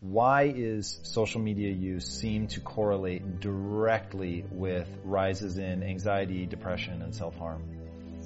Why 0.00 0.44
is 0.44 1.00
social 1.02 1.40
media 1.40 1.72
use 1.72 2.06
seem 2.06 2.46
to 2.48 2.60
correlate 2.60 3.40
directly 3.40 4.44
with 4.48 4.88
rises 5.02 5.58
in 5.58 5.82
anxiety, 5.82 6.46
depression, 6.46 7.02
and 7.02 7.12
self-harm? 7.12 7.64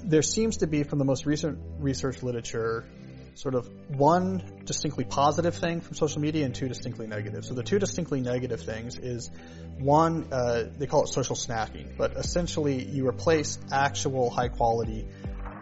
There 0.03 0.21
seems 0.21 0.57
to 0.57 0.67
be, 0.67 0.83
from 0.83 0.99
the 0.99 1.05
most 1.05 1.25
recent 1.25 1.57
research 1.79 2.21
literature, 2.21 2.85
sort 3.33 3.55
of 3.55 3.67
one 3.87 4.61
distinctly 4.65 5.03
positive 5.03 5.55
thing 5.55 5.81
from 5.81 5.95
social 5.95 6.21
media 6.21 6.45
and 6.45 6.53
two 6.53 6.67
distinctly 6.67 7.07
negative. 7.07 7.43
So 7.43 7.55
the 7.55 7.63
two 7.63 7.79
distinctly 7.79 8.21
negative 8.21 8.61
things 8.61 8.99
is 8.99 9.31
one, 9.79 10.27
uh, 10.31 10.65
they 10.77 10.85
call 10.85 11.05
it 11.05 11.07
social 11.07 11.35
snacking, 11.35 11.97
but 11.97 12.11
essentially 12.11 12.83
you 12.83 13.07
replace 13.07 13.57
actual 13.71 14.29
high 14.29 14.49
quality 14.49 15.07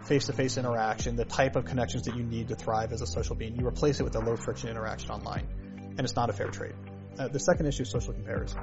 face-to-face 0.04 0.58
interaction, 0.58 1.16
the 1.16 1.24
type 1.24 1.56
of 1.56 1.64
connections 1.64 2.02
that 2.02 2.16
you 2.16 2.22
need 2.22 2.48
to 2.48 2.54
thrive 2.54 2.92
as 2.92 3.00
a 3.00 3.06
social 3.06 3.34
being, 3.34 3.56
you 3.56 3.66
replace 3.66 4.00
it 4.00 4.02
with 4.02 4.16
a 4.16 4.20
low 4.20 4.36
friction 4.36 4.68
interaction 4.68 5.10
online 5.10 5.48
and 5.96 6.00
it's 6.00 6.16
not 6.16 6.30
a 6.30 6.32
fair 6.32 6.48
trade. 6.48 6.74
Uh, 7.18 7.28
the 7.28 7.38
second 7.38 7.66
issue 7.66 7.82
is 7.82 7.90
social 7.90 8.12
comparison. 8.12 8.60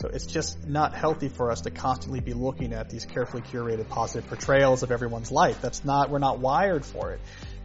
So 0.00 0.08
it's 0.08 0.26
just 0.26 0.66
not 0.66 0.94
healthy 0.94 1.28
for 1.28 1.50
us 1.50 1.62
to 1.62 1.70
constantly 1.70 2.20
be 2.20 2.32
looking 2.32 2.72
at 2.72 2.88
these 2.88 3.04
carefully 3.04 3.42
curated 3.42 3.88
positive 3.88 4.28
portrayals 4.28 4.82
of 4.82 4.92
everyone's 4.92 5.30
life. 5.30 5.60
That's 5.60 5.84
not, 5.84 6.08
we're 6.10 6.18
not 6.18 6.38
wired 6.38 6.86
for 6.86 7.12
it. 7.12 7.20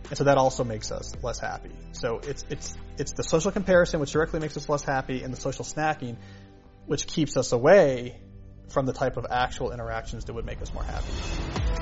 And 0.09 0.17
so 0.17 0.25
that 0.25 0.37
also 0.37 0.63
makes 0.63 0.91
us 0.91 1.13
less 1.23 1.39
happy. 1.39 1.71
So 1.93 2.19
it's, 2.23 2.45
it's, 2.49 2.75
it's 2.97 3.13
the 3.13 3.23
social 3.23 3.51
comparison 3.51 4.01
which 4.01 4.11
directly 4.11 4.41
makes 4.41 4.57
us 4.57 4.67
less 4.67 4.83
happy 4.83 5.23
and 5.23 5.33
the 5.33 5.39
social 5.39 5.63
snacking 5.63 6.17
which 6.85 7.07
keeps 7.07 7.37
us 7.37 7.53
away 7.53 8.19
from 8.69 8.85
the 8.85 8.93
type 8.93 9.17
of 9.17 9.25
actual 9.29 9.71
interactions 9.71 10.25
that 10.25 10.33
would 10.33 10.45
make 10.45 10.61
us 10.61 10.73
more 10.73 10.83
happy. 10.83 11.74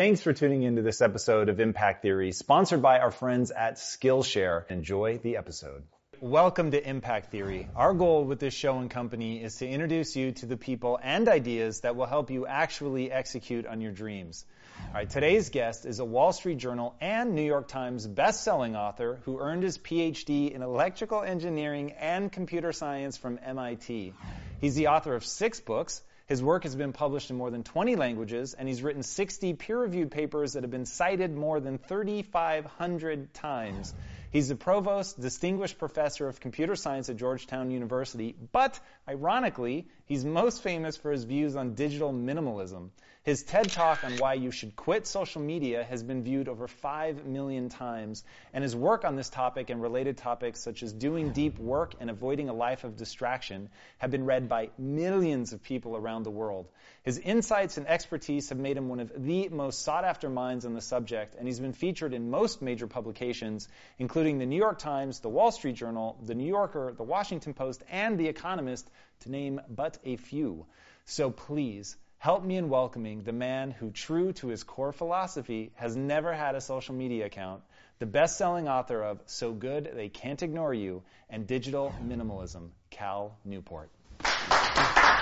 Thanks 0.00 0.22
for 0.22 0.32
tuning 0.32 0.62
into 0.62 0.80
this 0.80 1.02
episode 1.02 1.50
of 1.50 1.60
Impact 1.60 2.00
Theory, 2.00 2.32
sponsored 2.32 2.80
by 2.80 3.00
our 3.00 3.10
friends 3.10 3.50
at 3.50 3.74
Skillshare. 3.74 4.64
Enjoy 4.70 5.18
the 5.18 5.36
episode. 5.36 5.82
Welcome 6.22 6.70
to 6.70 6.82
Impact 6.82 7.30
Theory. 7.30 7.68
Our 7.76 7.92
goal 7.92 8.24
with 8.24 8.40
this 8.40 8.54
show 8.54 8.78
and 8.78 8.90
company 8.90 9.44
is 9.44 9.56
to 9.56 9.68
introduce 9.68 10.16
you 10.16 10.32
to 10.32 10.46
the 10.46 10.56
people 10.56 10.98
and 11.02 11.28
ideas 11.28 11.80
that 11.80 11.96
will 11.96 12.06
help 12.06 12.30
you 12.30 12.46
actually 12.46 13.12
execute 13.12 13.66
on 13.66 13.82
your 13.82 13.92
dreams. 13.92 14.46
All 14.88 14.94
right, 14.94 15.10
today's 15.10 15.50
guest 15.50 15.84
is 15.84 15.98
a 15.98 16.04
Wall 16.06 16.32
Street 16.32 16.56
Journal 16.56 16.94
and 17.02 17.34
New 17.34 17.44
York 17.44 17.68
Times 17.68 18.06
best-selling 18.06 18.76
author 18.76 19.20
who 19.26 19.38
earned 19.38 19.64
his 19.64 19.76
PhD 19.76 20.50
in 20.50 20.62
electrical 20.62 21.22
engineering 21.22 21.92
and 22.00 22.32
computer 22.32 22.72
science 22.72 23.18
from 23.18 23.38
MIT. 23.44 24.14
He's 24.62 24.76
the 24.76 24.86
author 24.86 25.14
of 25.14 25.26
six 25.26 25.60
books, 25.60 26.00
his 26.30 26.40
work 26.40 26.62
has 26.62 26.76
been 26.76 26.92
published 26.92 27.30
in 27.30 27.36
more 27.36 27.50
than 27.50 27.64
20 27.64 27.96
languages, 27.96 28.54
and 28.54 28.68
he's 28.68 28.82
written 28.82 29.02
60 29.02 29.54
peer-reviewed 29.54 30.12
papers 30.12 30.52
that 30.52 30.62
have 30.62 30.70
been 30.70 30.86
cited 30.86 31.34
more 31.34 31.58
than 31.58 31.76
3,500 31.76 33.34
times. 33.34 33.92
He's 34.30 34.46
the 34.46 34.54
provost, 34.54 35.20
distinguished 35.20 35.78
professor 35.78 36.28
of 36.28 36.38
computer 36.38 36.76
science 36.76 37.08
at 37.08 37.16
Georgetown 37.16 37.72
University, 37.72 38.36
but 38.52 38.78
ironically, 39.08 39.88
he's 40.04 40.24
most 40.24 40.62
famous 40.62 40.96
for 40.96 41.10
his 41.10 41.24
views 41.24 41.56
on 41.56 41.74
digital 41.74 42.12
minimalism. 42.12 42.90
His 43.24 43.42
TED 43.42 43.72
Talk 43.72 44.04
on 44.04 44.18
why 44.18 44.34
you 44.34 44.52
should 44.52 44.76
quit 44.76 45.08
social 45.08 45.42
media 45.42 45.82
has 45.82 46.04
been 46.04 46.22
viewed 46.22 46.48
over 46.48 46.68
5 46.68 47.26
million 47.26 47.68
times, 47.68 48.22
and 48.54 48.62
his 48.62 48.76
work 48.76 49.04
on 49.04 49.16
this 49.16 49.28
topic 49.28 49.68
and 49.68 49.82
related 49.82 50.16
topics 50.16 50.60
such 50.60 50.84
as 50.84 50.92
doing 50.92 51.32
deep 51.32 51.58
work 51.58 51.96
and 51.98 52.08
avoiding 52.08 52.48
a 52.48 52.54
life 52.54 52.84
of 52.84 52.96
distraction 52.96 53.68
have 53.98 54.12
been 54.12 54.24
read 54.24 54.48
by 54.48 54.70
millions 54.78 55.52
of 55.52 55.60
people 55.60 55.96
around 55.96 56.22
the 56.22 56.30
world. 56.30 56.68
His 57.02 57.18
insights 57.18 57.78
and 57.78 57.86
expertise 57.86 58.50
have 58.50 58.58
made 58.58 58.76
him 58.76 58.88
one 58.88 59.00
of 59.00 59.10
the 59.16 59.48
most 59.48 59.82
sought 59.82 60.04
after 60.04 60.28
minds 60.28 60.66
on 60.66 60.74
the 60.74 60.80
subject, 60.80 61.34
and 61.34 61.46
he's 61.46 61.60
been 61.60 61.72
featured 61.72 62.12
in 62.12 62.30
most 62.30 62.60
major 62.60 62.86
publications, 62.86 63.68
including 63.98 64.38
the 64.38 64.46
New 64.46 64.56
York 64.56 64.78
Times, 64.78 65.20
the 65.20 65.30
Wall 65.30 65.50
Street 65.50 65.76
Journal, 65.76 66.18
the 66.22 66.34
New 66.34 66.48
Yorker, 66.48 66.92
the 66.96 67.02
Washington 67.02 67.54
Post, 67.54 67.82
and 67.90 68.18
the 68.18 68.28
Economist, 68.28 68.90
to 69.20 69.30
name 69.30 69.60
but 69.68 69.98
a 70.04 70.16
few. 70.16 70.66
So 71.06 71.30
please, 71.30 71.96
Help 72.20 72.44
me 72.44 72.58
in 72.58 72.68
welcoming 72.68 73.22
the 73.22 73.32
man 73.32 73.70
who, 73.70 73.90
true 73.90 74.34
to 74.34 74.48
his 74.48 74.62
core 74.62 74.92
philosophy, 74.92 75.72
has 75.76 75.96
never 75.96 76.34
had 76.34 76.54
a 76.54 76.60
social 76.60 76.94
media 76.94 77.24
account, 77.24 77.62
the 77.98 78.04
best-selling 78.04 78.68
author 78.68 79.02
of 79.02 79.22
So 79.24 79.52
Good 79.52 79.90
They 79.94 80.10
Can't 80.10 80.42
Ignore 80.42 80.74
You 80.74 81.02
and 81.30 81.46
Digital 81.46 81.94
Minimalism, 82.06 82.68
Cal 82.90 83.38
Newport. 83.46 83.88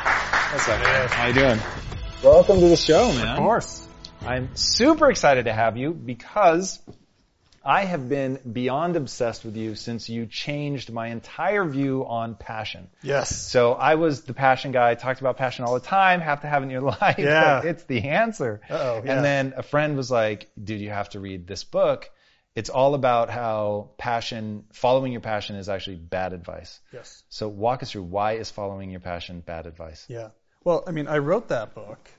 What's 0.05 0.69
up, 0.69 0.81
man? 0.81 1.09
How 1.09 1.27
you 1.27 1.35
doing? 1.35 1.59
Welcome 2.23 2.61
to 2.61 2.69
the 2.69 2.77
show, 2.77 3.13
man. 3.13 3.29
Of 3.29 3.39
course. 3.39 3.87
I'm 4.23 4.55
super 4.55 5.11
excited 5.11 5.47
to 5.47 5.53
have 5.53 5.77
you 5.77 5.93
because 5.93 6.79
I 7.65 7.85
have 7.85 8.09
been 8.09 8.39
beyond 8.51 8.97
obsessed 8.97 9.45
with 9.45 9.57
you 9.57 9.75
since 9.75 10.09
you 10.09 10.27
changed 10.27 10.93
my 10.93 11.09
entire 11.09 11.65
view 11.65 12.07
on 12.07 12.37
passion. 12.37 12.89
Yes. 13.03 13.37
So 13.37 13.73
I 13.73 13.97
was 13.97 14.23
the 14.23 14.35
passion 14.35 14.71
guy, 14.73 14.95
talked 14.95 15.21
about 15.21 15.37
passion 15.37 15.65
all 15.65 15.75
the 15.75 15.81
time, 15.81 16.21
have 16.21 16.43
to 16.43 16.47
have 16.47 16.63
it 16.63 16.67
in 16.67 16.71
your 16.71 16.81
life. 17.01 17.19
Yeah. 17.19 17.63
it's 17.65 17.83
the 17.85 18.05
answer. 18.09 18.61
Uh-oh, 18.71 19.03
yeah. 19.05 19.17
And 19.17 19.25
then 19.25 19.55
a 19.57 19.63
friend 19.65 19.97
was 19.97 20.11
like, 20.11 20.49
dude, 20.63 20.81
you 20.81 20.91
have 20.91 21.09
to 21.11 21.21
read 21.21 21.47
this 21.47 21.65
book. 21.65 22.09
It's 22.59 22.71
all 22.71 22.95
about 22.95 23.31
how 23.31 23.91
passion, 23.99 24.65
following 24.73 25.13
your 25.13 25.21
passion 25.21 25.55
is 25.57 25.69
actually 25.69 25.97
bad 25.97 26.33
advice. 26.33 26.81
Yes. 26.93 27.23
So 27.29 27.49
walk 27.49 27.85
us 27.85 27.93
through 27.93 28.03
why 28.03 28.33
is 28.33 28.51
following 28.51 28.91
your 28.91 29.01
passion 29.01 29.41
bad 29.41 29.67
advice? 29.67 30.05
Yeah. 30.09 30.31
Well, 30.65 30.83
I 30.87 30.91
mean, 30.91 31.07
I 31.07 31.19
wrote 31.19 31.49
that 31.49 31.75
book 31.75 32.11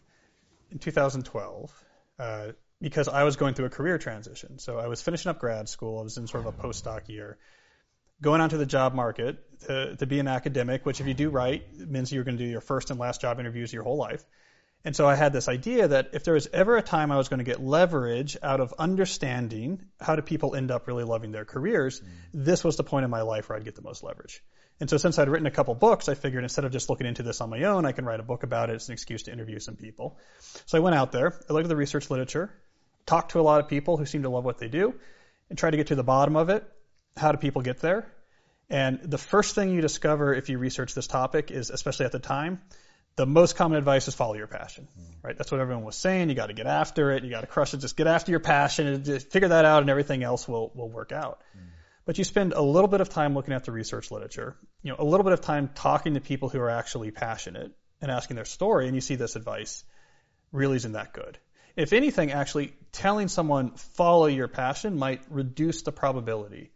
in 0.72 0.80
2012. 0.80 1.84
Uh, 2.18 2.52
because 2.82 3.10
I 3.10 3.24
was 3.24 3.36
going 3.36 3.54
through 3.54 3.66
a 3.66 3.70
career 3.70 3.98
transition. 3.98 4.60
So 4.60 4.80
I 4.80 4.88
was 4.88 5.02
finishing 5.02 5.30
up 5.30 5.40
grad 5.40 5.68
school. 5.68 6.00
I 6.00 6.04
was 6.04 6.18
in 6.18 6.28
sort 6.28 6.46
of 6.46 6.54
a 6.58 6.58
postdoc 6.58 7.10
year, 7.10 7.38
going 8.22 8.42
onto 8.42 8.58
the 8.58 8.66
job 8.66 8.94
market 8.94 9.38
to, 9.68 9.96
to 9.98 10.06
be 10.06 10.20
an 10.20 10.28
academic, 10.28 10.86
which 10.86 11.02
if 11.02 11.08
you 11.08 11.14
do 11.14 11.30
right, 11.30 11.64
means 11.78 12.12
you're 12.12 12.24
going 12.24 12.38
to 12.38 12.44
do 12.44 12.50
your 12.50 12.62
first 12.62 12.92
and 12.92 13.00
last 13.00 13.22
job 13.22 13.40
interviews 13.40 13.74
your 13.74 13.84
whole 13.84 13.98
life. 13.98 14.24
And 14.86 14.96
so 14.96 15.08
I 15.08 15.16
had 15.16 15.34
this 15.34 15.50
idea 15.50 15.90
that 15.90 16.12
if 16.14 16.24
there 16.24 16.36
was 16.36 16.48
ever 16.54 16.78
a 16.78 16.82
time 16.82 17.12
I 17.12 17.18
was 17.18 17.28
going 17.28 17.40
to 17.40 17.44
get 17.44 17.62
leverage 17.62 18.38
out 18.42 18.62
of 18.62 18.74
understanding 18.80 19.84
how 20.00 20.16
do 20.16 20.22
people 20.22 20.56
end 20.56 20.72
up 20.72 20.88
really 20.88 21.04
loving 21.04 21.32
their 21.32 21.44
careers, 21.44 22.00
mm-hmm. 22.00 22.10
this 22.46 22.64
was 22.64 22.78
the 22.78 22.84
point 22.84 23.04
in 23.04 23.12
my 23.12 23.22
life 23.22 23.50
where 23.50 23.58
I'd 23.58 23.66
get 23.66 23.76
the 23.76 23.82
most 23.82 24.04
leverage. 24.04 24.42
And 24.80 24.90
so 24.90 24.96
since 24.96 25.20
I'd 25.20 25.28
written 25.28 25.48
a 25.48 25.52
couple 25.52 25.76
books, 25.76 26.08
I 26.08 26.14
figured 26.14 26.44
instead 26.44 26.64
of 26.64 26.72
just 26.72 26.90
looking 26.90 27.08
into 27.08 27.24
this 27.24 27.42
on 27.42 27.50
my 27.50 27.64
own, 27.64 27.86
I 27.86 27.92
can 27.92 28.06
write 28.06 28.22
a 28.22 28.24
book 28.24 28.44
about 28.44 28.70
it. 28.70 28.76
It's 28.76 28.88
an 28.88 28.94
excuse 28.94 29.24
to 29.24 29.34
interview 29.34 29.60
some 29.60 29.76
people. 29.76 30.18
So 30.66 30.78
I 30.78 30.82
went 30.82 30.96
out 30.96 31.12
there, 31.12 31.38
I 31.50 31.54
looked 31.54 31.66
at 31.66 31.70
the 31.70 31.76
research 31.76 32.10
literature, 32.10 32.50
talked 33.06 33.32
to 33.32 33.42
a 33.42 33.42
lot 33.42 33.60
of 33.60 33.68
people 33.68 33.98
who 33.98 34.06
seem 34.06 34.24
to 34.24 34.30
love 34.30 34.46
what 34.46 34.60
they 34.60 34.70
do 34.70 34.94
and 35.50 35.58
try 35.60 35.70
to 35.70 35.76
get 35.76 35.88
to 35.88 35.96
the 35.96 36.04
bottom 36.04 36.38
of 36.38 36.50
it. 36.50 36.64
How 37.18 37.34
do 37.34 37.38
people 37.38 37.62
get 37.62 37.82
there? 37.82 38.10
And 38.70 39.00
the 39.04 39.18
first 39.18 39.56
thing 39.56 39.70
you 39.70 39.82
discover 39.82 40.34
if 40.34 40.48
you 40.48 40.58
research 40.58 40.94
this 40.94 41.08
topic 41.08 41.52
is, 41.52 41.72
especially 41.72 42.06
at 42.06 42.14
the 42.14 42.20
time, 42.20 42.62
the 43.20 43.26
most 43.26 43.58
common 43.58 43.78
advice 43.78 44.08
is 44.08 44.16
follow 44.16 44.36
your 44.36 44.48
passion, 44.48 44.88
right? 45.22 45.38
That's 45.38 45.52
what 45.52 45.60
everyone 45.60 45.84
was 45.84 45.98
saying. 45.98 46.30
You 46.30 46.36
got 46.36 46.48
to 46.48 46.54
get 46.54 46.68
after 46.68 47.12
it. 47.12 47.26
You 47.26 47.30
got 47.30 47.42
to 47.42 47.48
crush 47.48 47.74
it. 47.74 47.78
Just 47.78 47.98
get 47.98 48.08
after 48.08 48.32
your 48.32 48.40
passion 48.40 48.88
and 48.88 49.04
just 49.04 49.30
figure 49.30 49.50
that 49.50 49.66
out 49.66 49.82
and 49.82 49.90
everything 49.90 50.24
else 50.24 50.48
will, 50.48 50.72
will 50.74 50.90
work 50.90 51.12
out. 51.12 51.42
Mm. 51.54 51.64
But 52.06 52.18
you 52.18 52.24
spend 52.24 52.54
a 52.54 52.62
little 52.62 52.88
bit 52.88 53.02
of 53.02 53.10
time 53.10 53.34
looking 53.34 53.54
at 53.54 53.66
the 53.66 53.74
research 53.74 54.10
literature, 54.10 54.56
you 54.84 54.92
know, 54.92 54.96
a 55.00 55.04
little 55.04 55.26
bit 55.26 55.34
of 55.34 55.42
time 55.42 55.70
talking 55.76 56.14
to 56.14 56.22
people 56.22 56.48
who 56.48 56.62
are 56.62 56.70
actually 56.70 57.12
passionate 57.12 57.74
and 58.02 58.10
asking 58.10 58.38
their 58.38 58.46
story 58.46 58.86
and 58.86 58.96
you 58.96 59.02
see 59.02 59.16
this 59.16 59.36
advice 59.36 59.84
really 60.54 60.78
isn't 60.78 60.94
that 60.94 61.12
good 61.12 61.38
if 61.80 61.94
anything, 61.94 62.32
actually 62.32 62.74
telling 62.92 63.30
someone 63.30 63.72
follow 63.72 64.26
your 64.26 64.50
passion 64.50 64.98
might 64.98 65.22
reduce 65.30 65.84
the 65.84 65.94
probability 65.94 66.72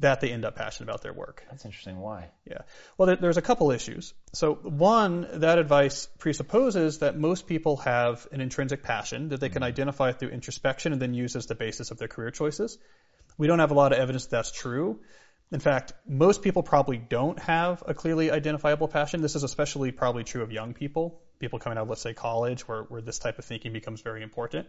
that 0.00 0.20
they 0.20 0.30
end 0.30 0.44
up 0.44 0.56
passionate 0.56 0.90
about 0.90 1.02
their 1.02 1.12
work. 1.12 1.44
That's 1.50 1.64
interesting. 1.64 1.98
Why? 1.98 2.30
Yeah. 2.44 2.62
Well, 2.98 3.16
there's 3.16 3.36
a 3.36 3.42
couple 3.42 3.70
issues. 3.70 4.12
So 4.32 4.54
one, 4.54 5.26
that 5.34 5.58
advice 5.58 6.08
presupposes 6.18 6.98
that 6.98 7.16
most 7.16 7.46
people 7.46 7.76
have 7.78 8.26
an 8.32 8.40
intrinsic 8.40 8.82
passion 8.82 9.28
that 9.28 9.40
they 9.40 9.48
can 9.48 9.62
mm-hmm. 9.62 9.68
identify 9.68 10.12
through 10.12 10.30
introspection 10.30 10.92
and 10.92 11.00
then 11.00 11.14
use 11.14 11.36
as 11.36 11.46
the 11.46 11.54
basis 11.54 11.90
of 11.90 11.98
their 11.98 12.08
career 12.08 12.30
choices. 12.30 12.78
We 13.38 13.46
don't 13.46 13.60
have 13.60 13.70
a 13.70 13.74
lot 13.74 13.92
of 13.92 13.98
evidence 13.98 14.26
that 14.26 14.30
that's 14.30 14.52
true. 14.52 15.00
In 15.52 15.60
fact, 15.60 15.92
most 16.08 16.42
people 16.42 16.62
probably 16.62 16.98
don't 16.98 17.38
have 17.38 17.82
a 17.86 17.94
clearly 17.94 18.30
identifiable 18.30 18.88
passion. 18.88 19.22
This 19.22 19.36
is 19.36 19.44
especially 19.44 19.92
probably 19.92 20.24
true 20.24 20.42
of 20.42 20.50
young 20.50 20.74
people, 20.74 21.20
people 21.38 21.58
coming 21.58 21.78
out 21.78 21.82
of, 21.82 21.88
let's 21.88 22.02
say, 22.02 22.14
college, 22.14 22.66
where, 22.66 22.82
where 22.84 23.00
this 23.00 23.18
type 23.18 23.38
of 23.38 23.44
thinking 23.44 23.72
becomes 23.72 24.00
very 24.00 24.22
important. 24.22 24.66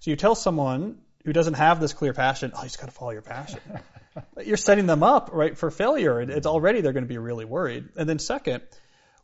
So 0.00 0.10
you 0.10 0.16
tell 0.16 0.34
someone 0.34 0.98
who 1.24 1.32
doesn't 1.32 1.54
have 1.54 1.80
this 1.80 1.92
clear 1.92 2.12
passion, 2.12 2.52
oh, 2.54 2.58
you 2.58 2.64
just 2.64 2.80
got 2.80 2.86
to 2.86 2.92
follow 2.92 3.12
your 3.12 3.22
passion. 3.22 3.60
You're 4.44 4.56
setting 4.56 4.86
them 4.86 5.02
up, 5.02 5.30
right, 5.32 5.56
for 5.56 5.70
failure. 5.70 6.18
and 6.18 6.30
It's 6.30 6.46
already 6.46 6.80
they're 6.80 6.92
going 6.92 7.04
to 7.04 7.08
be 7.08 7.18
really 7.18 7.44
worried. 7.44 7.88
And 7.96 8.08
then 8.08 8.18
second, 8.18 8.62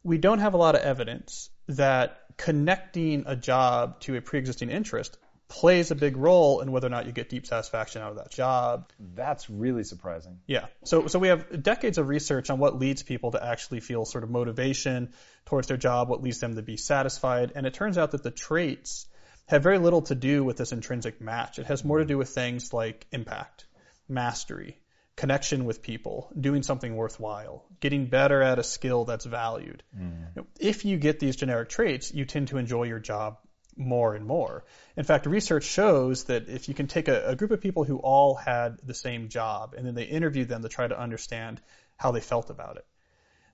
we 0.03 0.19
don't 0.19 0.39
have 0.39 0.55
a 0.55 0.57
lot 0.57 0.75
of 0.75 0.81
evidence 0.81 1.51
that 1.69 2.21
connecting 2.37 3.25
a 3.27 3.37
job 3.37 4.01
to 4.01 4.17
a 4.17 4.23
pre-existing 4.23 4.71
interest 4.71 5.19
plays 5.49 5.91
a 5.91 5.95
big 5.95 6.17
role 6.17 6.61
in 6.61 6.73
whether 6.73 6.87
or 6.87 6.91
not 6.91 7.07
you 7.07 7.13
get 7.13 7.31
deep 7.31 7.47
satisfaction 7.47 8.03
out 8.03 8.11
of 8.11 8.17
that 8.19 8.31
job. 8.31 8.91
That's 9.15 9.49
really 9.49 9.83
surprising. 9.83 10.41
Yeah. 10.47 10.67
So, 10.85 11.07
so 11.07 11.19
we 11.19 11.29
have 11.29 11.63
decades 11.63 11.97
of 11.99 12.09
research 12.09 12.51
on 12.51 12.59
what 12.59 12.79
leads 12.79 13.03
people 13.03 13.33
to 13.33 13.45
actually 13.45 13.81
feel 13.81 14.05
sort 14.05 14.25
of 14.25 14.31
motivation 14.31 15.13
towards 15.47 15.67
their 15.67 15.79
job, 15.79 16.09
what 16.09 16.23
leads 16.23 16.39
them 16.39 16.55
to 16.57 16.63
be 16.63 16.77
satisfied. 16.77 17.53
And 17.55 17.67
it 17.67 17.75
turns 17.75 17.97
out 17.97 18.11
that 18.11 18.23
the 18.23 18.31
traits 18.31 19.07
have 19.49 19.63
very 19.63 19.79
little 19.79 20.03
to 20.03 20.15
do 20.15 20.45
with 20.45 20.57
this 20.57 20.73
intrinsic 20.73 21.21
match. 21.21 21.59
It 21.59 21.67
has 21.67 21.85
more 21.85 21.99
to 21.99 22.05
do 22.05 22.19
with 22.19 22.29
things 22.29 22.73
like 22.73 23.07
impact, 23.13 23.65
mastery, 24.09 24.79
connection 25.17 25.65
with 25.65 25.83
people, 25.83 26.31
doing 26.39 26.63
something 26.63 26.95
worthwhile, 26.95 27.65
getting 27.81 28.07
better 28.07 28.43
at 28.43 28.59
a 28.59 28.63
skill 28.63 29.05
that's 29.05 29.25
valued. 29.25 29.83
Mm. 29.99 30.47
If 30.61 30.85
you 30.85 30.99
get 30.99 31.19
these 31.19 31.35
generic 31.35 31.71
traits, 31.71 32.15
you 32.15 32.25
tend 32.25 32.49
to 32.49 32.59
enjoy 32.59 32.85
your 32.85 33.01
job 33.01 33.39
more 33.75 34.15
and 34.15 34.27
more. 34.27 34.65
In 34.97 35.05
fact, 35.05 35.25
research 35.27 35.65
shows 35.65 36.25
that 36.25 36.49
if 36.49 36.69
you 36.69 36.75
can 36.75 36.87
take 36.87 37.09
a, 37.09 37.29
a, 37.29 37.37
group 37.37 37.51
of 37.51 37.61
people 37.61 37.85
who 37.85 37.99
all 37.99 38.35
had 38.35 38.79
the 38.85 38.95
same 38.95 39.29
job 39.29 39.75
and 39.77 39.87
then 39.87 39.95
they 39.95 40.05
interview 40.05 40.45
them 40.45 40.63
to 40.63 40.69
try 40.69 40.87
to 40.87 40.99
understand 40.99 41.61
how 41.97 42.11
they 42.11 42.21
felt 42.21 42.51
about 42.51 42.77
it, 42.77 42.87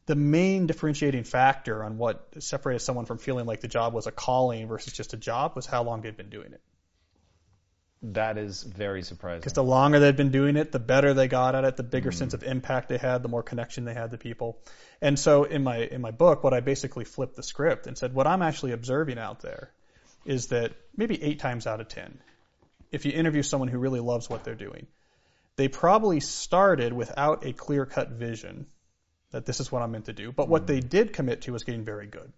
the 0.07 0.15
main 0.15 0.67
differentiating 0.67 1.25
factor 1.25 1.83
on 1.83 1.97
what 1.97 2.27
separated 2.39 2.81
someone 2.81 3.07
from 3.07 3.19
feeling 3.19 3.47
like 3.47 3.61
the 3.61 3.69
job 3.69 3.95
was 3.95 4.07
a 4.07 4.13
calling 4.13 4.69
versus 4.69 4.93
just 4.93 5.15
a 5.15 5.17
job 5.17 5.57
was 5.57 5.67
how 5.67 5.83
long 5.83 6.03
they'd 6.03 6.17
been 6.17 6.31
doing 6.31 6.53
it. 6.53 6.61
That 8.13 8.37
is 8.37 8.63
very 8.63 9.03
surprising. 9.03 9.41
Because 9.41 9.55
the 9.55 9.65
longer 9.65 9.99
they'd 9.99 10.17
been 10.17 10.31
doing 10.31 10.57
it, 10.57 10.73
the 10.73 10.79
better 10.79 11.15
they 11.15 11.27
got 11.27 11.55
at 11.55 11.65
it, 11.65 11.79
the 11.79 11.83
bigger 11.83 12.11
mm. 12.11 12.15
sense 12.15 12.35
of 12.35 12.43
impact 12.43 12.91
they 12.91 12.99
had, 12.99 13.23
the 13.23 13.31
more 13.31 13.43
connection 13.43 13.87
they 13.87 13.95
had 13.95 14.11
to 14.11 14.19
people. 14.19 14.59
And 15.01 15.19
so 15.19 15.45
in 15.45 15.65
my 15.65 15.79
in 15.79 16.03
my 16.03 16.11
book, 16.11 16.45
what 16.45 16.53
I 16.53 16.61
basically 16.61 17.05
flipped 17.05 17.35
the 17.35 17.43
script 17.43 17.87
and 17.87 17.97
said, 17.97 18.13
what 18.15 18.27
I'm 18.27 18.43
actually 18.43 18.73
observing 18.73 19.19
out 19.19 19.41
there 19.41 19.71
is 20.27 20.49
that 20.49 20.73
maybe 20.95 21.23
eight 21.23 21.39
times 21.39 21.67
out 21.67 21.81
of 21.81 21.89
ten, 21.89 22.19
if 22.93 23.07
you 23.07 23.13
interview 23.13 23.43
someone 23.43 23.69
who 23.69 23.79
really 23.79 24.01
loves 24.01 24.29
what 24.29 24.45
they're 24.45 24.55
doing, 24.55 24.87
they 25.57 25.69
probably 25.69 26.21
started 26.21 26.93
without 26.93 27.47
a 27.47 27.55
clear 27.55 27.87
cut 27.87 28.11
vision 28.11 28.67
that 29.35 29.47
this 29.47 29.59
is 29.59 29.73
what 29.73 29.83
I'm 29.83 29.91
meant 29.91 30.05
to 30.05 30.13
do. 30.13 30.31
But 30.31 30.49
what 30.49 30.69
they 30.69 30.79
did 30.79 31.13
commit 31.13 31.43
to 31.43 31.53
was 31.53 31.65
getting 31.65 31.85
very 31.85 32.07
good. 32.07 32.33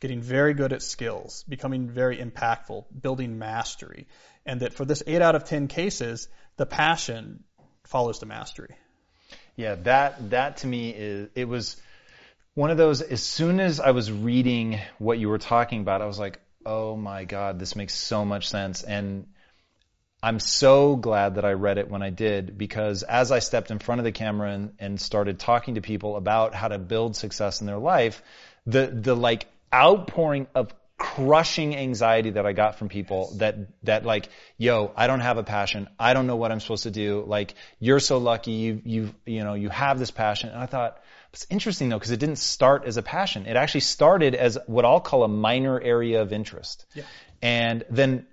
Getting 0.00 0.22
very 0.22 0.54
good 0.54 0.72
at 0.72 0.80
skills, 0.80 1.44
becoming 1.46 1.90
very 1.90 2.16
impactful, 2.16 2.86
building 3.02 3.38
mastery. 3.38 4.06
And 4.46 4.60
that 4.60 4.72
for 4.72 4.86
this 4.86 5.02
eight 5.06 5.20
out 5.20 5.34
of 5.34 5.44
ten 5.44 5.68
cases, 5.68 6.28
the 6.56 6.64
passion 6.64 7.44
follows 7.84 8.20
the 8.20 8.26
mastery. 8.26 8.74
Yeah, 9.54 9.74
that 9.74 10.30
that 10.30 10.56
to 10.58 10.66
me 10.66 10.94
is 10.96 11.28
it 11.34 11.46
was 11.46 11.76
one 12.54 12.70
of 12.70 12.78
those 12.78 13.02
as 13.02 13.22
soon 13.22 13.60
as 13.60 13.78
I 13.78 13.90
was 13.90 14.10
reading 14.10 14.80
what 14.98 15.18
you 15.18 15.28
were 15.28 15.38
talking 15.38 15.82
about, 15.82 16.00
I 16.00 16.06
was 16.06 16.18
like, 16.18 16.40
oh 16.64 16.96
my 16.96 17.24
God, 17.24 17.58
this 17.58 17.76
makes 17.76 17.94
so 17.94 18.24
much 18.24 18.48
sense. 18.48 18.82
And 18.82 19.26
I'm 20.22 20.40
so 20.40 20.96
glad 20.96 21.36
that 21.36 21.44
I 21.44 21.52
read 21.52 21.78
it 21.78 21.88
when 21.88 22.02
I 22.02 22.10
did 22.10 22.58
because 22.58 23.04
as 23.04 23.30
I 23.30 23.38
stepped 23.38 23.70
in 23.70 23.78
front 23.78 24.00
of 24.00 24.04
the 24.04 24.12
camera 24.12 24.50
and, 24.50 24.72
and 24.78 25.00
started 25.00 25.38
talking 25.38 25.76
to 25.76 25.80
people 25.80 26.16
about 26.16 26.54
how 26.54 26.68
to 26.68 26.78
build 26.78 27.14
success 27.14 27.60
in 27.60 27.66
their 27.66 27.78
life, 27.78 28.22
the, 28.66 28.86
the 28.88 29.14
like 29.14 29.46
outpouring 29.72 30.48
of 30.56 30.74
crushing 30.98 31.76
anxiety 31.76 32.30
that 32.30 32.44
I 32.44 32.52
got 32.52 32.80
from 32.80 32.88
people 32.88 33.32
that, 33.36 33.56
that 33.84 34.04
like, 34.04 34.28
yo, 34.56 34.90
I 34.96 35.06
don't 35.06 35.20
have 35.20 35.38
a 35.38 35.44
passion. 35.44 35.88
I 35.98 36.14
don't 36.14 36.26
know 36.26 36.34
what 36.34 36.50
I'm 36.50 36.58
supposed 36.58 36.82
to 36.82 36.90
do. 36.90 37.22
Like, 37.24 37.54
you're 37.78 38.00
so 38.00 38.18
lucky. 38.18 38.50
You, 38.50 38.82
you, 38.84 39.14
you 39.24 39.44
know, 39.44 39.54
you 39.54 39.68
have 39.68 40.00
this 40.00 40.10
passion. 40.10 40.50
And 40.50 40.58
I 40.58 40.66
thought, 40.66 41.00
it's 41.32 41.46
interesting 41.48 41.90
though, 41.90 41.98
because 41.98 42.10
it 42.10 42.18
didn't 42.18 42.38
start 42.38 42.84
as 42.86 42.96
a 42.96 43.02
passion. 43.02 43.46
It 43.46 43.54
actually 43.54 43.82
started 43.82 44.34
as 44.34 44.58
what 44.66 44.84
I'll 44.84 45.00
call 45.00 45.22
a 45.22 45.28
minor 45.28 45.80
area 45.80 46.22
of 46.22 46.32
interest. 46.32 46.86
Yeah. 46.94 47.04
And 47.40 47.84
then 47.88 48.26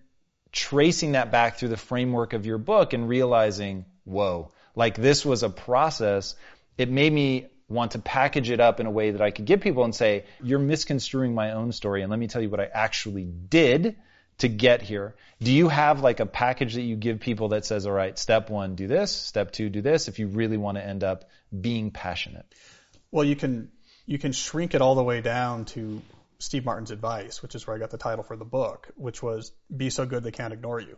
tracing 0.56 1.12
that 1.12 1.32
back 1.32 1.58
through 1.58 1.68
the 1.68 1.78
framework 1.78 2.34
of 2.34 2.46
your 2.46 2.58
book 2.58 2.94
and 2.94 3.08
realizing, 3.08 3.86
whoa, 4.06 4.52
like 4.74 4.96
this 4.96 5.26
was 5.26 5.44
a 5.44 5.50
process. 5.50 6.36
It 6.78 6.90
made 6.90 7.12
me 7.12 7.48
want 7.68 7.92
to 7.92 8.00
package 8.00 8.50
it 8.50 8.60
up 8.60 8.80
in 8.80 8.86
a 8.86 8.92
way 8.92 9.12
that 9.12 9.22
I 9.22 9.32
could 9.32 9.46
give 9.46 9.60
people 9.60 9.84
and 9.84 9.94
say, 9.94 10.26
you're 10.42 10.60
misconstruing 10.60 11.36
my 11.36 11.52
own 11.52 11.74
story 11.74 12.02
and 12.02 12.10
let 12.10 12.18
me 12.18 12.28
tell 12.28 12.42
you 12.42 12.50
what 12.50 12.62
I 12.62 12.70
actually 12.74 13.26
did 13.26 13.98
to 14.38 14.48
get 14.48 14.82
here. 14.82 15.16
Do 15.42 15.52
you 15.52 15.68
have 15.68 16.02
like 16.02 16.22
a 16.22 16.26
package 16.26 16.76
that 16.76 16.82
you 16.82 16.96
give 16.96 17.20
people 17.20 17.50
that 17.50 17.66
says, 17.66 17.86
all 17.86 17.94
right, 17.94 18.18
step 18.18 18.50
one, 18.50 18.76
do 18.76 18.88
this, 18.88 19.12
step 19.12 19.52
two, 19.52 19.70
do 19.70 19.82
this, 19.82 20.08
if 20.08 20.20
you 20.20 20.28
really 20.28 20.58
want 20.58 20.78
to 20.78 20.86
end 20.86 21.04
up 21.04 21.26
being 21.62 21.92
passionate? 21.92 22.46
Well, 23.12 23.26
you 23.26 23.36
can 23.36 23.72
you 24.06 24.20
can 24.20 24.32
shrink 24.32 24.74
it 24.74 24.82
all 24.82 24.96
the 24.96 25.04
way 25.04 25.22
down 25.22 25.66
to 25.66 26.02
Steve 26.40 26.66
Martin's 26.66 26.92
advice, 26.92 27.42
which 27.42 27.56
is 27.56 27.66
where 27.66 27.76
I 27.76 27.80
got 27.80 27.92
the 27.92 27.98
title 27.98 28.24
for 28.24 28.36
the 28.36 28.46
book, 28.46 28.92
which 28.96 29.22
was 29.24 29.52
"Be 29.76 29.90
so 29.90 30.06
good 30.06 30.24
they 30.24 30.32
can't 30.32 30.54
ignore 30.54 30.80
you." 30.80 30.98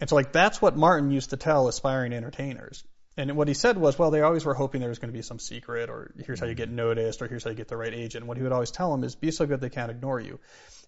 And 0.00 0.08
so, 0.08 0.16
like, 0.16 0.32
that's 0.32 0.62
what 0.62 0.76
Martin 0.76 1.10
used 1.10 1.30
to 1.30 1.36
tell 1.36 1.68
aspiring 1.68 2.12
entertainers. 2.12 2.84
And 3.16 3.36
what 3.36 3.48
he 3.48 3.54
said 3.54 3.76
was, 3.76 3.98
well, 3.98 4.12
they 4.12 4.22
always 4.22 4.44
were 4.44 4.54
hoping 4.54 4.80
there 4.80 4.88
was 4.88 5.00
going 5.00 5.12
to 5.12 5.16
be 5.16 5.22
some 5.22 5.40
secret, 5.40 5.90
or 5.90 6.14
here's 6.24 6.38
how 6.38 6.46
you 6.46 6.54
get 6.54 6.68
mm-hmm. 6.68 6.76
noticed, 6.76 7.20
or 7.20 7.26
here's 7.26 7.42
how 7.42 7.50
you 7.50 7.56
get 7.56 7.66
the 7.66 7.76
right 7.76 7.92
agent. 7.92 8.22
And 8.22 8.28
what 8.28 8.36
he 8.36 8.44
would 8.44 8.52
always 8.52 8.70
tell 8.70 8.92
them 8.92 9.02
is, 9.02 9.16
be 9.16 9.32
so 9.32 9.44
good 9.44 9.60
they 9.60 9.70
can't 9.70 9.90
ignore 9.90 10.20
you. 10.20 10.38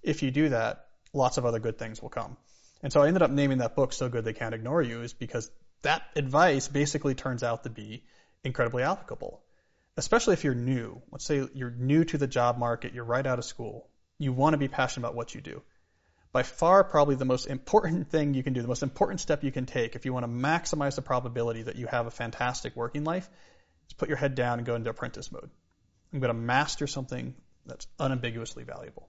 If 0.03 0.23
you 0.23 0.31
do 0.31 0.50
that, 0.50 0.87
lots 1.12 1.38
of 1.38 1.44
other 1.44 1.59
good 1.59 1.77
things 1.77 2.00
will 2.00 2.09
come. 2.09 2.37
And 2.82 2.93
so 2.93 3.03
I 3.03 3.09
ended 3.09 3.23
up 3.23 3.31
naming 3.31 3.59
that 3.59 3.75
book 3.75 3.93
"So 3.93 4.09
Good 4.09 4.25
They 4.25 4.32
Can't 4.32 4.55
Ignore 4.55 4.82
You" 4.82 5.03
is 5.03 5.12
because 5.12 5.50
that 5.82 6.03
advice 6.17 6.69
basically 6.69 7.15
turns 7.15 7.43
out 7.43 7.65
to 7.65 7.71
be 7.71 8.05
incredibly 8.44 8.85
applicable 8.85 9.43
especially 10.00 10.32
if 10.32 10.44
you're 10.44 10.55
new. 10.55 11.00
Let's 11.12 11.26
say 11.26 11.47
you're 11.55 11.70
new 11.70 12.05
to 12.05 12.19
the 12.19 12.26
job 12.26 12.58
market, 12.58 12.94
you're 12.94 13.05
right 13.05 13.26
out 13.26 13.38
of 13.38 13.44
school. 13.44 13.88
You 14.19 14.32
want 14.32 14.55
to 14.55 14.58
be 14.58 14.67
passionate 14.69 15.06
about 15.06 15.14
what 15.14 15.35
you 15.35 15.41
do. 15.41 15.62
By 16.32 16.43
far, 16.43 16.85
probably 16.85 17.17
the 17.17 17.25
most 17.25 17.47
important 17.47 18.11
thing 18.11 18.35
you 18.35 18.43
can 18.43 18.52
do, 18.52 18.62
the 18.62 18.69
most 18.69 18.82
important 18.82 19.20
step 19.20 19.44
you 19.44 19.52
can 19.52 19.67
take 19.67 19.97
if 19.97 20.06
you 20.06 20.12
want 20.12 20.25
to 20.25 20.32
maximize 20.32 20.94
the 20.94 21.02
probability 21.02 21.64
that 21.64 21.76
you 21.76 21.87
have 21.87 22.06
a 22.06 22.11
fantastic 22.11 22.76
working 22.76 23.05
life 23.05 23.29
is 23.88 23.93
put 23.94 24.08
your 24.08 24.17
head 24.17 24.35
down 24.35 24.58
and 24.58 24.67
go 24.67 24.75
into 24.75 24.88
apprentice 24.88 25.31
mode. 25.31 25.50
I'm 26.12 26.20
going 26.20 26.35
to 26.35 26.41
master 26.41 26.87
something 26.87 27.35
that's 27.67 27.87
unambiguously 27.99 28.64
valuable. 28.64 29.08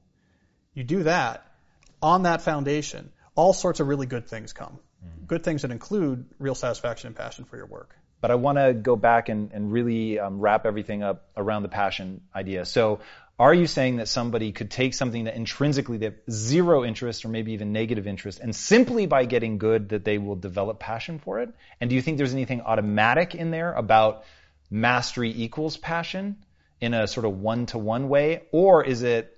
You 0.74 0.84
do 0.84 1.04
that, 1.04 1.46
on 2.02 2.24
that 2.24 2.42
foundation, 2.42 3.12
all 3.36 3.54
sorts 3.54 3.80
of 3.80 3.88
really 3.88 4.08
good 4.08 4.28
things 4.28 4.52
come. 4.52 4.80
Mm. 5.06 5.28
Good 5.28 5.44
things 5.44 5.62
that 5.62 5.72
include 5.72 6.26
real 6.40 6.56
satisfaction 6.56 7.08
and 7.08 7.16
passion 7.16 7.46
for 7.46 7.58
your 7.58 7.68
work. 7.68 7.96
But 8.22 8.32
I 8.32 8.36
want 8.36 8.58
to 8.58 8.74
go 8.74 8.96
back 8.96 9.30
and, 9.30 9.52
and 9.52 9.72
really 9.72 10.20
um, 10.20 10.40
wrap 10.40 10.66
everything 10.66 11.04
up 11.04 11.28
around 11.36 11.64
the 11.64 11.70
passion 11.70 12.22
idea. 12.36 12.66
So, 12.66 13.00
are 13.40 13.54
you 13.56 13.66
saying 13.66 13.96
that 13.96 14.08
somebody 14.08 14.52
could 14.52 14.70
take 14.70 14.94
something 14.94 15.24
that 15.24 15.36
intrinsically 15.36 15.98
they 15.98 16.06
have 16.06 16.20
zero 16.30 16.86
interest 16.86 17.26
or 17.26 17.30
maybe 17.30 17.54
even 17.54 17.74
negative 17.74 18.06
interest, 18.06 18.40
and 18.40 18.56
simply 18.56 19.08
by 19.08 19.26
getting 19.26 19.58
good 19.58 19.90
that 19.90 20.06
they 20.06 20.20
will 20.20 20.36
develop 20.36 20.80
passion 20.80 21.18
for 21.18 21.40
it? 21.40 21.50
And 21.80 21.90
do 21.90 21.96
you 21.96 22.04
think 22.04 22.20
there's 22.20 22.34
anything 22.34 22.62
automatic 22.62 23.34
in 23.34 23.50
there 23.50 23.74
about 23.74 24.26
mastery 24.70 25.34
equals 25.36 25.76
passion 25.76 26.38
in 26.80 26.94
a 26.94 27.08
sort 27.08 27.26
of 27.26 27.40
one-to-one 27.40 28.10
way, 28.10 28.44
or 28.52 28.84
is 28.84 29.02
it 29.02 29.36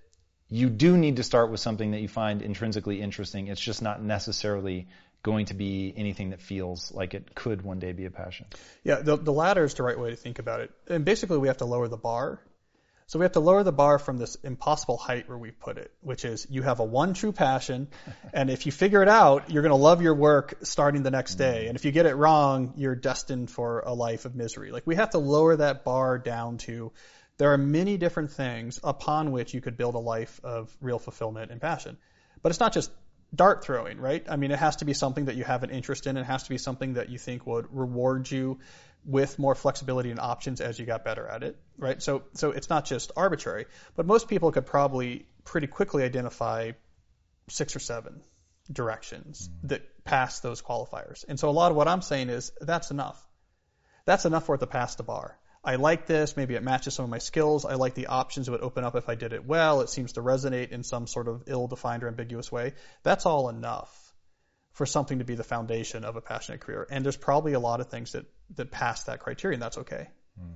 you 0.49 0.69
do 0.69 0.95
need 0.97 1.15
to 1.15 1.23
start 1.23 1.49
with 1.49 1.59
something 1.59 1.91
that 1.91 2.01
you 2.01 2.07
find 2.07 2.43
intrinsically 2.43 3.01
interesting. 3.01 3.47
It's 3.47 3.59
just 3.59 3.81
not 3.81 4.03
necessarily 4.03 4.87
going 5.23 5.45
to 5.47 5.53
be 5.53 5.93
anything 5.95 6.31
that 6.31 6.41
feels 6.41 6.91
like 6.91 7.13
it 7.13 7.33
could 7.33 7.61
one 7.61 7.79
day 7.79 7.93
be 7.93 8.05
a 8.05 8.11
passion. 8.11 8.45
Yeah, 8.83 9.01
the, 9.01 9.17
the 9.17 9.31
latter 9.31 9.63
is 9.63 9.73
the 9.73 9.83
right 9.83 9.97
way 9.97 10.09
to 10.09 10.15
think 10.15 10.39
about 10.39 10.59
it. 10.59 10.71
And 10.87 11.05
basically, 11.05 11.37
we 11.37 11.47
have 11.47 11.57
to 11.57 11.65
lower 11.65 11.87
the 11.87 11.97
bar. 11.97 12.41
So 13.07 13.19
we 13.19 13.25
have 13.25 13.33
to 13.33 13.39
lower 13.39 13.63
the 13.63 13.71
bar 13.71 13.99
from 13.99 14.17
this 14.17 14.35
impossible 14.43 14.97
height 14.97 15.27
where 15.27 15.37
we've 15.37 15.59
put 15.59 15.77
it, 15.77 15.91
which 16.01 16.25
is 16.25 16.47
you 16.49 16.61
have 16.61 16.79
a 16.79 16.83
one 16.83 17.13
true 17.13 17.31
passion, 17.31 17.87
and 18.33 18.49
if 18.49 18.65
you 18.65 18.71
figure 18.71 19.01
it 19.01 19.09
out, 19.09 19.49
you're 19.49 19.61
going 19.61 19.71
to 19.71 19.75
love 19.75 20.01
your 20.01 20.15
work 20.15 20.55
starting 20.63 21.03
the 21.03 21.11
next 21.11 21.35
day. 21.35 21.67
And 21.67 21.75
if 21.75 21.85
you 21.85 21.91
get 21.91 22.05
it 22.05 22.15
wrong, 22.15 22.73
you're 22.75 22.95
destined 22.95 23.49
for 23.49 23.81
a 23.81 23.93
life 23.93 24.25
of 24.25 24.35
misery. 24.35 24.71
Like 24.71 24.85
we 24.85 24.95
have 24.95 25.11
to 25.11 25.19
lower 25.19 25.55
that 25.57 25.83
bar 25.83 26.17
down 26.17 26.57
to 26.59 26.91
there 27.37 27.51
are 27.53 27.57
many 27.57 27.97
different 27.97 28.31
things 28.31 28.79
upon 28.83 29.31
which 29.31 29.53
you 29.53 29.61
could 29.61 29.75
build 29.77 29.95
a 29.95 29.99
life 29.99 30.39
of 30.43 30.75
real 30.81 30.99
fulfillment 30.99 31.51
and 31.51 31.59
passion. 31.59 31.97
But 32.41 32.51
it's 32.51 32.59
not 32.59 32.73
just 32.73 32.91
dart 33.33 33.63
throwing, 33.63 33.99
right? 33.99 34.25
I 34.29 34.35
mean, 34.35 34.51
it 34.51 34.59
has 34.59 34.77
to 34.77 34.85
be 34.85 34.93
something 34.93 35.25
that 35.25 35.35
you 35.35 35.43
have 35.43 35.63
an 35.63 35.69
interest 35.69 36.07
in. 36.07 36.17
It 36.17 36.25
has 36.25 36.43
to 36.43 36.49
be 36.49 36.57
something 36.57 36.93
that 36.93 37.09
you 37.09 37.17
think 37.17 37.45
would 37.45 37.75
reward 37.75 38.29
you 38.29 38.59
with 39.05 39.37
more 39.37 39.55
flexibility 39.55 40.11
and 40.11 40.19
options 40.19 40.61
as 40.61 40.79
you 40.79 40.85
got 40.85 41.03
better 41.03 41.27
at 41.27 41.43
it, 41.43 41.57
right? 41.77 42.01
So, 42.01 42.23
so 42.33 42.51
it's 42.51 42.69
not 42.69 42.85
just 42.85 43.11
arbitrary, 43.17 43.65
but 43.95 44.05
most 44.05 44.27
people 44.27 44.51
could 44.51 44.65
probably 44.65 45.25
pretty 45.43 45.67
quickly 45.67 46.03
identify 46.03 46.71
six 47.49 47.75
or 47.75 47.79
seven 47.79 48.21
directions 48.71 49.49
mm-hmm. 49.49 49.67
that 49.67 50.03
pass 50.05 50.39
those 50.39 50.61
qualifiers. 50.61 51.25
And 51.27 51.39
so 51.39 51.49
a 51.49 51.51
lot 51.51 51.71
of 51.71 51.77
what 51.77 51.87
I'm 51.87 52.01
saying 52.01 52.29
is 52.29 52.51
that's 52.61 52.91
enough. 52.91 53.21
That's 54.05 54.25
enough 54.25 54.45
for 54.45 54.55
it 54.55 54.59
to 54.59 54.67
pass 54.67 54.95
the 54.95 55.03
bar. 55.03 55.37
I 55.63 55.75
like 55.75 56.07
this. 56.07 56.35
Maybe 56.35 56.55
it 56.55 56.63
matches 56.63 56.93
some 56.95 57.05
of 57.05 57.09
my 57.09 57.19
skills. 57.19 57.63
I 57.63 57.75
like 57.75 57.93
the 57.93 58.07
options 58.07 58.47
it 58.47 58.51
would 58.51 58.61
open 58.61 58.83
up 58.83 58.95
if 58.95 59.07
I 59.07 59.15
did 59.15 59.31
it 59.31 59.45
well. 59.45 59.81
It 59.81 59.89
seems 59.89 60.13
to 60.13 60.21
resonate 60.21 60.71
in 60.71 60.83
some 60.83 61.07
sort 61.07 61.27
of 61.27 61.43
ill-defined 61.47 62.03
or 62.03 62.09
ambiguous 62.09 62.51
way. 62.51 62.73
That's 63.03 63.25
all 63.25 63.47
enough 63.47 64.13
for 64.73 64.85
something 64.85 65.19
to 65.19 65.25
be 65.25 65.35
the 65.35 65.43
foundation 65.43 66.03
of 66.03 66.17
a 66.17 66.21
passionate 66.21 66.61
career. 66.61 66.85
And 66.89 67.05
there's 67.05 67.15
probably 67.15 67.53
a 67.53 67.59
lot 67.59 67.79
of 67.79 67.89
things 67.89 68.11
that, 68.11 68.25
that 68.55 68.71
pass 68.71 69.05
that 69.05 69.19
criteria, 69.19 69.55
and 69.55 69.61
that's 69.61 69.77
okay. 69.77 70.09
Hmm. 70.37 70.53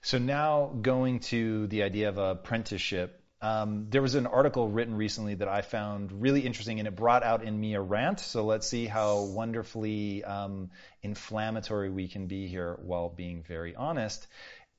So 0.00 0.18
now 0.18 0.72
going 0.80 1.20
to 1.20 1.66
the 1.66 1.82
idea 1.82 2.08
of 2.08 2.18
apprenticeship, 2.18 3.20
um, 3.42 3.86
there 3.90 4.00
was 4.02 4.14
an 4.14 4.26
article 4.26 4.68
written 4.68 4.94
recently 4.94 5.34
that 5.34 5.48
I 5.48 5.60
found 5.60 6.22
really 6.22 6.40
interesting, 6.40 6.78
and 6.78 6.88
it 6.88 6.96
brought 6.96 7.22
out 7.22 7.42
in 7.44 7.58
me 7.58 7.74
a 7.74 7.80
rant. 7.80 8.20
So 8.20 8.44
let's 8.44 8.66
see 8.66 8.86
how 8.86 9.20
wonderfully 9.20 10.24
um, 10.24 10.70
inflammatory 11.02 11.90
we 11.90 12.08
can 12.08 12.26
be 12.26 12.46
here 12.48 12.78
while 12.82 13.08
being 13.08 13.42
very 13.42 13.74
honest. 13.76 14.26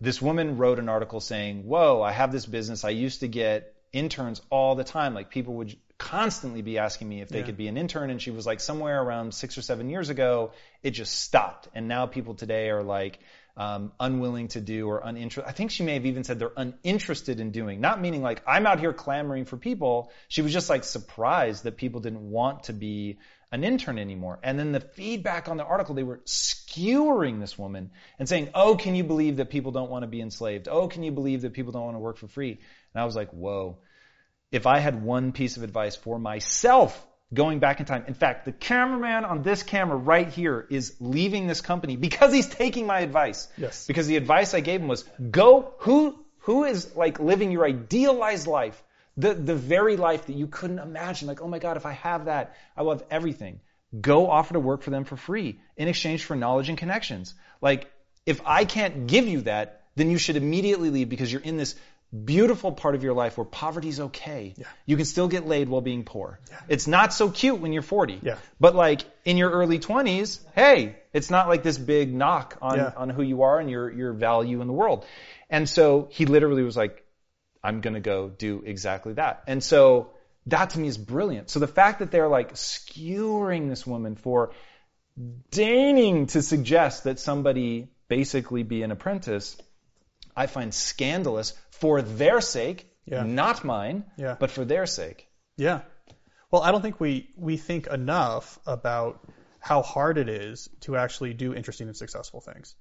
This 0.01 0.21
woman 0.21 0.57
wrote 0.57 0.79
an 0.79 0.89
article 0.89 1.19
saying, 1.19 1.65
"Whoa, 1.65 2.01
I 2.01 2.11
have 2.11 2.31
this 2.31 2.45
business. 2.45 2.83
I 2.83 2.89
used 2.89 3.19
to 3.19 3.27
get 3.27 3.73
interns 3.93 4.41
all 4.49 4.75
the 4.75 4.83
time. 4.83 5.13
Like 5.13 5.29
people 5.29 5.55
would 5.55 5.75
constantly 5.97 6.61
be 6.61 6.77
asking 6.77 7.09
me 7.09 7.21
if 7.21 7.29
they 7.29 7.39
Yeah. 7.39 7.45
could 7.45 7.57
be 7.57 7.67
an 7.67 7.77
intern, 7.77 8.09
and 8.09 8.21
she 8.21 8.29
was 8.31 8.45
like, 8.45 8.59
somewhere 8.59 9.01
around 9.01 9.33
six 9.33 9.57
or 9.57 9.63
seven 9.63 9.89
years 9.89 10.09
ago, 10.09 10.51
it 10.83 10.91
just 10.91 11.19
stopped, 11.21 11.67
and 11.73 11.87
now 11.87 12.05
people 12.07 12.33
today 12.33 12.69
are 12.69 12.83
like." 12.83 13.19
Um, 13.57 13.91
unwilling 13.99 14.47
to 14.49 14.61
do 14.61 14.87
or 14.87 15.01
uninterested. 15.03 15.49
I 15.49 15.51
think 15.51 15.71
she 15.71 15.83
may 15.83 15.95
have 15.95 16.05
even 16.05 16.23
said 16.23 16.37
they're 16.37 16.51
uninterested 16.55 17.39
in 17.39 17.51
doing, 17.51 17.81
not 17.81 17.99
meaning 17.99 18.21
like 18.21 18.43
I'm 18.47 18.67
out 18.67 18.79
here 18.79 18.93
clamoring 18.93 19.45
for 19.45 19.57
people. 19.57 20.11
She 20.27 20.43
was 20.43 20.53
just 20.53 20.69
like 20.69 20.83
surprised 20.83 21.63
that 21.63 21.75
people 21.75 21.99
didn't 21.99 22.29
want 22.29 22.65
to 22.65 22.73
be 22.73 23.17
an 23.51 23.63
intern 23.63 23.97
anymore. 23.97 24.39
And 24.43 24.59
then 24.59 24.73
the 24.73 24.79
feedback 24.79 25.49
on 25.49 25.57
the 25.57 25.63
article, 25.65 25.95
they 25.95 26.03
were 26.03 26.21
skewering 26.25 27.39
this 27.39 27.57
woman 27.57 27.91
and 28.19 28.29
saying, 28.29 28.49
oh, 28.53 28.75
can 28.75 28.93
you 28.93 29.03
believe 29.03 29.37
that 29.37 29.49
people 29.49 29.71
don't 29.71 29.89
want 29.89 30.03
to 30.03 30.07
be 30.07 30.21
enslaved? 30.21 30.67
Oh, 30.69 30.87
can 30.87 31.01
you 31.01 31.11
believe 31.11 31.41
that 31.41 31.53
people 31.53 31.71
don't 31.71 31.85
want 31.85 31.95
to 31.95 31.99
work 31.99 32.17
for 32.17 32.27
free? 32.27 32.51
And 32.51 33.01
I 33.01 33.05
was 33.05 33.15
like, 33.15 33.31
whoa. 33.31 33.79
If 34.51 34.67
I 34.67 34.79
had 34.79 35.01
one 35.01 35.31
piece 35.31 35.57
of 35.57 35.63
advice 35.63 35.95
for 35.95 36.19
myself 36.19 37.05
going 37.33 37.59
back 37.59 37.79
in 37.79 37.85
time. 37.85 38.05
In 38.07 38.13
fact, 38.13 38.45
the 38.45 38.51
cameraman 38.51 39.25
on 39.25 39.43
this 39.43 39.63
camera 39.63 39.97
right 39.97 40.27
here 40.27 40.65
is 40.69 40.95
leaving 40.99 41.47
this 41.47 41.61
company 41.61 41.97
because 41.97 42.33
he's 42.33 42.47
taking 42.47 42.85
my 42.85 43.01
advice. 43.01 43.47
Yes. 43.57 43.87
Because 43.87 44.07
the 44.07 44.15
advice 44.15 44.53
I 44.53 44.61
gave 44.61 44.81
him 44.81 44.87
was 44.87 45.03
go 45.31 45.73
who 45.79 46.17
who 46.39 46.63
is 46.63 46.95
like 46.95 47.19
living 47.19 47.51
your 47.51 47.65
idealized 47.65 48.47
life, 48.47 48.81
the 49.17 49.33
the 49.33 49.55
very 49.55 49.97
life 49.97 50.27
that 50.27 50.35
you 50.35 50.47
couldn't 50.47 50.79
imagine. 50.79 51.27
Like, 51.27 51.41
oh 51.41 51.47
my 51.47 51.59
God, 51.59 51.77
if 51.77 51.85
I 51.85 51.93
have 51.93 52.25
that, 52.25 52.55
I 52.75 52.83
will 52.83 52.91
have 52.91 53.03
everything. 53.11 53.59
Go 53.99 54.29
offer 54.29 54.53
to 54.53 54.59
work 54.59 54.81
for 54.81 54.89
them 54.89 55.03
for 55.03 55.17
free 55.17 55.59
in 55.75 55.87
exchange 55.87 56.23
for 56.23 56.35
knowledge 56.35 56.69
and 56.69 56.77
connections. 56.77 57.33
Like, 57.61 57.91
if 58.25 58.41
I 58.45 58.65
can't 58.65 59.07
give 59.07 59.27
you 59.27 59.41
that, 59.41 59.83
then 59.95 60.11
you 60.11 60.17
should 60.17 60.35
immediately 60.35 60.89
leave 60.89 61.09
because 61.09 61.31
you're 61.31 61.41
in 61.41 61.57
this 61.57 61.75
beautiful 62.25 62.71
part 62.71 62.95
of 62.95 63.03
your 63.03 63.13
life 63.13 63.37
where 63.37 63.45
poverty's 63.45 63.99
okay. 63.99 64.53
Yeah. 64.57 64.65
You 64.85 64.95
can 64.95 65.05
still 65.05 65.27
get 65.27 65.45
laid 65.45 65.67
while 65.67 65.81
being 65.81 66.03
poor. 66.03 66.39
It's 66.69 66.87
not 66.87 67.13
so 67.13 67.29
cute 67.29 67.59
when 67.59 67.73
you're 67.73 67.81
40. 67.81 68.19
Yeah. 68.23 68.37
But 68.59 68.75
like 68.75 69.01
in 69.25 69.37
your 69.37 69.51
early 69.51 69.79
20s, 69.79 70.39
hey, 70.55 70.95
it's 71.13 71.29
not 71.29 71.47
like 71.49 71.63
this 71.63 71.77
big 71.77 72.13
knock 72.13 72.57
on, 72.61 72.77
Yeah. 72.77 72.91
on 72.95 73.09
who 73.09 73.23
you 73.23 73.43
are 73.43 73.59
and 73.59 73.69
your, 73.69 73.91
your 73.91 74.13
value 74.13 74.61
in 74.61 74.67
the 74.67 74.73
world. 74.73 75.05
And 75.49 75.67
so 75.67 76.07
he 76.11 76.25
literally 76.25 76.63
was 76.63 76.77
like, 76.77 77.03
I'm 77.63 77.81
going 77.81 77.95
to 77.95 77.99
go 77.99 78.29
do 78.29 78.63
exactly 78.65 79.13
that. 79.13 79.43
And 79.47 79.61
so 79.61 80.11
that 80.45 80.69
to 80.71 80.79
me 80.79 80.87
is 80.87 80.97
brilliant. 80.97 81.49
So 81.49 81.59
the 81.59 81.67
fact 81.67 81.99
that 81.99 82.11
they're 82.11 82.29
like 82.29 82.55
skewering 82.55 83.67
this 83.67 83.85
woman 83.85 84.15
for 84.15 84.53
deigning 85.51 86.27
to 86.27 86.41
suggest 86.41 87.03
that 87.03 87.19
somebody 87.19 87.89
basically 88.07 88.63
be 88.63 88.83
an 88.83 88.91
apprentice, 88.91 89.57
I 90.37 90.45
find 90.47 90.73
scandalous 90.73 91.53
for 91.71 92.01
their 92.01 92.39
sake, 92.41 92.89
Yeah. 93.05 93.23
not 93.23 93.63
mine, 93.65 94.05
Yeah. 94.17 94.35
but 94.39 94.51
for 94.51 94.63
their 94.63 94.85
sake. 94.85 95.27
Yeah. 95.57 95.81
Well, 96.51 96.61
I 96.61 96.71
don't 96.71 96.81
think 96.81 96.99
we, 96.99 97.29
we 97.35 97.57
think 97.57 97.87
enough 97.87 98.59
about 98.65 99.27
how 99.59 99.81
hard 99.81 100.17
it 100.17 100.29
is 100.29 100.69
to 100.81 100.95
actually 100.95 101.33
do 101.33 101.53
interesting 101.53 101.87
and 101.87 101.97
successful 101.97 102.39
things. 102.39 102.75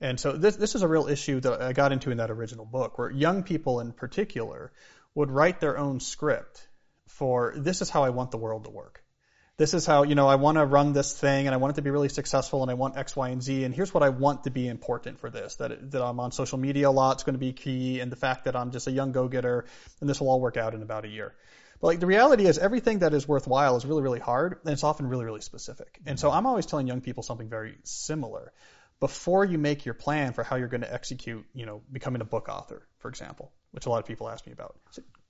And 0.00 0.18
so 0.18 0.32
this, 0.32 0.56
this 0.56 0.74
is 0.74 0.82
a 0.82 0.88
real 0.88 1.08
issue 1.08 1.40
that 1.40 1.60
I 1.60 1.72
got 1.72 1.92
into 1.92 2.10
in 2.10 2.18
that 2.18 2.30
original 2.30 2.64
book, 2.64 2.98
where 2.98 3.10
young 3.10 3.42
people 3.42 3.80
in 3.80 3.92
particular 3.92 4.72
would 5.14 5.30
write 5.30 5.60
their 5.60 5.76
own 5.76 6.00
script 6.00 6.66
for 7.08 7.52
this 7.56 7.82
is 7.82 7.90
how 7.90 8.04
I 8.04 8.10
want 8.10 8.30
the 8.30 8.38
world 8.38 8.64
to 8.64 8.70
work. 8.70 9.01
This 9.58 9.74
is 9.74 9.84
how, 9.84 10.02
you 10.02 10.14
know, 10.14 10.28
I 10.28 10.36
want 10.36 10.56
to 10.56 10.64
run 10.64 10.94
this 10.94 11.12
thing 11.12 11.46
and 11.46 11.54
I 11.54 11.58
want 11.58 11.74
it 11.74 11.76
to 11.76 11.82
be 11.82 11.90
really 11.90 12.08
successful 12.08 12.62
and 12.62 12.70
I 12.70 12.74
want 12.74 12.96
X, 12.96 13.14
Y, 13.14 13.28
and 13.28 13.42
Z. 13.42 13.64
And 13.64 13.74
here's 13.74 13.92
what 13.92 14.02
I 14.02 14.08
want 14.08 14.44
to 14.44 14.50
be 14.50 14.66
important 14.66 15.20
for 15.20 15.28
this 15.28 15.56
that, 15.56 15.90
that 15.90 16.02
I'm 16.02 16.20
on 16.20 16.32
social 16.32 16.58
media 16.58 16.88
a 16.88 16.90
lot 16.90 17.18
is 17.18 17.22
going 17.22 17.34
to 17.34 17.38
be 17.38 17.52
key. 17.52 18.00
And 18.00 18.10
the 18.10 18.16
fact 18.16 18.46
that 18.46 18.56
I'm 18.56 18.70
just 18.70 18.86
a 18.86 18.90
young 18.90 19.12
go 19.12 19.28
getter 19.28 19.66
and 20.00 20.08
this 20.08 20.20
will 20.20 20.30
all 20.30 20.40
work 20.40 20.56
out 20.56 20.74
in 20.74 20.82
about 20.82 21.04
a 21.04 21.08
year. 21.08 21.34
But 21.82 21.88
like 21.88 22.00
the 22.00 22.06
reality 22.06 22.46
is 22.46 22.56
everything 22.56 23.00
that 23.00 23.12
is 23.12 23.28
worthwhile 23.28 23.76
is 23.76 23.84
really, 23.84 24.02
really 24.02 24.20
hard 24.20 24.58
and 24.64 24.72
it's 24.72 24.84
often 24.84 25.06
really, 25.06 25.26
really 25.26 25.42
specific. 25.42 26.00
And 26.06 26.18
so 26.18 26.30
I'm 26.30 26.46
always 26.46 26.64
telling 26.64 26.86
young 26.86 27.02
people 27.02 27.22
something 27.22 27.50
very 27.50 27.76
similar. 27.84 28.52
Before 29.00 29.44
you 29.44 29.58
make 29.58 29.84
your 29.84 29.94
plan 29.94 30.32
for 30.32 30.44
how 30.44 30.56
you're 30.56 30.68
going 30.68 30.82
to 30.82 30.92
execute, 30.92 31.44
you 31.54 31.66
know, 31.66 31.82
becoming 31.90 32.22
a 32.22 32.24
book 32.24 32.48
author, 32.48 32.86
for 33.00 33.08
example, 33.08 33.52
which 33.72 33.84
a 33.84 33.90
lot 33.90 33.98
of 33.98 34.06
people 34.06 34.30
ask 34.30 34.46
me 34.46 34.52
about. 34.52 34.76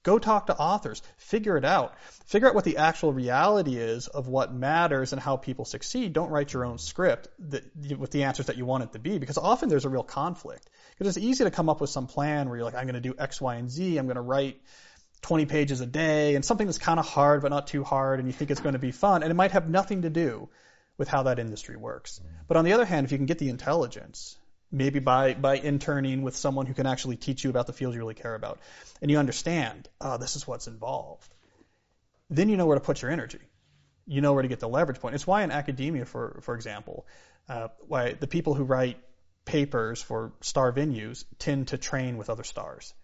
Go 0.02 0.18
talk 0.18 0.46
to 0.46 0.56
authors, 0.56 1.02
figure 1.16 1.56
it 1.56 1.64
out. 1.64 1.94
Figure 2.26 2.48
out 2.48 2.54
what 2.54 2.64
the 2.64 2.78
actual 2.78 3.12
reality 3.12 3.76
is 3.76 4.08
of 4.08 4.28
what 4.28 4.52
matters 4.52 5.12
and 5.12 5.20
how 5.20 5.36
people 5.36 5.64
succeed. 5.64 6.12
Don't 6.12 6.30
write 6.30 6.52
your 6.52 6.64
own 6.64 6.78
script 6.78 7.28
that, 7.50 7.64
with 7.98 8.10
the 8.10 8.24
answers 8.24 8.46
that 8.46 8.56
you 8.56 8.64
want 8.64 8.84
it 8.84 8.92
to 8.92 8.98
be 8.98 9.18
because 9.18 9.38
often 9.38 9.68
there's 9.68 9.84
a 9.84 9.88
real 9.88 10.02
conflict. 10.02 10.68
Because 10.98 11.16
it's 11.16 11.24
easy 11.24 11.44
to 11.44 11.50
come 11.50 11.68
up 11.68 11.80
with 11.80 11.90
some 11.90 12.06
plan 12.06 12.48
where 12.48 12.56
you're 12.56 12.64
like, 12.64 12.74
I'm 12.74 12.84
going 12.84 12.94
to 12.94 13.00
do 13.00 13.14
X, 13.18 13.40
Y, 13.40 13.56
and 13.56 13.70
Z. 13.70 13.96
I'm 13.96 14.06
going 14.06 14.16
to 14.16 14.22
write 14.22 14.60
20 15.22 15.46
pages 15.46 15.80
a 15.80 15.86
day 15.86 16.34
and 16.34 16.44
something 16.44 16.66
that's 16.66 16.78
kind 16.78 16.98
of 16.98 17.06
hard 17.06 17.42
but 17.42 17.50
not 17.50 17.68
too 17.68 17.84
hard 17.84 18.18
and 18.18 18.28
you 18.28 18.32
think 18.32 18.50
it's 18.50 18.60
going 18.60 18.72
to 18.72 18.80
be 18.80 18.90
fun 18.90 19.22
and 19.22 19.30
it 19.30 19.34
might 19.34 19.52
have 19.52 19.68
nothing 19.68 20.02
to 20.02 20.10
do 20.10 20.48
with 20.98 21.08
how 21.08 21.24
that 21.24 21.38
industry 21.38 21.76
works. 21.76 22.18
Mm-hmm. 22.18 22.34
But 22.48 22.56
on 22.56 22.64
the 22.64 22.72
other 22.72 22.84
hand, 22.84 23.06
if 23.06 23.12
you 23.12 23.18
can 23.18 23.26
get 23.26 23.38
the 23.38 23.48
intelligence, 23.48 24.36
maybe 24.72 24.98
by, 24.98 25.34
by 25.34 25.56
interning 25.56 26.22
with 26.22 26.34
someone 26.34 26.66
who 26.66 26.74
can 26.74 26.86
actually 26.86 27.16
teach 27.16 27.44
you 27.44 27.50
about 27.50 27.66
the 27.66 27.72
field 27.72 27.94
you 27.94 28.00
really 28.00 28.14
care 28.14 28.34
about, 28.34 28.58
and 29.00 29.10
you 29.10 29.18
understand, 29.18 29.88
oh, 30.00 30.16
this 30.16 30.34
is 30.34 30.46
what's 30.46 30.66
involved, 30.66 31.32
then 32.30 32.48
you 32.48 32.56
know 32.56 32.66
where 32.66 32.78
to 32.78 32.84
put 32.84 33.02
your 33.02 33.10
energy. 33.10 33.40
You 34.06 34.20
know 34.20 34.32
where 34.32 34.42
to 34.42 34.48
get 34.48 34.58
the 34.58 34.68
leverage 34.68 34.98
point. 35.00 35.14
It's 35.14 35.26
why 35.26 35.42
in 35.42 35.52
academia, 35.52 36.06
for, 36.06 36.40
for 36.42 36.54
example, 36.56 37.06
uh, 37.48 37.68
why 37.86 38.14
the 38.14 38.26
people 38.26 38.54
who 38.54 38.64
write 38.64 38.98
papers 39.44 40.02
for 40.02 40.32
star 40.40 40.72
venues 40.72 41.24
tend 41.38 41.68
to 41.68 41.78
train 41.78 42.16
with 42.16 42.30
other 42.30 42.44
stars 42.44 42.94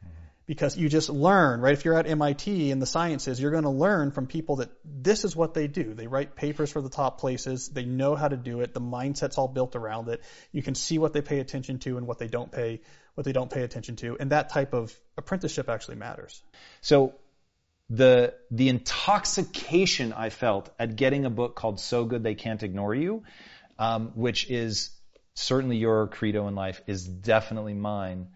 because 0.49 0.79
you 0.79 0.89
just 0.89 1.11
learn, 1.11 1.61
right? 1.61 1.75
If 1.75 1.85
you're 1.85 1.99
at 1.99 2.07
MIT 2.07 2.71
in 2.71 2.79
the 2.79 2.87
sciences, 2.87 3.39
you're 3.39 3.51
going 3.51 3.65
to 3.65 3.71
learn 3.71 4.13
from 4.13 4.27
people 4.27 4.57
that 4.57 4.71
this 4.83 5.25
is 5.25 5.37
what 5.37 5.53
they 5.53 5.69
do. 5.69 5.93
They 5.93 6.07
write 6.07 6.37
papers 6.37 6.73
for 6.73 6.81
the 6.81 6.89
top 6.89 7.21
places. 7.21 7.69
They 7.69 7.85
know 7.85 8.17
how 8.17 8.29
to 8.29 8.37
do 8.37 8.63
it. 8.63 8.73
The 8.73 8.81
mindset's 8.81 9.37
all 9.37 9.47
built 9.47 9.77
around 9.77 10.09
it. 10.09 10.23
You 10.51 10.63
can 10.63 10.75
see 10.75 10.99
what 10.99 11.13
they 11.13 11.21
pay 11.21 11.41
attention 11.41 11.81
to 11.81 11.99
and 11.99 12.07
what 12.07 12.19
they 12.19 12.29
don't 12.29 12.51
pay, 12.51 12.81
what 13.15 13.27
they 13.27 13.33
don't 13.33 13.51
pay 13.51 13.63
attention 13.63 13.97
to. 13.97 14.17
And 14.19 14.33
that 14.33 14.49
type 14.49 14.73
of 14.73 14.99
apprenticeship 15.19 15.69
actually 15.69 15.97
matters. 15.97 16.43
So 16.81 17.15
the 17.91 18.33
the 18.51 18.71
intoxication 18.71 20.15
I 20.15 20.31
felt 20.31 20.71
at 20.79 20.97
getting 20.97 21.27
a 21.27 21.31
book 21.31 21.57
called 21.57 21.79
So 21.79 22.07
Good 22.07 22.23
They 22.23 22.35
Can't 22.35 22.63
Ignore 22.63 22.95
You, 22.95 23.23
um, 23.79 24.13
which 24.15 24.51
is 24.51 24.91
certainly 25.35 25.77
your 25.77 26.07
credo 26.07 26.49
in 26.49 26.55
life, 26.55 26.81
is 26.87 27.07
definitely 27.07 27.75
mine. 27.75 28.29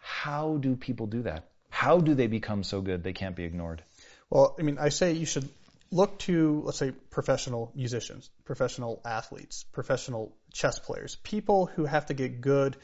How 0.00 0.56
do 0.56 0.74
people 0.76 1.06
do 1.06 1.22
that? 1.22 1.47
How 1.70 1.98
do 1.98 2.14
they 2.14 2.26
become 2.26 2.64
so 2.64 2.80
good 2.80 3.02
they 3.02 3.12
can't 3.12 3.36
be 3.36 3.44
ignored? 3.44 3.82
Well, 4.30 4.56
I 4.58 4.62
mean, 4.62 4.78
I 4.78 4.88
say 4.90 5.12
you 5.12 5.26
should 5.26 5.48
look 5.90 6.18
to, 6.20 6.62
let's 6.64 6.78
say, 6.78 6.92
professional 7.10 7.72
musicians, 7.74 8.28
professional 8.44 9.00
athletes, 9.04 9.64
professional 9.72 10.32
chess 10.52 10.78
players, 10.78 11.16
people 11.16 11.66
who 11.66 11.84
have 11.84 12.06
to 12.06 12.14
get 12.14 12.40
good 12.40 12.76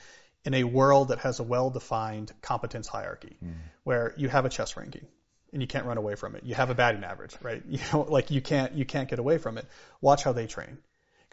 in 0.45 0.55
a 0.55 0.65
world 0.65 1.09
that 1.09 1.21
has 1.21 1.41
a 1.41 1.43
well-defined 1.43 2.33
competence 2.43 2.87
hierarchy, 2.87 3.37
hmm. 3.41 3.53
where 3.83 4.15
you 4.17 4.29
have 4.29 4.45
a 4.45 4.49
chess 4.49 4.77
ranking 4.77 5.07
and 5.53 5.63
you 5.63 5.69
can't 5.69 5.87
run 5.87 5.97
away 5.97 6.17
from 6.17 6.35
it. 6.35 6.43
You 6.45 6.55
have 6.55 6.69
a 6.69 6.75
batting 6.75 7.05
average, 7.05 7.35
right? 7.41 7.63
You 7.69 7.79
know, 7.93 8.03
like 8.03 8.31
you 8.31 8.43
can't 8.43 8.73
you 8.73 8.85
can't 8.85 9.09
get 9.09 9.19
away 9.19 9.39
from 9.39 9.57
it. 9.57 9.67
Watch 10.01 10.25
how 10.25 10.33
they 10.33 10.47
train. 10.47 10.79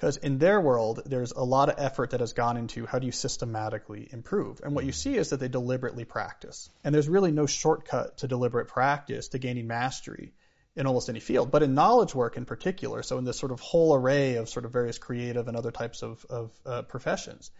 Because 0.01 0.17
in 0.17 0.39
their 0.39 0.59
world, 0.59 1.03
there's 1.05 1.31
a 1.31 1.43
lot 1.43 1.69
of 1.69 1.75
effort 1.77 2.09
that 2.09 2.21
has 2.21 2.33
gone 2.33 2.57
into 2.57 2.87
how 2.87 2.97
do 2.97 3.05
you 3.05 3.11
systematically 3.11 4.09
improve. 4.11 4.59
And 4.63 4.73
what 4.73 4.83
you 4.83 4.91
see 4.91 5.15
is 5.15 5.29
that 5.29 5.39
they 5.39 5.47
deliberately 5.47 6.05
practice. 6.05 6.71
And 6.83 6.95
there's 6.95 7.07
really 7.07 7.31
no 7.31 7.45
shortcut 7.45 8.17
to 8.17 8.27
deliberate 8.27 8.67
practice 8.67 9.27
to 9.27 9.37
gaining 9.37 9.67
mastery 9.67 10.33
in 10.75 10.87
almost 10.87 11.07
any 11.07 11.19
field. 11.19 11.51
But 11.51 11.61
in 11.61 11.75
knowledge 11.75 12.15
work 12.15 12.35
in 12.35 12.45
particular, 12.45 13.03
so 13.03 13.19
in 13.19 13.25
this 13.25 13.37
sort 13.37 13.51
of 13.51 13.59
whole 13.59 13.93
array 13.93 14.37
of 14.37 14.49
sort 14.49 14.65
of 14.65 14.71
various 14.71 14.97
creative 14.97 15.47
and 15.47 15.55
other 15.55 15.69
types 15.69 16.01
of, 16.01 16.25
of 16.31 16.51
uh, 16.65 16.81
professions, 16.81 17.51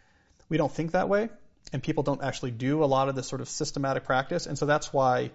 we 0.50 0.58
don't 0.58 0.72
think 0.72 0.94
that 0.94 1.10
way. 1.10 1.30
And 1.72 1.84
people 1.84 2.02
don't 2.02 2.24
actually 2.24 2.50
do 2.50 2.84
a 2.84 2.90
lot 2.90 3.08
of 3.08 3.14
this 3.14 3.28
sort 3.28 3.42
of 3.42 3.50
systematic 3.50 4.06
practice. 4.06 4.48
And 4.48 4.58
so 4.58 4.66
that's 4.66 4.92
why 4.92 5.30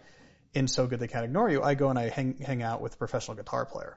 in 0.55 0.67
So 0.67 0.89
Good 0.89 0.99
They 0.99 1.07
Can't 1.07 1.25
Ignore 1.25 1.51
You, 1.51 1.63
I 1.63 1.75
go 1.75 1.89
and 1.89 2.01
I 2.01 2.09
hang, 2.09 2.39
hang 2.39 2.65
out 2.65 2.81
with 2.81 2.95
a 2.95 2.97
professional 2.97 3.37
guitar 3.37 3.65
player 3.65 3.97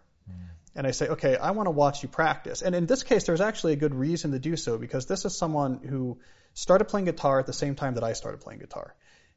and 0.80 0.88
I 0.88 0.92
say, 0.92 1.10
okay, 1.10 1.36
I 1.36 1.52
want 1.52 1.68
to 1.68 1.72
watch 1.72 2.04
you 2.04 2.08
practice. 2.08 2.62
And 2.62 2.74
in 2.74 2.86
this 2.86 3.04
case, 3.04 3.26
there's 3.26 3.42
actually 3.42 3.74
a 3.74 3.76
good 3.76 3.94
reason 3.94 4.32
to 4.32 4.40
do 4.40 4.56
so 4.56 4.78
because 4.78 5.08
this 5.08 5.26
is 5.26 5.38
someone 5.38 5.82
who 5.84 6.20
started 6.54 6.86
playing 6.86 7.04
guitar 7.04 7.38
at 7.38 7.46
the 7.46 7.52
same 7.52 7.76
time 7.76 7.96
that 7.96 8.04
I 8.06 8.14
started 8.14 8.40
playing 8.40 8.62
guitar. 8.62 8.96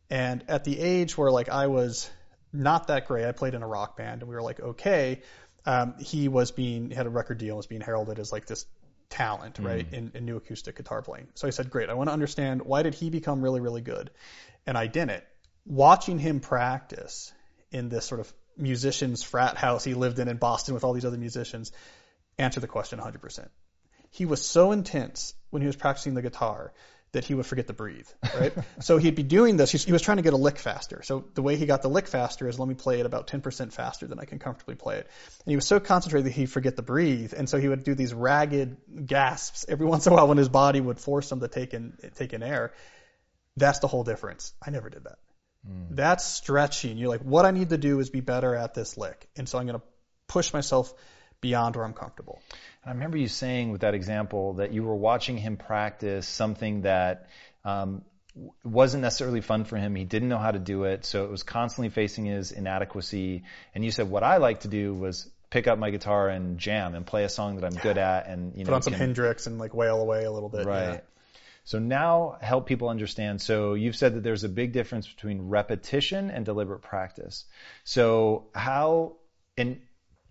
And 0.09 0.45
at 0.47 0.63
the 0.63 0.79
age 0.79 1.19
where 1.19 1.33
like 1.33 1.49
I 1.49 1.67
was 1.67 2.09
not 2.53 2.87
that 2.87 3.09
great, 3.09 3.25
I 3.25 3.33
played 3.33 3.55
in 3.55 3.65
a 3.65 3.67
rock 3.67 3.97
band 3.97 4.23
and 4.23 4.29
we 4.29 4.37
were 4.37 4.43
like, 4.43 4.61
okay, 4.61 5.23
um, 5.67 5.95
he 5.99 6.29
was 6.29 6.53
being, 6.53 6.91
he 6.91 6.95
had 6.95 7.07
a 7.07 7.11
record 7.11 7.39
deal 7.39 7.55
and 7.55 7.57
was 7.57 7.67
being 7.67 7.81
heralded 7.81 8.21
as 8.21 8.31
like 8.31 8.47
this 8.47 8.65
talent, 9.11 9.59
right, 9.59 9.93
in, 9.93 10.13
in 10.15 10.25
new 10.25 10.37
acoustic 10.37 10.77
guitar 10.77 11.03
playing. 11.03 11.27
So 11.35 11.49
I 11.49 11.51
said, 11.51 11.71
great, 11.71 11.91
I 11.91 11.95
want 11.95 12.09
to 12.09 12.13
understand 12.13 12.63
why 12.63 12.85
did 12.85 12.95
he 12.95 13.11
become 13.11 13.43
really, 13.43 13.61
really 13.61 13.83
good? 13.83 14.13
And 14.65 14.79
I 14.79 14.87
didn't. 14.87 15.25
Watching 15.67 16.21
him 16.21 16.39
practice 16.39 17.33
in 17.73 17.89
this 17.89 18.05
sort 18.05 18.21
of 18.21 18.33
musician's 18.57 19.23
frat 19.23 19.57
house 19.57 19.85
he 19.85 19.95
lived 19.95 20.19
in 20.19 20.29
in 20.29 20.37
Boston 20.37 20.75
with 20.75 20.85
all 20.85 20.93
these 20.93 21.05
other 21.05 21.19
musicians, 21.19 21.73
answer 22.39 22.61
the 22.61 22.69
question 22.69 22.99
100%. 22.99 23.49
He 24.11 24.27
was 24.27 24.45
so 24.45 24.73
intense 24.73 25.35
when 25.51 25.63
he 25.63 25.67
was 25.67 25.77
practicing 25.77 26.15
the 26.15 26.23
guitar 26.23 26.73
that 27.13 27.25
he 27.25 27.35
would 27.35 27.45
forget 27.45 27.67
to 27.67 27.73
breathe, 27.75 28.09
right? 28.39 28.53
so 28.81 28.97
he'd 28.97 29.15
be 29.15 29.23
doing 29.23 29.59
this. 29.59 29.71
He 29.71 29.93
was 29.93 30.01
trying 30.01 30.17
to 30.17 30.23
get 30.23 30.33
a 30.33 30.39
lick 30.39 30.59
faster. 30.59 31.03
So 31.03 31.25
the 31.35 31.43
way 31.43 31.57
he 31.57 31.67
got 31.67 31.83
the 31.83 31.89
lick 31.89 32.07
faster 32.09 32.49
is 32.49 32.59
let 32.59 32.69
me 32.69 32.75
play 32.75 33.01
it 33.01 33.07
about 33.07 33.27
10% 33.27 33.73
faster 33.73 34.07
than 34.07 34.19
I 34.19 34.25
can 34.25 34.39
comfortably 34.39 34.77
play 34.77 34.97
it. 34.97 35.07
And 35.45 35.51
he 35.51 35.57
was 35.57 35.67
so 35.67 35.79
concentrated 35.79 36.27
that 36.27 36.33
he'd 36.33 36.51
forget 36.51 36.77
to 36.77 36.83
breathe. 36.83 37.35
And 37.37 37.49
so 37.49 37.59
he 37.59 37.69
would 37.69 37.85
do 37.85 37.95
these 37.95 38.15
ragged 38.15 39.07
gasps 39.07 39.67
every 39.69 39.87
once 39.95 40.07
in 40.07 40.13
a 40.13 40.17
while 40.17 40.29
when 40.29 40.39
his 40.39 40.49
body 40.49 40.81
would 40.81 40.99
force 40.99 41.31
him 41.31 41.41
to 41.41 41.49
take 41.49 41.75
in, 41.75 41.99
take 42.15 42.33
in 42.33 42.43
air. 42.43 42.73
That's 43.59 43.81
the 43.81 43.89
whole 43.89 44.05
difference. 44.05 44.55
I 44.67 44.71
never 44.71 44.89
did 44.89 45.05
that. 45.05 45.19
Mm. 45.69 45.89
That's 45.91 46.25
stretching. 46.25 46.99
You're 46.99 47.09
like, 47.09 47.21
what 47.21 47.45
I 47.45 47.51
need 47.51 47.71
to 47.71 47.79
do 47.79 48.01
is 48.01 48.11
be 48.11 48.21
better 48.21 48.55
at 48.55 48.75
this 48.75 48.97
lick. 48.97 49.29
And 49.37 49.49
so 49.49 49.59
I'm 49.59 49.67
going 49.67 49.79
to 49.79 49.87
push 50.27 50.53
myself 50.53 50.93
beyond 51.41 51.77
where 51.77 51.85
I'm 51.85 51.93
comfortable. 51.93 52.41
And 52.83 52.91
I 52.91 52.95
remember 52.95 53.19
you 53.19 53.29
saying 53.29 53.71
with 53.71 53.83
that 53.83 53.95
example 53.95 54.55
that 54.55 54.73
you 54.73 54.83
were 54.83 54.97
watching 54.97 55.37
him 55.37 55.57
practice 55.57 56.27
something 56.27 56.83
that 56.83 57.29
um, 57.65 58.03
wasn't 58.65 59.03
necessarily 59.03 59.41
fun 59.41 59.65
for 59.65 59.77
him. 59.77 59.95
He 59.95 60.05
didn't 60.05 60.29
know 60.29 60.39
how 60.39 60.51
to 60.51 60.59
do 60.59 60.85
it, 60.85 61.05
so 61.05 61.25
it 61.25 61.31
was 61.31 61.43
constantly 61.43 61.91
facing 61.91 62.25
his 62.25 62.53
inadequacy. 62.53 63.45
And 63.75 63.85
you 63.85 63.91
said, 63.91 64.09
what 64.09 64.23
I 64.23 64.39
like 64.39 64.61
to 64.61 64.69
do 64.69 64.95
was 64.95 65.29
pick 65.51 65.67
up 65.67 65.79
my 65.79 65.91
guitar 65.91 66.29
and 66.29 66.59
jam 66.59 66.95
and 66.95 67.05
play 67.05 67.25
a 67.25 67.29
song 67.29 67.57
that 67.57 67.65
I'm 67.65 67.75
good 67.75 67.99
at, 67.99 68.27
and 68.27 68.57
you 68.57 68.65
know, 68.65 68.71
put 68.71 68.75
on 68.75 68.83
some 68.83 68.95
can, 68.95 69.01
Hendrix 69.01 69.47
and 69.47 69.59
like 69.59 69.75
wail 69.75 70.01
away 70.01 70.25
a 70.25 70.33
little 70.33 70.49
bit. 70.49 70.67
Right. 70.67 70.95
Yeah. 70.95 71.01
So 71.65 71.79
now 71.79 72.39
help 72.41 72.67
people 72.67 72.89
understand. 72.89 73.41
So 73.41 73.75
you've 73.75 73.97
said 73.97 74.15
that 74.15 74.23
there's 74.23 74.45
a 74.45 74.49
big 74.49 74.73
difference 74.73 75.07
between 75.07 75.49
repetition 75.49 76.31
and 76.31 76.45
deliberate 76.45 76.83
practice. 76.83 77.45
So 77.85 78.49
how 78.55 79.17
and 79.57 79.81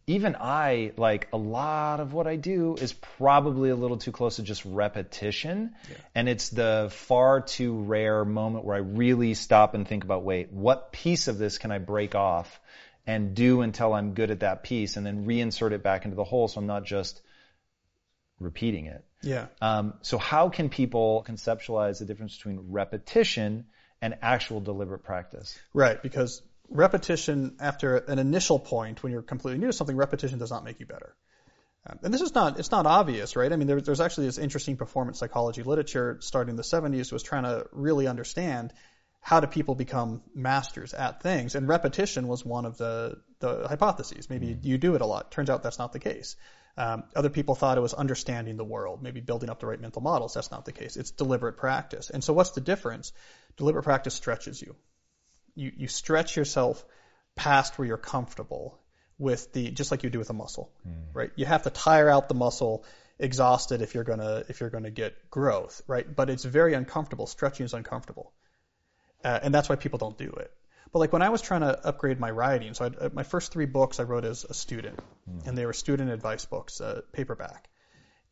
even 0.07 0.35
I, 0.35 0.91
like 0.97 1.27
a 1.31 1.37
lot 1.37 1.99
of 1.99 2.13
what 2.13 2.27
I 2.27 2.35
do 2.35 2.75
is 2.75 2.91
probably 2.91 3.69
a 3.69 3.75
little 3.75 3.97
too 3.97 4.11
close 4.11 4.37
to 4.37 4.43
just 4.43 4.65
repetition. 4.65 5.75
Yeah. 5.89 5.95
And 6.15 6.27
it's 6.27 6.49
the 6.49 6.89
far 6.91 7.41
too 7.41 7.75
rare 7.83 8.25
moment 8.25 8.65
where 8.65 8.75
I 8.75 8.79
really 8.79 9.33
stop 9.35 9.73
and 9.73 9.87
think 9.87 10.03
about, 10.03 10.23
wait, 10.23 10.51
what 10.51 10.91
piece 10.91 11.27
of 11.27 11.37
this 11.37 11.57
can 11.57 11.71
I 11.71 11.77
break 11.77 12.15
off 12.15 12.59
and 13.07 13.35
do 13.35 13.61
until 13.61 13.93
I'm 13.93 14.13
good 14.13 14.31
at 14.31 14.41
that 14.41 14.63
piece 14.63 14.97
and 14.97 15.05
then 15.05 15.25
reinsert 15.25 15.71
it 15.71 15.83
back 15.83 16.05
into 16.05 16.15
the 16.15 16.23
whole 16.23 16.47
so 16.47 16.59
I'm 16.59 16.67
not 16.67 16.83
just 16.83 17.21
repeating 18.41 18.85
it. 18.87 19.03
Yeah. 19.21 19.47
Um, 19.61 19.93
so 20.01 20.17
how 20.17 20.49
can 20.49 20.69
people 20.69 21.25
conceptualize 21.27 21.99
the 21.99 22.05
difference 22.05 22.35
between 22.35 22.71
repetition 22.71 23.65
and 24.01 24.15
actual 24.21 24.59
deliberate 24.61 25.03
practice? 25.03 25.57
Right, 25.73 26.01
because 26.01 26.41
repetition 26.69 27.57
after 27.59 27.97
an 27.97 28.19
initial 28.19 28.59
point 28.59 29.03
when 29.03 29.11
you're 29.11 29.21
completely 29.21 29.59
new 29.59 29.67
to 29.67 29.73
something, 29.73 29.95
repetition 29.95 30.39
does 30.39 30.51
not 30.51 30.63
make 30.63 30.79
you 30.79 30.85
better. 30.85 31.15
Um, 31.85 31.99
and 32.03 32.13
this 32.13 32.21
is 32.21 32.33
not, 32.33 32.59
it's 32.59 32.71
not 32.71 32.85
obvious, 32.85 33.35
right? 33.35 33.51
I 33.51 33.55
mean, 33.55 33.67
there, 33.67 33.81
there's 33.81 34.01
actually 34.01 34.27
this 34.27 34.37
interesting 34.37 34.77
performance 34.77 35.19
psychology 35.19 35.63
literature 35.63 36.17
starting 36.21 36.51
in 36.51 36.55
the 36.55 36.63
70s 36.63 37.11
was 37.11 37.23
trying 37.23 37.43
to 37.43 37.67
really 37.71 38.07
understand 38.07 38.73
how 39.19 39.39
do 39.39 39.47
people 39.47 39.75
become 39.75 40.21
masters 40.33 40.93
at 40.93 41.21
things? 41.21 41.53
And 41.55 41.67
repetition 41.67 42.27
was 42.27 42.43
one 42.43 42.65
of 42.65 42.77
the, 42.77 43.19
the 43.39 43.67
hypotheses. 43.67 44.29
Maybe 44.29 44.47
mm-hmm. 44.47 44.67
you 44.67 44.77
do 44.77 44.95
it 44.95 45.01
a 45.01 45.05
lot. 45.05 45.31
Turns 45.31 45.49
out 45.49 45.63
that's 45.63 45.77
not 45.79 45.93
the 45.93 45.99
case. 45.99 46.35
Um, 46.77 47.03
other 47.15 47.29
people 47.29 47.55
thought 47.55 47.77
it 47.77 47.81
was 47.81 47.93
understanding 47.93 48.57
the 48.57 48.63
world, 48.63 49.03
maybe 49.03 49.19
building 49.19 49.49
up 49.49 49.59
the 49.59 49.67
right 49.67 49.79
mental 49.79 50.01
models. 50.01 50.33
That's 50.33 50.51
not 50.51 50.65
the 50.65 50.71
case. 50.71 50.95
It's 50.97 51.11
deliberate 51.11 51.57
practice. 51.57 52.09
And 52.09 52.23
so 52.23 52.33
what's 52.33 52.51
the 52.51 52.61
difference? 52.61 53.11
Deliberate 53.57 53.83
practice 53.83 54.13
stretches 54.13 54.61
you 54.61 54.75
you, 55.55 55.71
you 55.75 55.87
stretch 55.87 56.35
yourself 56.35 56.83
past 57.35 57.77
where 57.77 57.87
you're 57.87 57.97
comfortable 57.97 58.79
with 59.17 59.51
the 59.53 59.71
just 59.71 59.91
like 59.91 60.03
you 60.03 60.09
do 60.09 60.19
with 60.19 60.29
a 60.29 60.33
muscle, 60.33 60.71
mm. 60.87 60.93
right? 61.13 61.31
You 61.35 61.45
have 61.45 61.63
to 61.63 61.69
tire 61.69 62.09
out 62.09 62.27
the 62.27 62.35
muscle 62.35 62.83
exhausted 63.19 63.81
if 63.81 63.93
you're 63.93 64.03
gonna 64.03 64.43
if 64.49 64.59
you're 64.59 64.69
gonna 64.69 64.91
get 64.91 65.29
growth, 65.29 65.81
right? 65.87 66.15
But 66.15 66.29
it's 66.29 66.43
very 66.43 66.73
uncomfortable. 66.73 67.27
Stretching 67.27 67.65
is 67.65 67.73
uncomfortable, 67.73 68.33
uh, 69.23 69.39
and 69.43 69.53
that's 69.53 69.69
why 69.69 69.75
people 69.75 69.99
don't 69.99 70.17
do 70.17 70.29
it. 70.29 70.51
But 70.91 70.99
like 70.99 71.13
when 71.13 71.21
I 71.21 71.29
was 71.29 71.41
trying 71.41 71.61
to 71.61 71.87
upgrade 71.87 72.19
my 72.19 72.31
writing, 72.31 72.73
so 72.73 72.85
I, 72.85 73.07
my 73.13 73.23
first 73.23 73.51
three 73.51 73.65
books 73.65 73.99
I 73.99 74.03
wrote 74.03 74.25
as 74.25 74.43
a 74.43 74.53
student, 74.53 74.99
mm. 75.29 75.47
and 75.47 75.57
they 75.57 75.65
were 75.65 75.73
student 75.73 76.09
advice 76.09 76.45
books, 76.45 76.81
uh, 76.81 77.01
paperback, 77.13 77.69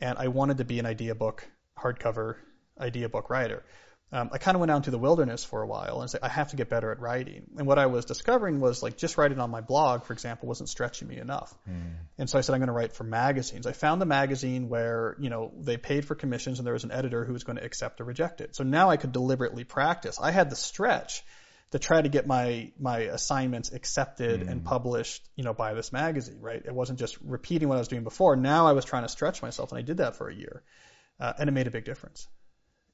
and 0.02 0.18
I 0.18 0.28
wanted 0.28 0.58
to 0.58 0.66
be 0.66 0.80
an 0.80 0.86
idea 0.86 1.16
book 1.16 1.48
hardcover 1.78 2.36
idea 2.80 3.08
book 3.10 3.30
writer 3.30 3.64
um, 4.12 4.30
I 4.34 4.40
kind 4.40 4.56
of 4.56 4.60
went 4.60 4.72
out 4.72 4.78
into 4.78 4.92
the 4.92 4.98
wilderness 4.98 5.44
for 5.44 5.62
a 5.62 5.68
while 5.68 6.02
and 6.02 6.10
said, 6.10 6.22
I 6.24 6.30
have 6.30 6.50
to 6.50 6.56
get 6.56 6.68
better 6.68 6.92
at 6.92 7.00
writing. 7.00 7.44
And 7.58 7.68
what 7.68 7.78
I 7.78 7.86
was 7.86 8.06
discovering 8.06 8.60
was 8.60 8.82
like 8.82 8.98
just 8.98 9.18
writing 9.20 9.40
on 9.40 9.52
my 9.52 9.62
blog, 9.62 10.04
for 10.04 10.14
example, 10.14 10.50
wasn't 10.50 10.70
stretching 10.70 11.08
me 11.08 11.18
enough. 11.18 11.54
Mm. 11.70 11.94
And 12.18 12.30
so 12.30 12.40
I 12.40 12.42
said, 12.42 12.54
I'm 12.54 12.60
going 12.60 12.68
to 12.68 12.74
write 12.74 12.94
for 12.94 13.04
magazines. 13.04 13.68
I 13.68 13.72
found 13.72 14.02
a 14.02 14.08
magazine 14.08 14.68
where, 14.68 15.16
you 15.20 15.30
know, 15.30 15.52
they 15.60 15.78
paid 15.78 16.06
for 16.06 16.16
commissions 16.16 16.58
and 16.58 16.66
there 16.66 16.74
was 16.74 16.86
an 16.86 16.92
editor 16.92 17.24
who 17.24 17.34
was 17.34 17.44
going 17.44 17.58
to 17.58 17.64
accept 17.64 18.02
or 18.02 18.04
reject 18.04 18.42
it. 18.42 18.56
So 18.56 18.64
now 18.64 18.90
I 18.90 18.98
could 18.98 19.12
deliberately 19.12 19.64
practice. 19.64 20.18
I 20.20 20.32
had 20.32 20.50
the 20.50 20.56
stretch 20.56 21.24
to 21.72 21.80
try 21.80 22.02
to 22.02 22.10
get 22.10 22.26
my, 22.26 22.72
my 22.80 23.00
assignments 23.00 23.72
accepted 23.72 24.42
mm. 24.42 24.50
and 24.50 24.64
published, 24.64 25.28
you 25.36 25.44
know, 25.44 25.54
by 25.54 25.74
this 25.74 25.94
magazine, 25.94 26.40
right? 26.42 26.62
It 26.66 26.74
wasn't 26.74 27.00
just 27.00 27.18
repeating 27.22 27.68
what 27.68 27.76
I 27.76 27.80
was 27.80 27.88
doing 27.88 28.04
before. 28.04 28.36
Now 28.36 28.68
I 28.68 28.74
was 28.74 28.86
trying 28.86 29.04
to 29.04 29.10
stretch 29.10 29.42
myself 29.42 29.72
and 29.72 29.78
I 29.78 29.82
did 29.84 29.98
that 29.98 30.16
for 30.16 30.28
a 30.28 30.34
year. 30.34 30.64
Uh, 31.20 31.34
and 31.38 31.50
it 31.50 31.52
made 31.52 31.68
a 31.68 31.72
big 31.72 31.86
difference. 31.86 32.28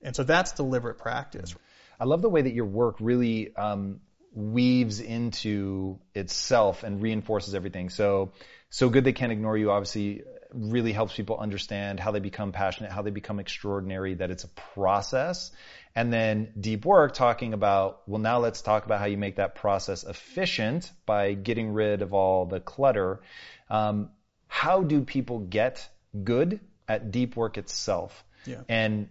And 0.02 0.16
so 0.16 0.24
that's 0.24 0.52
deliberate 0.54 0.98
practice. 0.98 1.56
I 2.00 2.06
love 2.06 2.22
the 2.22 2.30
way 2.30 2.42
that 2.42 2.54
your 2.54 2.66
work 2.66 2.98
really 3.00 3.56
um, 3.56 4.02
weaves 4.34 5.00
into 5.00 6.00
itself 6.14 6.84
and 6.84 7.02
reinforces 7.02 7.56
everything. 7.56 7.90
So, 7.90 8.34
so 8.70 8.90
good 8.90 9.04
they 9.04 9.14
can't 9.14 9.32
ignore 9.32 9.58
you. 9.58 9.72
Obviously, 9.72 10.24
really 10.54 10.92
helps 10.92 11.16
people 11.16 11.38
understand 11.38 12.00
how 12.00 12.12
they 12.12 12.20
become 12.20 12.52
passionate, 12.52 12.92
how 12.92 13.02
they 13.02 13.12
become 13.12 13.40
extraordinary. 13.40 14.16
That 14.16 14.32
it's 14.32 14.44
a 14.44 14.50
process. 14.74 15.52
And 15.96 16.12
then 16.12 16.52
deep 16.60 16.86
work 16.86 17.14
talking 17.14 17.54
about, 17.54 18.02
well, 18.06 18.20
now 18.20 18.40
let's 18.40 18.62
talk 18.62 18.86
about 18.86 19.00
how 19.00 19.06
you 19.06 19.18
make 19.18 19.38
that 19.38 19.56
process 19.56 20.04
efficient 20.04 20.92
by 21.06 21.34
getting 21.34 21.72
rid 21.72 22.02
of 22.02 22.14
all 22.14 22.46
the 22.46 22.60
clutter. 22.60 23.22
Um, 23.70 24.10
how 24.48 24.84
do 24.84 25.02
people 25.02 25.40
get 25.40 25.88
good 26.24 26.60
at 26.88 27.12
deep 27.12 27.38
work 27.38 27.58
itself? 27.58 28.26
Yeah. 28.46 28.62
And 28.68 29.10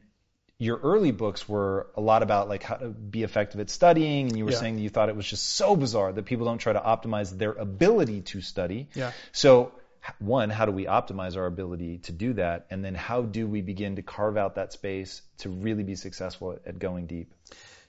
your 0.59 0.79
early 0.79 1.11
books 1.11 1.49
were 1.49 1.89
a 1.97 2.01
lot 2.01 2.23
about 2.23 2.49
like 2.49 2.63
how 2.63 2.77
to 2.77 2.89
be 2.89 3.23
effective 3.23 3.61
at 3.61 3.71
studying 3.71 4.29
and 4.29 4.37
you 4.37 4.45
were 4.45 4.53
yeah. 4.53 4.59
saying 4.59 4.77
that 4.77 4.83
you 4.83 4.89
thought 4.89 5.09
it 5.09 5.17
was 5.17 5.27
just 5.27 5.57
so 5.57 5.75
bizarre 5.75 6.13
that 6.13 6.25
people 6.25 6.47
don't 6.47 6.59
try 6.59 6.73
to 6.73 6.81
optimize 6.81 7.37
their 7.37 7.53
ability 7.53 8.21
to 8.21 8.41
study. 8.41 8.89
Yeah. 8.95 9.13
So 9.33 9.73
one, 10.19 10.51
how 10.51 10.67
do 10.67 10.73
we 10.73 10.87
optimize 10.87 11.37
our 11.37 11.47
ability 11.47 11.99
to 11.99 12.13
do 12.13 12.35
that? 12.35 12.67
And 12.71 12.85
then 12.85 12.95
how 12.95 13.23
do 13.23 13.47
we 13.47 13.63
begin 13.63 13.97
to 13.97 14.03
carve 14.03 14.37
out 14.37 14.57
that 14.57 14.73
space 14.73 15.23
to 15.39 15.49
really 15.49 15.83
be 15.83 15.95
successful 15.95 16.59
at, 16.67 16.79
going 16.79 17.07
deep? 17.07 17.33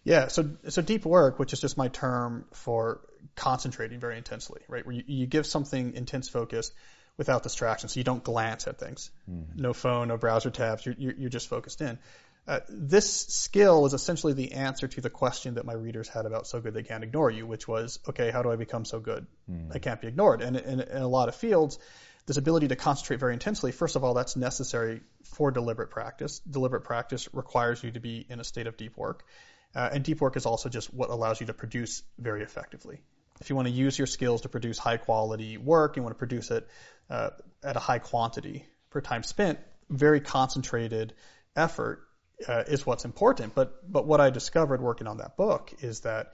Yeah, 0.04 0.28
so 0.28 0.51
so 0.69 0.82
deep 0.82 1.06
work, 1.06 1.39
which 1.39 1.51
is 1.51 1.60
just 1.60 1.78
my 1.78 1.88
term 1.88 2.45
for 2.54 3.01
concentrating 3.36 3.99
very 3.99 4.17
intensely, 4.17 4.62
right? 4.67 4.86
Where 4.86 4.95
you, 4.95 5.04
you 5.08 5.25
give 5.25 5.45
something 5.45 5.93
intense 5.95 6.30
focus 6.30 6.71
without 7.17 7.43
distraction, 7.43 7.89
so 7.89 7.99
you 7.99 8.04
don't 8.04 8.23
glance 8.23 8.67
at 8.67 8.78
things. 8.78 9.10
Mm-hmm. 9.30 9.62
No 9.62 9.73
phone, 9.73 10.10
no 10.10 10.17
browser 10.17 10.51
tabs. 10.51 10.86
You're, 10.86 10.95
you're, 10.97 11.13
you're 11.13 11.30
just 11.30 11.47
focused 11.47 11.82
in. 11.82 11.97
Uh, 12.47 12.60
this 12.69 13.10
skill 13.27 13.86
is 13.88 13.93
essentially 13.93 14.34
the 14.34 14.51
answer 14.53 14.88
to 14.88 15.01
the 15.01 15.10
question 15.10 15.55
that 15.55 15.65
my 15.65 15.73
readers 15.73 16.08
had 16.08 16.27
about 16.27 16.45
So 16.45 16.62
Good 16.62 16.75
They 16.75 16.84
Can't 16.84 17.03
Ignore 17.03 17.31
You, 17.31 17.47
which 17.47 17.67
was, 17.67 17.99
okay, 18.08 18.29
how 18.29 18.43
do 18.43 18.51
I 18.51 18.55
become 18.55 18.86
so 18.86 18.99
good? 18.99 19.25
Mm. 19.49 19.75
I 19.75 19.79
can't 19.79 19.99
be 19.99 20.08
ignored. 20.08 20.41
And 20.41 20.55
in, 20.55 20.79
in 20.79 21.01
a 21.01 21.08
lot 21.08 21.27
of 21.27 21.36
fields, 21.36 21.79
this 22.27 22.38
ability 22.38 22.67
to 22.67 22.75
concentrate 22.75 23.19
very 23.19 23.34
intensely, 23.34 23.71
first 23.71 23.95
of 23.95 24.03
all, 24.03 24.13
that's 24.13 24.36
necessary 24.36 25.01
for 25.23 25.49
deliberate 25.49 25.89
practice. 25.89 26.39
Deliberate 26.39 26.84
practice 26.84 27.27
requires 27.34 27.84
you 27.84 27.91
to 27.91 27.99
be 27.99 28.25
in 28.29 28.39
a 28.39 28.43
state 28.43 28.67
of 28.67 28.77
deep 28.77 28.95
work. 28.95 29.23
Uh, 29.73 29.89
and 29.91 30.03
deep 30.03 30.21
work 30.21 30.38
is 30.38 30.45
also 30.45 30.69
just 30.69 30.93
what 30.93 31.10
allows 31.10 31.41
you 31.41 31.47
to 31.47 31.53
produce 31.53 32.03
very 32.19 32.43
effectively. 32.43 32.99
If 33.41 33.49
you 33.49 33.55
want 33.55 33.67
to 33.67 33.73
use 33.73 33.97
your 33.97 34.08
skills 34.08 34.41
to 34.41 34.49
produce 34.49 34.77
high 34.77 34.97
quality 34.97 35.58
work, 35.58 35.97
you 35.97 36.03
want 36.03 36.15
to 36.15 36.19
produce 36.19 36.51
it 36.51 36.67
uh, 37.10 37.31
at 37.63 37.75
a 37.75 37.79
high 37.79 37.99
quantity 37.99 38.65
per 38.91 39.01
time 39.01 39.23
spent, 39.23 39.60
very 39.89 40.21
concentrated 40.21 41.13
effort 41.55 42.08
uh, 42.48 42.63
is 42.67 42.86
what's 42.86 43.06
important. 43.06 43.56
But 43.56 43.91
but 43.91 44.06
what 44.06 44.21
I 44.21 44.30
discovered 44.30 44.82
working 44.82 45.08
on 45.08 45.17
that 45.17 45.38
book 45.38 45.74
is 45.82 46.02
that 46.02 46.34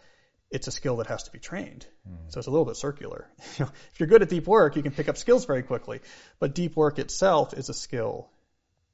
it's 0.49 0.67
a 0.67 0.71
skill 0.71 0.97
that 0.97 1.07
has 1.07 1.23
to 1.23 1.31
be 1.31 1.39
trained. 1.39 1.85
Mm. 2.07 2.31
So 2.31 2.39
it's 2.39 2.47
a 2.47 2.51
little 2.51 2.65
bit 2.65 2.75
circular. 2.75 3.27
if 3.39 3.71
you're 3.97 4.07
good 4.07 4.21
at 4.21 4.29
deep 4.29 4.47
work, 4.47 4.75
you 4.75 4.83
can 4.83 4.91
pick 4.91 5.07
up 5.07 5.17
skills 5.17 5.45
very 5.45 5.63
quickly. 5.63 6.01
But 6.39 6.53
deep 6.53 6.75
work 6.75 6.99
itself 6.99 7.53
is 7.53 7.69
a 7.69 7.73
skill 7.73 8.29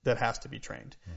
that 0.03 0.17
has 0.17 0.39
to 0.39 0.49
be 0.49 0.59
trained, 0.59 0.95
mm. 1.09 1.13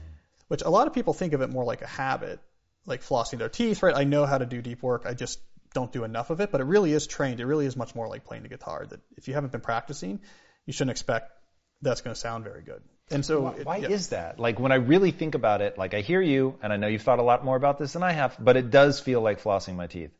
which 0.47 0.63
a 0.63 0.69
lot 0.69 0.87
of 0.87 0.93
people 0.93 1.13
think 1.13 1.33
of 1.33 1.41
it 1.41 1.49
more 1.49 1.63
like 1.63 1.83
a 1.83 1.87
habit, 1.87 2.39
like 2.85 3.03
flossing 3.03 3.37
their 3.37 3.49
teeth, 3.49 3.83
right? 3.83 3.95
I 3.95 4.03
know 4.03 4.25
how 4.25 4.39
to 4.39 4.45
do 4.45 4.61
deep 4.61 4.81
work. 4.81 5.05
I 5.05 5.13
just 5.13 5.39
don't 5.73 5.91
do 5.91 6.03
enough 6.03 6.31
of 6.31 6.41
it, 6.41 6.51
but 6.51 6.59
it 6.59 6.65
really 6.65 6.91
is 6.91 7.07
trained. 7.07 7.39
It 7.39 7.45
really 7.45 7.65
is 7.65 7.77
much 7.77 7.93
more 7.95 8.07
like 8.07 8.25
playing 8.25 8.43
the 8.43 8.49
guitar 8.49 8.85
that 8.89 8.99
if 9.17 9.27
you 9.27 9.35
haven't 9.35 9.51
been 9.51 9.61
practicing, 9.61 10.21
you 10.65 10.73
shouldn't 10.73 10.91
expect 10.91 11.31
that's 11.81 12.01
going 12.01 12.13
to 12.13 12.19
sound 12.19 12.43
very 12.43 12.61
good. 12.61 12.81
And 13.11 13.25
so, 13.25 13.41
why, 13.41 13.63
why 13.63 13.77
yeah. 13.77 13.89
is 13.89 14.09
that? 14.09 14.39
Like 14.39 14.59
when 14.59 14.71
I 14.71 14.75
really 14.75 15.11
think 15.11 15.35
about 15.35 15.61
it, 15.61 15.77
like 15.77 15.93
I 15.93 16.01
hear 16.01 16.21
you, 16.21 16.57
and 16.61 16.71
I 16.73 16.77
know 16.77 16.87
you've 16.87 17.01
thought 17.01 17.19
a 17.19 17.23
lot 17.23 17.43
more 17.43 17.55
about 17.55 17.77
this 17.77 17.93
than 17.93 18.03
I 18.03 18.11
have, 18.11 18.35
but 18.39 18.57
it 18.57 18.69
does 18.69 18.99
feel 18.99 19.21
like 19.21 19.41
flossing 19.41 19.75
my 19.75 19.87
teeth. 19.87 20.11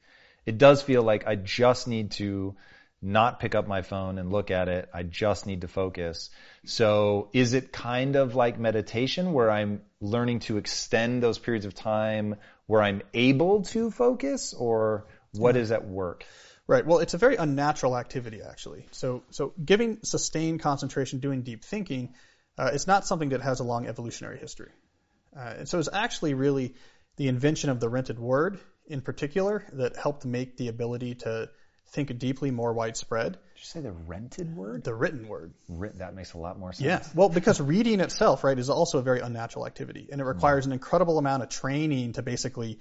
it 0.45 0.57
does 0.57 0.81
feel 0.81 1.03
like 1.03 1.27
I 1.27 1.35
just 1.35 1.87
need 1.87 2.11
to 2.11 2.55
not 3.01 3.39
pick 3.39 3.55
up 3.55 3.67
my 3.67 3.81
phone 3.81 4.19
and 4.19 4.31
look 4.31 4.51
at 4.51 4.67
it. 4.67 4.89
I 4.93 5.03
just 5.03 5.47
need 5.47 5.61
to 5.61 5.67
focus. 5.67 6.29
So 6.65 7.29
is 7.33 7.53
it 7.53 7.71
kind 7.71 8.15
of 8.15 8.35
like 8.35 8.59
meditation 8.59 9.33
where 9.33 9.49
I'm 9.49 9.81
learning 9.99 10.41
to 10.41 10.57
extend 10.57 11.23
those 11.23 11.39
periods 11.39 11.65
of 11.65 11.73
time 11.73 12.35
where 12.67 12.81
I'm 12.81 13.01
able 13.13 13.63
to 13.63 13.89
focus 13.89 14.53
or 14.53 15.07
what 15.33 15.55
is 15.55 15.71
at 15.71 15.85
work? 15.85 16.25
Right. 16.67 16.85
Well, 16.85 16.99
it's 16.99 17.15
a 17.15 17.17
very 17.17 17.35
unnatural 17.37 17.97
activity, 17.97 18.41
actually. 18.47 18.85
So, 18.91 19.23
so 19.31 19.53
giving 19.63 19.99
sustained 20.03 20.59
concentration, 20.61 21.19
doing 21.19 21.41
deep 21.41 21.65
thinking, 21.65 22.13
uh, 22.57 22.71
it's 22.73 22.87
not 22.87 23.05
something 23.05 23.29
that 23.29 23.41
has 23.41 23.59
a 23.59 23.63
long 23.63 23.87
evolutionary 23.87 24.37
history. 24.37 24.71
Uh, 25.35 25.53
and 25.59 25.69
so 25.69 25.79
it's 25.79 25.89
actually 25.91 26.33
really 26.33 26.75
the 27.17 27.27
invention 27.27 27.69
of 27.69 27.79
the 27.79 27.89
rented 27.89 28.19
word 28.19 28.59
in 28.87 29.01
particular 29.01 29.65
that 29.73 29.95
helped 29.95 30.25
make 30.25 30.57
the 30.57 30.67
ability 30.67 31.15
to 31.15 31.49
think 31.91 32.17
deeply 32.17 32.51
more 32.51 32.73
widespread. 32.73 33.33
Did 33.33 33.39
you 33.57 33.65
say 33.65 33.81
the 33.81 33.91
rented 33.91 34.55
word? 34.55 34.83
The 34.83 34.93
written 34.93 35.27
word. 35.27 35.53
Writ- 35.67 35.99
that 35.99 36.15
makes 36.15 36.33
a 36.33 36.37
lot 36.37 36.57
more 36.57 36.73
sense. 36.73 36.85
Yeah. 36.85 37.03
Well, 37.13 37.29
because 37.29 37.59
reading 37.59 37.99
itself, 37.99 38.43
right, 38.43 38.57
is 38.57 38.69
also 38.69 38.99
a 38.99 39.01
very 39.01 39.19
unnatural 39.19 39.67
activity, 39.67 40.07
and 40.11 40.21
it 40.21 40.23
requires 40.23 40.65
an 40.65 40.71
incredible 40.71 41.17
amount 41.17 41.43
of 41.43 41.49
training 41.49 42.13
to 42.13 42.21
basically 42.21 42.79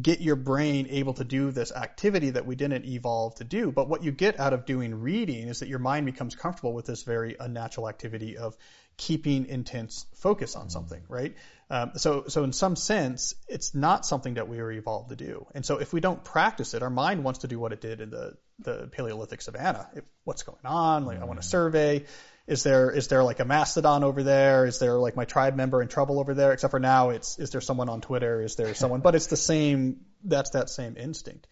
get 0.00 0.20
your 0.20 0.36
brain 0.36 0.86
able 0.90 1.14
to 1.14 1.24
do 1.24 1.50
this 1.50 1.72
activity 1.72 2.30
that 2.30 2.44
we 2.46 2.56
didn't 2.56 2.84
evolve 2.84 3.36
to 3.36 3.44
do. 3.44 3.72
But 3.72 3.88
what 3.88 4.02
you 4.04 4.12
get 4.12 4.38
out 4.38 4.52
of 4.52 4.66
doing 4.66 4.94
reading 4.94 5.48
is 5.48 5.60
that 5.60 5.68
your 5.68 5.78
mind 5.78 6.04
becomes 6.06 6.34
comfortable 6.34 6.74
with 6.74 6.84
this 6.84 7.04
very 7.04 7.36
unnatural 7.40 7.88
activity 7.88 8.36
of 8.36 8.56
keeping 8.98 9.46
intense 9.46 10.04
focus 10.16 10.56
on 10.56 10.68
something, 10.68 11.02
right? 11.08 11.34
Um, 11.70 11.92
so, 11.96 12.24
so 12.28 12.44
in 12.44 12.52
some 12.52 12.76
sense, 12.76 13.34
it's 13.48 13.74
not 13.74 14.04
something 14.04 14.34
that 14.34 14.48
we 14.48 14.58
were 14.58 14.72
evolved 14.72 15.10
to 15.10 15.16
do. 15.16 15.46
And 15.54 15.64
so 15.64 15.78
if 15.78 15.92
we 15.92 16.00
don't 16.00 16.22
practice 16.22 16.74
it, 16.74 16.82
our 16.82 16.90
mind 16.90 17.24
wants 17.24 17.40
to 17.40 17.48
do 17.48 17.58
what 17.58 17.72
it 17.72 17.80
did 17.80 18.00
in 18.00 18.10
the, 18.10 18.36
the 18.58 18.88
Paleolithic 18.92 19.40
savannah. 19.40 19.88
It, 19.94 20.04
what's 20.24 20.42
going 20.42 20.64
on? 20.64 21.06
Like, 21.06 21.20
I 21.20 21.24
want 21.24 21.40
to 21.40 21.46
survey. 21.46 22.04
Is 22.48 22.62
there, 22.62 22.90
is 22.90 23.08
there 23.08 23.22
like 23.22 23.38
a 23.38 23.44
mastodon 23.44 24.02
over 24.02 24.22
there? 24.22 24.66
Is 24.66 24.78
there 24.78 24.94
like 24.94 25.14
my 25.14 25.26
tribe 25.26 25.54
member 25.54 25.80
in 25.82 25.88
trouble 25.88 26.18
over 26.18 26.34
there? 26.34 26.52
Except 26.52 26.70
for 26.70 26.80
now 26.80 27.10
it's, 27.10 27.38
is 27.38 27.50
there 27.50 27.60
someone 27.60 27.88
on 27.88 28.00
Twitter? 28.00 28.42
Is 28.42 28.56
there 28.56 28.74
someone, 28.82 29.00
but 29.00 29.14
it's 29.14 29.26
the 29.26 29.36
same, 29.36 30.00
that's 30.24 30.50
that 30.50 30.70
same 30.70 30.96
instinct. 30.96 31.46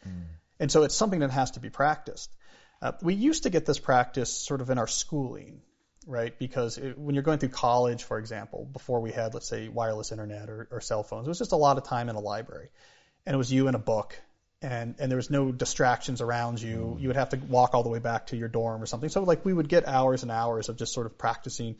And 0.58 0.72
so 0.72 0.82
it's 0.84 0.96
something 0.96 1.20
that 1.20 1.30
has 1.30 1.52
to 1.52 1.60
be 1.60 1.70
practiced. 1.70 2.34
Uh, 2.82 2.92
we 3.02 3.14
used 3.14 3.44
to 3.44 3.50
get 3.50 3.66
this 3.66 3.78
practice 3.78 4.32
sort 4.34 4.60
of 4.60 4.70
in 4.70 4.78
our 4.78 4.86
schooling 4.88 5.60
right? 6.06 6.38
Because 6.38 6.78
it, 6.78 6.96
when 6.96 7.14
you're 7.14 7.24
going 7.24 7.38
through 7.38 7.50
college, 7.50 8.04
for 8.04 8.18
example, 8.18 8.64
before 8.72 9.00
we 9.00 9.10
had, 9.10 9.34
let's 9.34 9.48
say, 9.48 9.68
wireless 9.68 10.12
internet 10.12 10.48
or, 10.48 10.68
or 10.70 10.80
cell 10.80 11.02
phones, 11.02 11.26
it 11.26 11.28
was 11.30 11.38
just 11.38 11.52
a 11.52 11.56
lot 11.56 11.76
of 11.78 11.84
time 11.84 12.08
in 12.08 12.16
a 12.16 12.20
library. 12.20 12.70
And 13.26 13.34
it 13.34 13.36
was 13.36 13.52
you 13.52 13.66
and 13.66 13.74
a 13.74 13.80
book, 13.80 14.18
and, 14.62 14.94
and 14.98 15.10
there 15.10 15.16
was 15.16 15.30
no 15.30 15.52
distractions 15.52 16.20
around 16.20 16.60
you. 16.60 16.76
Mm-hmm. 16.76 16.98
You 17.00 17.08
would 17.08 17.16
have 17.16 17.30
to 17.30 17.36
walk 17.36 17.74
all 17.74 17.82
the 17.82 17.90
way 17.90 17.98
back 17.98 18.28
to 18.28 18.36
your 18.36 18.48
dorm 18.48 18.82
or 18.82 18.86
something. 18.86 19.10
So, 19.10 19.22
like, 19.22 19.44
we 19.44 19.52
would 19.52 19.68
get 19.68 19.86
hours 19.86 20.22
and 20.22 20.32
hours 20.32 20.68
of 20.68 20.76
just 20.76 20.94
sort 20.94 21.06
of 21.06 21.18
practicing 21.18 21.76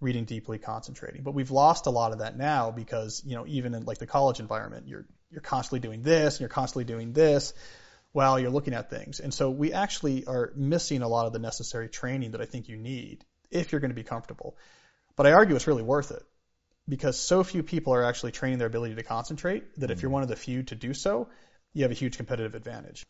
reading 0.00 0.24
deeply, 0.24 0.58
concentrating. 0.58 1.22
But 1.22 1.34
we've 1.34 1.50
lost 1.50 1.86
a 1.86 1.90
lot 1.90 2.12
of 2.12 2.18
that 2.20 2.36
now 2.36 2.70
because, 2.70 3.22
you 3.26 3.34
know, 3.34 3.46
even 3.46 3.74
in 3.74 3.84
like 3.84 3.98
the 3.98 4.06
college 4.06 4.40
environment, 4.40 4.86
you're, 4.86 5.06
you're 5.30 5.40
constantly 5.40 5.80
doing 5.80 6.02
this 6.02 6.34
and 6.34 6.40
you're 6.40 6.48
constantly 6.48 6.84
doing 6.84 7.12
this 7.12 7.52
while 8.12 8.38
you're 8.38 8.50
looking 8.50 8.74
at 8.74 8.90
things. 8.90 9.20
And 9.20 9.34
so 9.34 9.50
we 9.50 9.72
actually 9.72 10.26
are 10.26 10.52
missing 10.56 11.02
a 11.02 11.08
lot 11.08 11.26
of 11.26 11.32
the 11.32 11.38
necessary 11.38 11.88
training 11.88 12.32
that 12.32 12.40
I 12.40 12.46
think 12.46 12.68
you 12.68 12.76
need 12.76 13.24
if 13.50 13.72
you're 13.72 13.80
going 13.80 13.90
to 13.90 13.94
be 13.94 14.04
comfortable. 14.04 14.56
But 15.16 15.26
I 15.26 15.32
argue 15.32 15.56
it's 15.56 15.66
really 15.66 15.82
worth 15.82 16.12
it 16.12 16.22
because 16.88 17.18
so 17.18 17.44
few 17.44 17.62
people 17.62 17.94
are 17.94 18.04
actually 18.04 18.32
training 18.32 18.58
their 18.58 18.68
ability 18.68 18.94
to 18.96 19.02
concentrate 19.02 19.64
that 19.76 19.90
if 19.90 20.00
you're 20.02 20.08
mm-hmm. 20.08 20.14
one 20.14 20.22
of 20.22 20.28
the 20.28 20.36
few 20.36 20.62
to 20.64 20.74
do 20.74 20.94
so, 20.94 21.28
you 21.72 21.82
have 21.82 21.90
a 21.90 21.94
huge 21.94 22.16
competitive 22.16 22.54
advantage. 22.54 23.06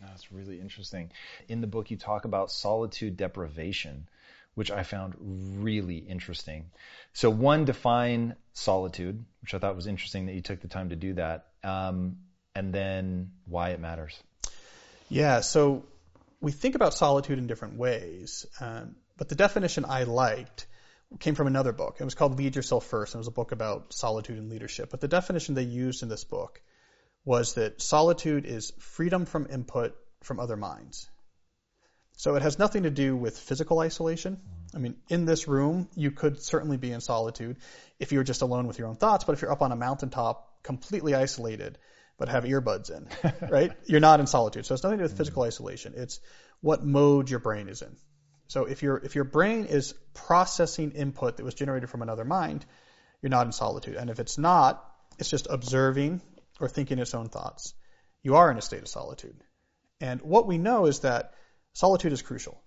That's 0.00 0.32
really 0.32 0.60
interesting. 0.60 1.12
In 1.48 1.60
the 1.60 1.66
book, 1.66 1.90
you 1.90 1.96
talk 1.96 2.24
about 2.24 2.50
solitude 2.50 3.16
deprivation, 3.16 4.08
which 4.54 4.70
I 4.70 4.82
found 4.82 5.14
really 5.18 5.98
interesting. 5.98 6.70
So, 7.12 7.28
one, 7.28 7.66
define 7.66 8.36
solitude, 8.54 9.24
which 9.42 9.54
I 9.54 9.58
thought 9.58 9.76
was 9.76 9.86
interesting 9.86 10.26
that 10.26 10.34
you 10.34 10.40
took 10.40 10.60
the 10.60 10.68
time 10.68 10.88
to 10.88 10.96
do 10.96 11.14
that, 11.14 11.48
um, 11.62 12.16
and 12.54 12.72
then 12.72 13.32
why 13.46 13.70
it 13.70 13.80
matters. 13.80 14.18
Yeah, 15.10 15.40
so 15.40 15.84
we 16.40 16.52
think 16.52 16.74
about 16.74 16.94
solitude 16.94 17.38
in 17.38 17.46
different 17.46 17.76
ways. 17.76 18.46
Um, 18.60 18.96
but 19.18 19.28
the 19.28 19.34
definition 19.34 19.84
I 19.84 20.04
liked 20.04 20.66
came 21.18 21.34
from 21.34 21.46
another 21.46 21.72
book. 21.72 21.96
It 22.00 22.04
was 22.04 22.14
called 22.14 22.38
Lead 22.38 22.56
Yourself 22.56 22.86
First. 22.86 23.14
And 23.14 23.18
it 23.18 23.22
was 23.22 23.28
a 23.28 23.32
book 23.32 23.52
about 23.52 23.92
solitude 23.92 24.38
and 24.38 24.48
leadership. 24.48 24.90
But 24.90 25.00
the 25.00 25.08
definition 25.08 25.54
they 25.54 25.62
used 25.62 26.02
in 26.02 26.08
this 26.08 26.24
book 26.24 26.62
was 27.24 27.54
that 27.54 27.80
solitude 27.80 28.46
is 28.46 28.72
freedom 28.78 29.26
from 29.26 29.46
input 29.50 29.94
from 30.22 30.40
other 30.40 30.56
minds. 30.56 31.08
So 32.16 32.34
it 32.34 32.42
has 32.42 32.58
nothing 32.58 32.82
to 32.82 32.90
do 32.90 33.16
with 33.16 33.38
physical 33.38 33.78
isolation. 33.78 34.38
I 34.74 34.78
mean, 34.78 34.96
in 35.08 35.24
this 35.24 35.48
room, 35.48 35.88
you 35.94 36.10
could 36.10 36.42
certainly 36.42 36.76
be 36.76 36.92
in 36.92 37.00
solitude 37.00 37.56
if 37.98 38.12
you 38.12 38.18
were 38.18 38.24
just 38.24 38.42
alone 38.42 38.66
with 38.66 38.78
your 38.78 38.88
own 38.88 38.96
thoughts. 38.96 39.24
But 39.24 39.32
if 39.32 39.42
you're 39.42 39.52
up 39.52 39.62
on 39.62 39.72
a 39.72 39.76
mountaintop, 39.76 40.62
completely 40.62 41.14
isolated, 41.14 41.78
but 42.18 42.28
have 42.28 42.44
earbuds 42.44 42.90
in, 42.90 43.08
right? 43.48 43.72
You're 43.86 44.00
not 44.00 44.20
in 44.20 44.26
solitude. 44.26 44.66
So 44.66 44.74
it's 44.74 44.82
nothing 44.82 44.98
to 44.98 45.04
do 45.04 45.08
with 45.08 45.16
physical 45.16 45.44
isolation. 45.44 45.94
It's 45.96 46.20
what 46.60 46.84
mode 46.84 47.30
your 47.30 47.40
brain 47.40 47.68
is 47.68 47.80
in. 47.80 47.96
So 48.48 48.66
if 48.66 48.82
your 48.82 48.98
if 48.98 49.14
your 49.14 49.24
brain 49.24 49.64
is 49.64 49.94
processing 50.12 50.90
input 50.90 51.38
that 51.38 51.44
was 51.44 51.54
generated 51.54 51.88
from 51.88 52.02
another 52.02 52.24
mind, 52.24 52.66
you're 53.22 53.30
not 53.30 53.46
in 53.46 53.52
solitude. 53.52 53.96
And 53.96 54.10
if 54.10 54.20
it's 54.20 54.36
not, 54.36 54.84
it's 55.18 55.30
just 55.30 55.46
observing 55.48 56.20
or 56.60 56.68
thinking 56.68 56.98
its 56.98 57.14
own 57.14 57.28
thoughts. 57.28 57.74
You 58.22 58.36
are 58.36 58.50
in 58.50 58.58
a 58.58 58.62
state 58.62 58.82
of 58.82 58.88
solitude. 58.88 59.42
And 60.00 60.20
what 60.22 60.46
we 60.46 60.58
know 60.58 60.86
is 60.86 61.00
that 61.00 61.34
solitude 61.72 62.12
is 62.12 62.22
crucial. 62.22 62.62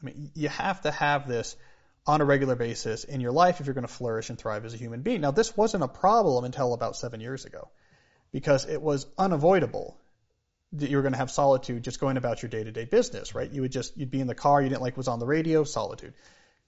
I 0.00 0.06
mean, 0.06 0.30
you 0.34 0.48
have 0.48 0.82
to 0.82 0.90
have 0.90 1.26
this 1.26 1.56
on 2.06 2.20
a 2.20 2.24
regular 2.24 2.54
basis 2.54 3.04
in 3.04 3.20
your 3.20 3.32
life 3.32 3.60
if 3.60 3.66
you're 3.66 3.74
going 3.74 3.86
to 3.86 3.92
flourish 3.92 4.28
and 4.28 4.38
thrive 4.38 4.64
as 4.64 4.74
a 4.74 4.76
human 4.76 5.00
being. 5.02 5.22
Now, 5.22 5.30
this 5.30 5.56
wasn't 5.56 5.84
a 5.84 5.88
problem 5.88 6.44
until 6.44 6.74
about 6.74 6.96
seven 6.96 7.20
years 7.20 7.46
ago 7.46 7.70
because 8.30 8.66
it 8.66 8.82
was 8.82 9.06
unavoidable 9.16 9.98
that 10.72 10.90
you 10.90 10.96
were 10.96 11.02
going 11.02 11.12
to 11.12 11.18
have 11.18 11.30
solitude 11.30 11.84
just 11.84 12.00
going 12.00 12.16
about 12.16 12.42
your 12.42 12.50
day-to-day 12.50 12.84
business, 12.84 13.34
right? 13.34 13.50
You 13.50 13.62
would 13.62 13.72
just 13.72 13.96
you'd 13.96 14.10
be 14.10 14.20
in 14.20 14.26
the 14.26 14.34
car, 14.34 14.60
you 14.60 14.68
didn't 14.68 14.82
like 14.82 14.96
was 14.96 15.08
on 15.08 15.20
the 15.20 15.26
radio, 15.26 15.64
solitude. 15.64 16.14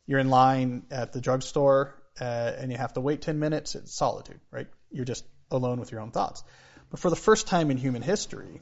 You're 0.07 0.21
in 0.21 0.31
line 0.31 0.85
at 0.91 1.13
the 1.13 1.21
drugstore 1.21 2.01
uh, 2.21 2.53
and 2.59 2.71
you 2.71 2.79
have 2.79 2.95
to 2.95 3.01
wait 3.01 3.23
10 3.23 3.39
minutes, 3.39 3.75
it's 3.75 3.95
solitude, 3.95 4.41
right? 4.51 4.69
You're 4.91 5.05
just 5.05 5.25
alone 5.51 5.81
with 5.81 5.93
your 5.93 6.01
own 6.01 6.11
thoughts. 6.11 6.43
But 6.91 7.01
for 7.01 7.11
the 7.11 7.17
first 7.17 7.47
time 7.47 7.71
in 7.71 7.77
human 7.77 8.03
history, 8.03 8.61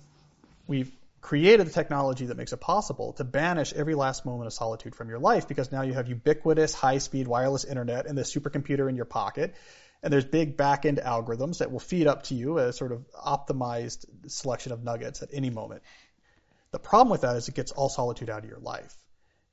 we've 0.67 0.91
created 1.21 1.67
the 1.67 1.73
technology 1.73 2.27
that 2.27 2.37
makes 2.37 2.53
it 2.53 2.61
possible 2.61 3.15
to 3.15 3.25
banish 3.25 3.73
every 3.73 3.95
last 3.95 4.27
moment 4.27 4.47
of 4.47 4.53
solitude 4.53 4.95
from 4.95 5.09
your 5.09 5.19
life 5.19 5.49
because 5.49 5.73
now 5.73 5.83
you 5.83 5.95
have 5.95 6.09
ubiquitous 6.09 6.75
high-speed 6.75 7.27
wireless 7.27 7.65
internet 7.65 8.07
and 8.07 8.17
the 8.17 8.23
supercomputer 8.23 8.89
in 8.91 8.97
your 8.97 9.07
pocket 9.07 9.55
and 10.05 10.13
there's 10.13 10.27
big 10.27 10.59
back-end 10.59 10.99
algorithms 10.99 11.59
that 11.59 11.73
will 11.73 11.81
feed 11.81 12.07
up 12.07 12.25
to 12.25 12.35
you 12.35 12.59
a 12.59 12.75
sort 12.75 12.93
of 12.93 13.07
optimized 13.13 14.05
selection 14.27 14.71
of 14.71 14.85
nuggets 14.85 15.23
at 15.23 15.31
any 15.33 15.49
moment. 15.49 15.83
The 16.73 16.79
problem 16.79 17.11
with 17.11 17.23
that 17.23 17.37
is 17.37 17.49
it 17.49 17.55
gets 17.55 17.73
all 17.73 17.89
solitude 17.89 18.29
out 18.29 18.45
of 18.45 18.51
your 18.51 18.59
life, 18.59 18.95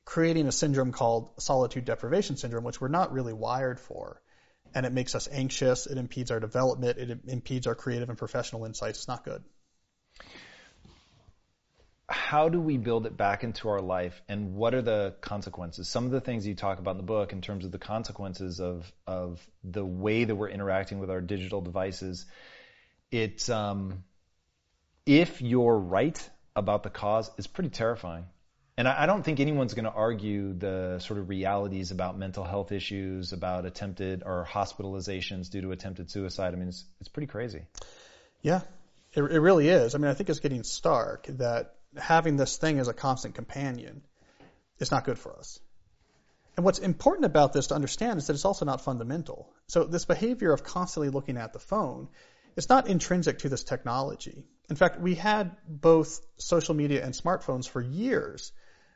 creating 0.04 0.48
a 0.48 0.52
syndrome 0.52 0.92
called 0.92 1.30
solitude 1.40 1.86
deprivation 1.86 2.36
syndrome, 2.36 2.66
which 2.66 2.82
we're 2.82 2.90
not 2.90 3.14
really 3.14 3.32
wired 3.32 3.80
for. 3.80 4.22
And 4.74 4.86
it 4.86 4.94
makes 4.94 5.16
us 5.16 5.28
anxious, 5.32 5.86
it 5.86 5.98
impedes 5.98 6.32
our 6.32 6.40
development, 6.40 6.98
it 6.98 7.20
impedes 7.28 7.68
our 7.68 7.76
creative 7.76 8.10
and 8.10 8.18
professional 8.18 8.66
insights. 8.66 9.00
It's 9.00 9.08
not 9.08 9.26
good 9.26 9.44
how 12.12 12.50
do 12.50 12.60
we 12.60 12.78
build 12.78 13.06
it 13.06 13.16
back 13.16 13.44
into 13.44 13.70
our 13.70 13.82
life 13.82 14.22
and 14.28 14.54
what 14.54 14.74
are 14.74 14.82
the 14.82 15.16
consequences 15.22 15.88
some 15.88 16.06
of 16.06 16.12
the 16.12 16.20
things 16.20 16.46
you 16.46 16.56
talk 16.56 16.80
about 16.80 16.92
in 16.92 16.98
the 16.98 17.04
book 17.04 17.32
in 17.32 17.42
terms 17.42 17.64
of 17.64 17.72
the 17.72 17.78
consequences 17.78 18.60
of 18.60 18.92
of 19.08 19.40
the 19.64 19.86
way 19.86 20.26
that 20.26 20.36
we're 20.36 20.50
interacting 20.50 21.00
with 21.00 21.10
our 21.10 21.22
digital 21.22 21.62
devices 21.62 22.26
it's 23.12 23.50
um, 23.50 24.04
if 25.06 25.42
you're 25.42 25.78
right 25.78 26.30
about 26.56 26.84
the 26.84 26.90
cause 26.90 27.32
it's 27.38 27.48
pretty 27.48 27.70
terrifying 27.70 28.26
and 28.82 28.88
I, 28.88 29.06
don't 29.06 29.24
think 29.24 29.40
anyone's 29.40 29.74
going 29.74 29.86
to 29.86 29.92
argue 29.92 30.54
the 30.54 31.00
sort 31.00 31.20
of 31.20 31.30
realities 31.30 31.92
about 31.92 32.18
mental 32.18 32.44
health 32.44 32.72
issues 32.72 33.34
about 33.34 33.66
attempted 33.66 34.24
or 34.26 34.48
hospitalizations 34.50 35.50
due 35.50 35.62
to 35.62 35.72
attempted 35.72 36.10
suicide 36.10 36.54
i 36.54 36.58
mean 36.58 36.70
it's, 36.70 36.84
it's 37.00 37.10
pretty 37.10 37.28
crazy 37.28 37.62
yeah 38.42 38.62
it, 39.14 39.22
it 39.22 39.40
really 39.40 39.70
is 39.70 39.96
i 39.96 39.98
mean 39.98 40.10
i 40.10 40.14
think 40.14 40.30
it's 40.30 40.40
getting 40.40 40.64
stark 40.64 41.28
that 41.28 41.76
having 41.98 42.38
this 42.38 42.58
thing 42.58 42.80
as 42.80 42.88
a 42.88 42.94
constant 42.94 43.36
companion 43.36 44.02
is 44.80 44.92
not 44.92 45.06
good 45.06 45.20
for 45.20 45.38
us. 45.38 45.60
And 46.58 46.66
what's 46.66 46.80
important 46.80 47.26
about 47.26 47.54
this 47.54 47.68
to 47.68 47.76
understand 47.76 48.20
is 48.20 48.28
that 48.28 48.34
it's 48.34 48.46
also 48.46 48.66
not 48.66 48.82
fundamental. 48.82 49.54
So 49.68 49.86
this 49.86 50.06
behavior 50.06 50.52
of 50.52 50.64
constantly 50.64 51.10
looking 51.10 51.38
at 51.38 51.54
the 51.54 51.60
phone 51.60 52.10
is 52.56 52.68
not 52.68 52.88
intrinsic 52.88 53.40
to 53.40 53.50
this 53.50 53.64
technology. 53.64 54.44
In 54.70 54.76
fact, 54.76 55.00
we 55.00 55.16
had 55.16 55.56
both 55.68 56.20
social 56.38 56.76
media 56.76 57.04
and 57.04 57.14
smartphones 57.14 57.68
for 57.68 57.82
years 57.82 58.52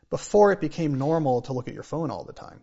before 0.09 0.51
it 0.51 0.61
became 0.61 0.97
normal 0.97 1.41
to 1.43 1.53
look 1.53 1.67
at 1.67 1.73
your 1.73 1.83
phone 1.83 2.11
all 2.11 2.23
the 2.23 2.33
time. 2.33 2.61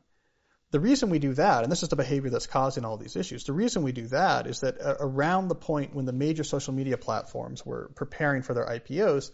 The 0.73 0.81
reason 0.81 1.11
we 1.11 1.19
do 1.19 1.35
that, 1.35 1.63
and 1.63 1.71
this 1.71 1.83
is 1.83 1.91
the 1.91 1.97
behavior 1.97 2.31
that's 2.31 2.47
causing 2.47 2.87
all 2.87 2.97
these 2.97 3.15
issues, 3.17 3.45
the 3.45 3.53
reason 3.53 3.83
we 3.83 3.93
do 3.93 4.07
that 4.07 4.47
is 4.47 4.61
that 4.61 4.81
uh, 4.81 4.97
around 5.01 5.49
the 5.49 5.55
point 5.55 5.95
when 5.95 6.07
the 6.07 6.15
major 6.15 6.45
social 6.45 6.73
media 6.73 6.97
platforms 6.97 7.65
were 7.65 7.91
preparing 7.95 8.41
for 8.41 8.55
their 8.55 8.65
IPOs, 8.65 9.31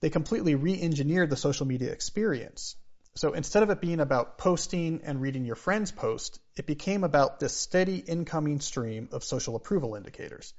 they 0.00 0.10
completely 0.10 0.56
re-engineered 0.56 1.30
the 1.30 1.36
social 1.36 1.66
media 1.66 1.92
experience. 1.92 2.74
So 3.14 3.32
instead 3.32 3.62
of 3.62 3.70
it 3.70 3.80
being 3.80 4.00
about 4.00 4.38
posting 4.38 5.02
and 5.04 5.20
reading 5.20 5.44
your 5.44 5.54
friend's 5.54 5.92
post, 5.92 6.40
it 6.56 6.66
became 6.66 7.04
about 7.04 7.38
this 7.38 7.56
steady 7.56 7.98
incoming 7.98 8.58
stream 8.58 9.08
of 9.12 9.22
social 9.22 9.54
approval 9.54 9.94
indicators, 9.94 10.52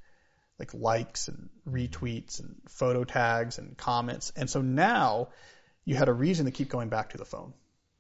like 0.58 0.74
likes 0.74 1.28
and 1.28 1.50
retweets 1.68 2.40
and 2.40 2.56
photo 2.70 3.04
tags 3.04 3.58
and 3.58 3.76
comments. 3.76 4.32
And 4.38 4.50
so 4.50 4.62
now 4.62 5.30
you 5.86 5.96
had 5.96 6.10
a 6.10 6.14
reason 6.14 6.46
to 6.46 6.52
keep 6.52 6.70
going 6.70 6.90
back 6.90 7.10
to 7.10 7.18
the 7.18 7.26
phone 7.26 7.54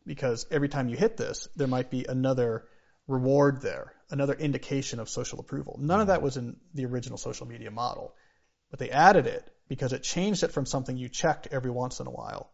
because 0.06 0.46
every 0.52 0.70
time 0.70 0.90
you 0.90 0.98
hit 0.98 1.18
this, 1.18 1.48
there 1.56 1.68
might 1.68 1.90
be 1.90 2.06
another 2.08 2.66
reward 3.08 3.62
there, 3.62 3.94
another 4.10 4.34
indication 4.34 5.00
of 5.00 5.10
social 5.10 5.40
approval. 5.40 5.78
None 5.80 6.02
of 6.02 6.08
that 6.08 6.22
was 6.22 6.38
in 6.38 6.58
the 6.74 6.86
original 6.86 7.18
social 7.18 7.48
media 7.48 7.72
model, 7.72 8.16
but 8.70 8.80
they 8.80 8.90
added 8.90 9.28
it 9.28 9.50
because 9.68 9.94
it 9.94 10.04
changed 10.04 10.44
it 10.44 10.52
from 10.52 10.66
something 10.66 10.98
you 10.98 11.10
checked 11.10 11.48
every 11.52 11.72
once 11.72 12.00
in 12.00 12.08
a 12.08 12.12
while 12.12 12.52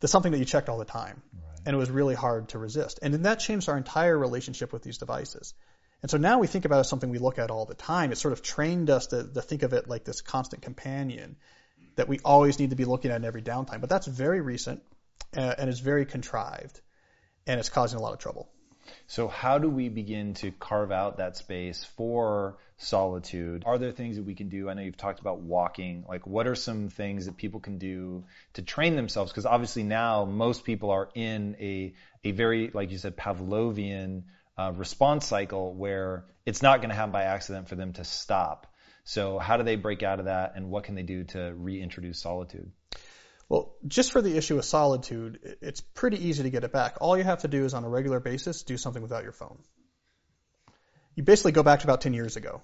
to 0.00 0.08
something 0.08 0.32
that 0.32 0.38
you 0.38 0.44
checked 0.44 0.68
all 0.68 0.78
the 0.78 0.84
time. 0.84 1.22
Right. 1.34 1.58
And 1.66 1.74
it 1.74 1.78
was 1.78 1.90
really 1.90 2.14
hard 2.14 2.48
to 2.50 2.58
resist. 2.58 3.00
And 3.02 3.12
then 3.12 3.22
that 3.22 3.40
changed 3.40 3.68
our 3.68 3.76
entire 3.76 4.16
relationship 4.16 4.72
with 4.72 4.82
these 4.82 4.98
devices. 4.98 5.54
And 6.02 6.10
so 6.10 6.16
now 6.16 6.38
we 6.38 6.46
think 6.46 6.64
about 6.64 6.78
it 6.78 6.80
as 6.80 6.88
something 6.88 7.10
we 7.10 7.18
look 7.18 7.38
at 7.38 7.50
all 7.50 7.66
the 7.66 7.74
time. 7.74 8.10
It 8.10 8.16
sort 8.16 8.32
of 8.32 8.40
trained 8.42 8.88
us 8.88 9.08
to, 9.08 9.24
to 9.24 9.42
think 9.42 9.62
of 9.62 9.74
it 9.74 9.86
like 9.86 10.04
this 10.04 10.22
constant 10.22 10.62
companion 10.62 11.36
that 12.00 12.08
we 12.08 12.18
always 12.24 12.58
need 12.58 12.70
to 12.70 12.76
be 12.76 12.86
looking 12.86 13.10
at 13.10 13.18
in 13.18 13.26
every 13.26 13.42
downtime. 13.42 13.82
But 13.82 13.90
that's 13.90 14.06
very 14.06 14.40
recent 14.40 14.82
uh, 15.36 15.54
and 15.58 15.68
is 15.68 15.80
very 15.80 16.06
contrived 16.06 16.80
and 17.46 17.60
it's 17.60 17.68
causing 17.68 17.98
a 17.98 18.02
lot 18.02 18.14
of 18.14 18.18
trouble. 18.18 18.48
So 19.06 19.28
how 19.28 19.58
do 19.58 19.68
we 19.68 19.90
begin 19.90 20.32
to 20.34 20.50
carve 20.50 20.90
out 20.90 21.18
that 21.18 21.36
space 21.36 21.84
for 21.98 22.56
solitude? 22.78 23.64
Are 23.66 23.76
there 23.76 23.92
things 23.92 24.16
that 24.16 24.22
we 24.22 24.34
can 24.34 24.48
do? 24.48 24.70
I 24.70 24.72
know 24.72 24.80
you've 24.80 24.96
talked 24.96 25.20
about 25.20 25.40
walking. 25.40 26.06
Like 26.08 26.26
what 26.26 26.46
are 26.46 26.54
some 26.54 26.88
things 26.88 27.26
that 27.26 27.36
people 27.36 27.60
can 27.60 27.76
do 27.76 28.24
to 28.54 28.62
train 28.62 28.96
themselves? 28.96 29.30
Because 29.30 29.44
obviously 29.44 29.82
now 29.82 30.24
most 30.24 30.64
people 30.64 30.90
are 30.92 31.10
in 31.14 31.54
a, 31.60 31.92
a 32.24 32.30
very, 32.30 32.70
like 32.72 32.92
you 32.92 32.96
said, 32.96 33.14
Pavlovian 33.14 34.22
uh, 34.56 34.72
response 34.74 35.26
cycle 35.26 35.74
where 35.74 36.24
it's 36.46 36.62
not 36.62 36.78
going 36.78 36.88
to 36.88 36.96
happen 36.96 37.12
by 37.12 37.24
accident 37.24 37.68
for 37.68 37.74
them 37.74 37.92
to 37.92 38.04
stop. 38.04 38.69
So 39.10 39.40
how 39.40 39.56
do 39.56 39.64
they 39.64 39.74
break 39.74 40.04
out 40.04 40.20
of 40.20 40.26
that 40.26 40.52
and 40.54 40.70
what 40.70 40.84
can 40.84 40.94
they 40.94 41.02
do 41.02 41.24
to 41.24 41.52
reintroduce 41.52 42.22
solitude? 42.22 42.70
Well, 43.48 43.74
just 43.88 44.12
for 44.12 44.22
the 44.22 44.36
issue 44.36 44.56
of 44.56 44.64
solitude, 44.64 45.56
it's 45.60 45.80
pretty 45.80 46.28
easy 46.28 46.44
to 46.44 46.50
get 46.50 46.62
it 46.62 46.70
back. 46.70 46.98
All 47.00 47.18
you 47.18 47.24
have 47.24 47.40
to 47.40 47.48
do 47.48 47.64
is 47.64 47.74
on 47.74 47.82
a 47.82 47.88
regular 47.88 48.20
basis 48.20 48.62
do 48.62 48.76
something 48.76 49.02
without 49.02 49.24
your 49.24 49.32
phone. 49.32 49.58
You 51.16 51.24
basically 51.24 51.50
go 51.50 51.64
back 51.64 51.80
to 51.80 51.86
about 51.86 52.02
10 52.02 52.14
years 52.14 52.36
ago. 52.36 52.62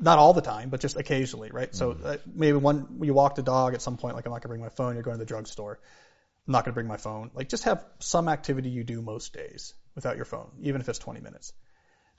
Not 0.00 0.18
all 0.18 0.32
the 0.32 0.40
time, 0.40 0.68
but 0.68 0.80
just 0.80 0.96
occasionally, 0.96 1.52
right? 1.52 1.70
Mm-hmm. 1.70 2.02
So 2.02 2.08
uh, 2.08 2.16
maybe 2.26 2.58
one, 2.58 2.98
you 3.00 3.14
walk 3.14 3.36
the 3.36 3.44
dog 3.44 3.74
at 3.74 3.80
some 3.80 3.98
point, 3.98 4.16
like 4.16 4.26
I'm 4.26 4.32
not 4.32 4.42
going 4.42 4.48
to 4.48 4.48
bring 4.48 4.60
my 4.60 4.70
phone, 4.70 4.94
you're 4.94 5.04
going 5.04 5.16
to 5.16 5.24
the 5.24 5.28
drugstore. 5.28 5.78
I'm 6.48 6.52
not 6.54 6.64
going 6.64 6.72
to 6.72 6.74
bring 6.74 6.88
my 6.88 6.96
phone. 6.96 7.30
Like 7.34 7.48
just 7.48 7.62
have 7.64 7.84
some 8.00 8.28
activity 8.28 8.70
you 8.70 8.82
do 8.82 9.00
most 9.00 9.32
days 9.32 9.74
without 9.94 10.16
your 10.16 10.24
phone, 10.24 10.50
even 10.62 10.80
if 10.80 10.88
it's 10.88 10.98
20 10.98 11.20
minutes. 11.20 11.52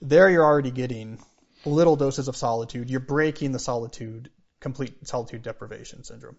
There 0.01 0.29
you're 0.29 0.45
already 0.45 0.71
getting 0.71 1.19
little 1.65 1.95
doses 1.95 2.27
of 2.27 2.35
solitude. 2.35 2.89
You're 2.89 2.99
breaking 2.99 3.51
the 3.51 3.59
solitude, 3.59 4.29
complete 4.59 5.07
solitude 5.07 5.41
deprivation 5.41 6.03
syndrome. 6.03 6.37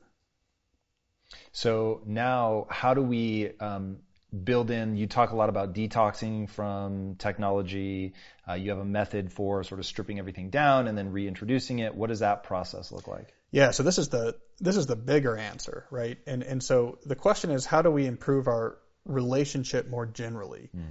So 1.53 2.03
now, 2.07 2.67
how 2.71 2.95
do 2.95 3.03
we 3.03 3.53
um, 3.61 3.99
build 4.45 4.71
in? 4.71 4.97
You 4.97 5.07
talk 5.07 5.31
a 5.31 5.37
lot 5.37 5.49
about 5.49 5.75
detoxing 5.75 6.49
from 6.49 7.17
technology. 7.17 8.15
Uh, 8.49 8.55
you 8.55 8.71
have 8.71 8.79
a 8.79 8.85
method 8.85 9.33
for 9.33 9.63
sort 9.65 9.81
of 9.81 9.87
stripping 9.87 10.19
everything 10.19 10.51
down 10.51 10.89
and 10.89 10.97
then 10.97 11.13
reintroducing 11.13 11.79
it. 11.81 11.95
What 11.95 12.09
does 12.09 12.21
that 12.21 12.45
process 12.45 12.91
look 12.93 13.09
like? 13.09 13.33
Yeah, 13.53 13.73
so 13.73 13.83
this 13.83 13.99
is 13.99 14.09
the 14.09 14.37
this 14.61 14.77
is 14.77 14.87
the 14.87 14.97
bigger 14.97 15.37
answer, 15.37 15.87
right? 15.91 16.19
And 16.27 16.43
and 16.43 16.63
so 16.63 16.99
the 17.05 17.17
question 17.17 17.51
is, 17.51 17.67
how 17.67 17.83
do 17.83 17.91
we 17.91 18.07
improve 18.07 18.47
our 18.47 18.79
relationship 19.05 19.89
more 19.89 20.07
generally 20.07 20.71
mm. 20.77 20.85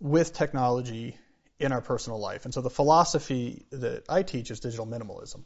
with 0.00 0.32
technology 0.32 1.16
in 1.58 1.72
our 1.72 1.80
personal 1.80 2.18
life? 2.18 2.44
And 2.44 2.54
so 2.54 2.60
the 2.60 2.70
philosophy 2.70 3.66
that 3.70 4.04
I 4.08 4.22
teach 4.22 4.50
is 4.50 4.60
digital 4.60 4.86
minimalism, 4.86 5.42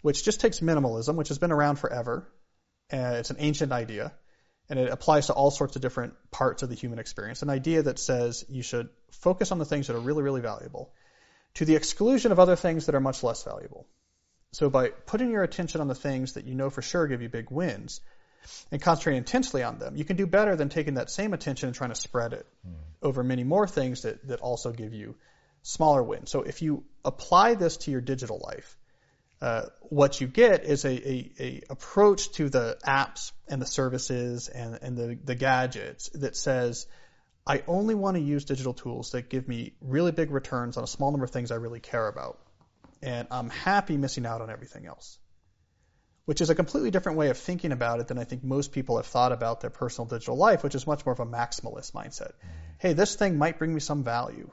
which 0.00 0.24
just 0.24 0.40
takes 0.40 0.60
minimalism, 0.60 1.14
which 1.16 1.28
has 1.28 1.38
been 1.38 1.52
around 1.52 1.76
forever, 1.76 2.28
it's 2.90 3.30
an 3.30 3.36
ancient 3.38 3.72
idea, 3.72 4.12
and 4.68 4.78
it 4.78 4.90
applies 4.90 5.26
to 5.26 5.32
all 5.32 5.50
sorts 5.50 5.76
of 5.76 5.82
different 5.82 6.14
parts 6.30 6.62
of 6.62 6.68
the 6.68 6.74
human 6.74 6.98
experience. 6.98 7.42
An 7.42 7.50
idea 7.50 7.82
that 7.82 7.98
says 7.98 8.44
you 8.48 8.62
should 8.62 8.88
focus 9.10 9.52
on 9.52 9.58
the 9.58 9.64
things 9.64 9.86
that 9.86 9.96
are 9.96 10.00
really, 10.00 10.22
really 10.22 10.40
valuable 10.40 10.92
to 11.54 11.64
the 11.64 11.76
exclusion 11.76 12.32
of 12.32 12.38
other 12.38 12.56
things 12.56 12.86
that 12.86 12.94
are 12.94 13.00
much 13.00 13.22
less 13.22 13.42
valuable. 13.42 13.86
So 14.52 14.70
by 14.70 14.88
putting 14.88 15.30
your 15.30 15.42
attention 15.42 15.80
on 15.80 15.88
the 15.88 15.94
things 15.94 16.34
that 16.34 16.44
you 16.44 16.54
know 16.54 16.70
for 16.70 16.82
sure 16.82 17.06
give 17.06 17.22
you 17.22 17.28
big 17.28 17.50
wins 17.50 18.00
and 18.70 18.80
concentrating 18.80 19.18
intensely 19.18 19.62
on 19.62 19.78
them, 19.78 19.96
you 19.96 20.04
can 20.04 20.16
do 20.16 20.26
better 20.26 20.56
than 20.56 20.68
taking 20.68 20.94
that 20.94 21.10
same 21.10 21.32
attention 21.32 21.68
and 21.68 21.76
trying 21.76 21.90
to 21.90 21.96
spread 21.96 22.32
it 22.32 22.46
mm. 22.66 22.74
over 23.02 23.22
many 23.22 23.44
more 23.44 23.66
things 23.66 24.02
that, 24.02 24.26
that 24.28 24.40
also 24.40 24.72
give 24.72 24.92
you 24.94 25.14
smaller 25.62 26.02
wins. 26.02 26.30
So 26.30 26.42
if 26.42 26.62
you 26.62 26.84
apply 27.04 27.54
this 27.54 27.76
to 27.78 27.90
your 27.90 28.00
digital 28.00 28.40
life, 28.44 28.76
uh, 29.40 29.66
what 29.82 30.20
you 30.20 30.28
get 30.28 30.64
is 30.64 30.84
a, 30.84 30.90
a, 30.90 31.32
a, 31.40 31.62
approach 31.70 32.30
to 32.32 32.48
the 32.48 32.78
apps 32.86 33.32
and 33.48 33.60
the 33.60 33.66
services 33.66 34.48
and, 34.48 34.78
and 34.82 34.96
the, 34.96 35.18
the 35.24 35.34
gadgets 35.34 36.10
that 36.10 36.36
says, 36.36 36.86
I 37.44 37.64
only 37.66 37.96
want 37.96 38.16
to 38.16 38.22
use 38.22 38.44
digital 38.44 38.72
tools 38.72 39.10
that 39.12 39.28
give 39.28 39.48
me 39.48 39.72
really 39.80 40.12
big 40.12 40.30
returns 40.30 40.76
on 40.76 40.84
a 40.84 40.86
small 40.86 41.10
number 41.10 41.24
of 41.24 41.32
things 41.32 41.50
I 41.50 41.56
really 41.56 41.80
care 41.80 42.06
about. 42.06 42.38
And 43.02 43.26
I'm 43.32 43.50
happy 43.50 43.96
missing 43.96 44.26
out 44.26 44.42
on 44.42 44.50
everything 44.50 44.86
else. 44.86 45.18
Which 46.24 46.40
is 46.40 46.50
a 46.50 46.54
completely 46.54 46.90
different 46.92 47.18
way 47.18 47.30
of 47.30 47.38
thinking 47.38 47.72
about 47.72 47.98
it 48.00 48.08
than 48.08 48.18
I 48.18 48.24
think 48.24 48.44
most 48.44 48.70
people 48.70 48.96
have 48.96 49.06
thought 49.06 49.32
about 49.32 49.60
their 49.60 49.70
personal 49.70 50.06
digital 50.06 50.36
life, 50.36 50.62
which 50.62 50.76
is 50.76 50.86
much 50.86 51.04
more 51.04 51.12
of 51.12 51.20
a 51.20 51.26
maximalist 51.26 51.92
mindset. 51.92 52.32
Mm-hmm. 52.32 52.48
Hey, 52.78 52.92
this 52.92 53.16
thing 53.16 53.38
might 53.38 53.58
bring 53.58 53.74
me 53.74 53.80
some 53.80 54.04
value 54.04 54.50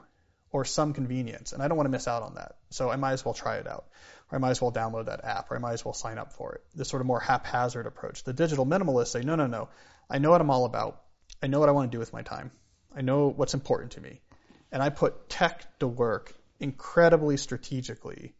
or 0.50 0.64
some 0.64 0.92
convenience, 0.94 1.52
and 1.52 1.62
I 1.62 1.68
don't 1.68 1.76
want 1.76 1.86
to 1.86 1.92
miss 1.92 2.08
out 2.08 2.24
on 2.24 2.34
that. 2.34 2.56
So 2.70 2.90
I 2.90 2.96
might 2.96 3.12
as 3.12 3.24
well 3.24 3.34
try 3.34 3.58
it 3.58 3.68
out 3.68 3.84
or 4.30 4.36
I 4.36 4.38
might 4.38 4.50
as 4.50 4.62
well 4.62 4.72
download 4.72 5.06
that 5.06 5.24
app, 5.24 5.50
or 5.50 5.56
I 5.56 5.58
might 5.58 5.72
as 5.72 5.84
well 5.84 5.94
sign 5.94 6.18
up 6.18 6.32
for 6.32 6.54
it. 6.54 6.62
This 6.74 6.88
sort 6.88 7.00
of 7.00 7.06
more 7.06 7.20
haphazard 7.20 7.86
approach. 7.86 8.24
The 8.24 8.32
digital 8.32 8.64
minimalists 8.64 9.08
say, 9.08 9.22
no, 9.22 9.34
no, 9.34 9.46
no. 9.46 9.68
I 10.08 10.18
know 10.18 10.30
what 10.30 10.40
I'm 10.40 10.50
all 10.50 10.64
about. 10.64 11.02
I 11.42 11.48
know 11.48 11.58
what 11.58 11.68
I 11.68 11.72
want 11.72 11.90
to 11.90 11.94
do 11.94 11.98
with 11.98 12.12
my 12.12 12.22
time. 12.22 12.50
I 12.94 13.02
know 13.02 13.28
what's 13.28 13.54
important 13.54 13.92
to 13.92 14.00
me. 14.00 14.20
And 14.70 14.82
I 14.82 14.90
put 14.90 15.28
tech 15.28 15.78
to 15.80 15.88
work 15.88 16.34
incredibly 16.60 17.36
strategically 17.36 18.34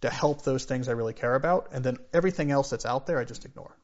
to 0.00 0.10
help 0.10 0.42
those 0.42 0.64
things 0.64 0.88
I 0.88 0.92
really 0.92 1.12
care 1.12 1.34
about. 1.34 1.68
And 1.72 1.84
then 1.84 1.96
everything 2.12 2.50
else 2.50 2.70
that's 2.70 2.86
out 2.86 3.06
there, 3.06 3.18
I 3.18 3.24
just 3.24 3.44
ignore. 3.44 3.76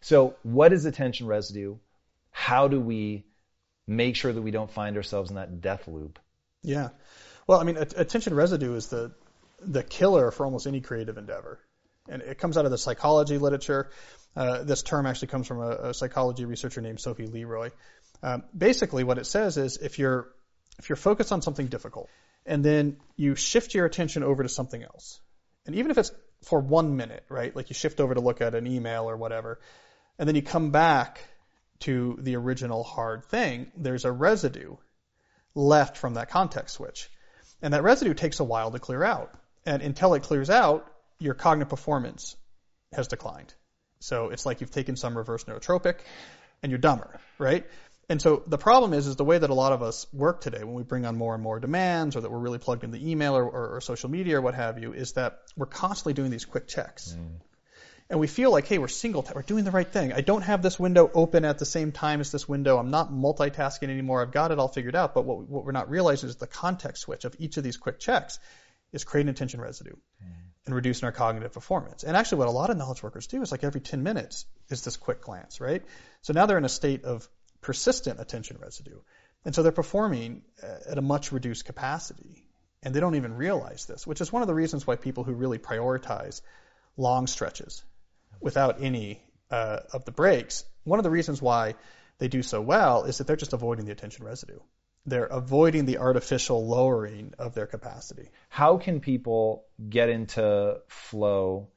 So 0.00 0.36
what 0.42 0.72
is 0.72 0.84
attention 0.84 1.26
residue? 1.26 1.76
How 2.30 2.68
do 2.68 2.80
we 2.80 3.24
make 3.86 4.16
sure 4.16 4.32
that 4.32 4.42
we 4.42 4.50
don't 4.50 4.70
find 4.70 4.96
ourselves 4.96 5.30
in 5.30 5.36
that 5.36 5.60
death 5.60 5.88
loop? 5.88 6.18
Yeah. 6.62 6.90
Well, 7.46 7.60
I 7.60 7.64
mean, 7.64 7.76
attention 7.76 8.34
residue 8.34 8.74
is 8.74 8.88
the 8.88 9.12
the 9.60 9.82
killer 9.82 10.30
for 10.30 10.44
almost 10.44 10.66
any 10.66 10.80
creative 10.80 11.16
endeavor. 11.16 11.58
And 12.08 12.22
it 12.22 12.38
comes 12.38 12.56
out 12.56 12.66
of 12.66 12.70
the 12.70 12.78
psychology 12.78 13.38
literature. 13.38 13.90
Uh, 14.36 14.62
this 14.62 14.82
term 14.82 15.06
actually 15.06 15.28
comes 15.28 15.46
from 15.46 15.60
a, 15.60 15.70
a, 15.88 15.94
psychology 15.94 16.44
researcher 16.44 16.80
named 16.82 17.00
Sophie 17.00 17.26
Leroy. 17.26 17.70
Um, 18.22 18.44
basically, 18.56 19.02
what 19.02 19.18
it 19.18 19.24
says 19.24 19.56
is 19.56 19.78
if 19.78 19.98
you're 19.98 20.28
if 20.78 20.88
you're 20.88 20.96
focused 20.96 21.32
on 21.32 21.40
something 21.40 21.68
difficult 21.68 22.10
and 22.44 22.62
then 22.62 22.98
you 23.16 23.34
shift 23.34 23.74
your 23.74 23.86
attention 23.86 24.22
over 24.22 24.42
to 24.42 24.48
something 24.48 24.82
else, 24.82 25.20
and 25.66 25.74
even 25.76 25.90
if 25.90 25.98
it's 25.98 26.12
for 26.42 26.60
one 26.60 26.96
minute, 26.96 27.24
right? 27.28 27.54
Like 27.54 27.70
you 27.70 27.74
shift 27.74 28.00
over 28.00 28.14
to 28.14 28.20
look 28.20 28.40
at 28.40 28.54
an 28.54 28.66
email 28.66 29.08
or 29.08 29.16
whatever, 29.16 29.60
and 30.18 30.28
then 30.28 30.36
you 30.36 30.42
come 30.42 30.70
back 30.70 31.20
to 31.80 32.18
the 32.20 32.36
original 32.36 32.82
hard 32.82 33.24
thing, 33.24 33.70
there's 33.76 34.04
a 34.04 34.12
residue 34.12 34.76
left 35.54 35.96
from 35.96 36.14
that 36.14 36.30
context 36.30 36.76
switch. 36.76 37.10
And 37.62 37.74
that 37.74 37.82
residue 37.82 38.14
takes 38.14 38.40
a 38.40 38.44
while 38.44 38.70
to 38.70 38.78
clear 38.78 39.02
out. 39.02 39.34
And 39.64 39.82
until 39.82 40.14
it 40.14 40.22
clears 40.22 40.50
out, 40.50 40.86
your 41.18 41.34
cognitive 41.34 41.70
performance 41.70 42.36
has 42.92 43.08
declined. 43.08 43.52
So 44.00 44.28
it's 44.30 44.46
like 44.46 44.60
you've 44.60 44.70
taken 44.70 44.96
some 44.96 45.16
reverse 45.16 45.44
nootropic 45.44 45.96
and 46.62 46.70
you're 46.70 46.78
dumber, 46.78 47.18
right? 47.38 47.66
And 48.08 48.22
so 48.22 48.44
the 48.46 48.58
problem 48.58 48.92
is, 48.92 49.08
is 49.08 49.16
the 49.16 49.24
way 49.24 49.38
that 49.38 49.50
a 49.50 49.54
lot 49.54 49.72
of 49.72 49.82
us 49.82 50.06
work 50.12 50.40
today 50.40 50.62
when 50.62 50.74
we 50.74 50.84
bring 50.84 51.04
on 51.06 51.16
more 51.16 51.34
and 51.34 51.42
more 51.42 51.58
demands 51.58 52.14
or 52.14 52.20
that 52.20 52.30
we're 52.30 52.38
really 52.38 52.58
plugged 52.58 52.84
into 52.84 52.98
email 52.98 53.36
or, 53.36 53.44
or, 53.44 53.76
or 53.76 53.80
social 53.80 54.08
media 54.08 54.38
or 54.38 54.40
what 54.40 54.54
have 54.54 54.78
you 54.78 54.92
is 54.92 55.12
that 55.12 55.40
we're 55.56 55.66
constantly 55.66 56.12
doing 56.12 56.30
these 56.30 56.44
quick 56.44 56.68
checks. 56.68 57.16
Mm. 57.18 57.40
And 58.08 58.20
we 58.20 58.28
feel 58.28 58.52
like, 58.52 58.68
hey, 58.68 58.78
we're 58.78 58.86
single, 58.86 59.26
we're 59.34 59.42
doing 59.42 59.64
the 59.64 59.72
right 59.72 59.86
thing. 59.86 60.12
I 60.12 60.20
don't 60.20 60.42
have 60.42 60.62
this 60.62 60.78
window 60.78 61.10
open 61.12 61.44
at 61.44 61.58
the 61.58 61.64
same 61.64 61.90
time 61.90 62.20
as 62.20 62.30
this 62.30 62.48
window. 62.48 62.78
I'm 62.78 62.92
not 62.92 63.10
multitasking 63.10 63.90
anymore. 63.90 64.22
I've 64.22 64.30
got 64.30 64.52
it 64.52 64.60
all 64.60 64.68
figured 64.68 64.94
out. 64.94 65.12
But 65.12 65.24
what, 65.24 65.40
what 65.48 65.64
we're 65.64 65.72
not 65.72 65.90
realizing 65.90 66.28
is 66.28 66.36
the 66.36 66.46
context 66.46 67.02
switch 67.02 67.24
of 67.24 67.34
each 67.40 67.56
of 67.56 67.64
these 67.64 67.76
quick 67.76 67.98
checks 67.98 68.38
is 68.92 69.02
creating 69.02 69.30
attention 69.30 69.60
residue 69.60 69.90
mm. 69.90 70.32
and 70.66 70.74
reducing 70.76 71.06
our 71.06 71.12
cognitive 71.12 71.52
performance. 71.52 72.04
And 72.04 72.16
actually, 72.16 72.38
what 72.38 72.48
a 72.48 72.52
lot 72.52 72.70
of 72.70 72.76
knowledge 72.76 73.02
workers 73.02 73.26
do 73.26 73.42
is 73.42 73.50
like 73.50 73.64
every 73.64 73.80
10 73.80 74.04
minutes 74.04 74.46
is 74.68 74.82
this 74.82 74.96
quick 74.96 75.22
glance, 75.22 75.60
right? 75.60 75.82
So 76.22 76.32
now 76.32 76.46
they're 76.46 76.58
in 76.58 76.64
a 76.64 76.68
state 76.68 77.02
of 77.04 77.28
persistent 77.60 78.20
attention 78.20 78.58
residue. 78.60 79.00
And 79.44 79.54
so 79.54 79.62
they're 79.62 79.72
performing 79.72 80.42
at 80.62 80.98
a 80.98 81.02
much 81.02 81.32
reduced 81.32 81.64
capacity. 81.64 82.44
And 82.82 82.94
they 82.94 83.00
don't 83.00 83.14
even 83.14 83.34
realize 83.34 83.86
this, 83.86 84.06
which 84.06 84.20
is 84.20 84.32
one 84.32 84.42
of 84.42 84.48
the 84.48 84.54
reasons 84.54 84.86
why 84.86 84.96
people 84.96 85.24
who 85.24 85.32
really 85.32 85.58
prioritize 85.58 86.40
long 86.96 87.26
stretches 87.26 87.82
without 88.40 88.82
any 88.82 89.22
uh, 89.50 89.80
of 89.92 90.04
the 90.04 90.12
breaks, 90.12 90.64
one 90.84 90.98
of 90.98 91.04
the 91.04 91.10
reasons 91.10 91.40
why 91.40 91.74
they 92.18 92.28
do 92.28 92.42
so 92.42 92.60
well 92.60 93.04
is 93.04 93.18
that 93.18 93.26
they're 93.26 93.36
just 93.36 93.52
avoiding 93.52 93.84
the 93.84 93.92
attention 93.92 94.24
residue. 94.24 94.58
They're 95.04 95.26
avoiding 95.26 95.84
the 95.84 95.98
artificial 95.98 96.66
lowering 96.66 97.34
of 97.38 97.54
their 97.54 97.66
capacity. 97.66 98.30
How 98.48 98.78
can 98.78 99.00
people 99.00 99.64
get 99.88 100.08
into 100.08 100.80
flow, 100.88 101.68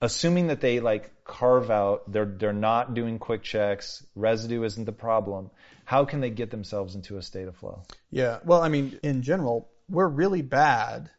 assuming 0.00 0.48
that 0.48 0.60
they 0.60 0.80
like 0.80 1.24
carve 1.24 1.70
out, 1.70 2.10
they're 2.10 2.24
they're 2.24 2.52
not 2.52 2.94
doing 2.94 3.18
quick 3.18 3.42
checks, 3.42 4.04
residue 4.14 4.62
isn't 4.64 4.84
the 4.84 4.92
problem. 4.92 5.50
How 5.84 6.04
can 6.04 6.20
they 6.20 6.30
get 6.30 6.50
themselves 6.50 6.94
into 6.94 7.16
a 7.16 7.22
state 7.22 7.48
of 7.48 7.56
flow? 7.56 7.82
Yeah, 8.10 8.38
well, 8.44 8.62
I 8.62 8.68
mean, 8.68 8.98
in 9.02 9.22
general, 9.22 9.70
we're 9.88 10.08
really 10.08 10.42
bad 10.42 11.10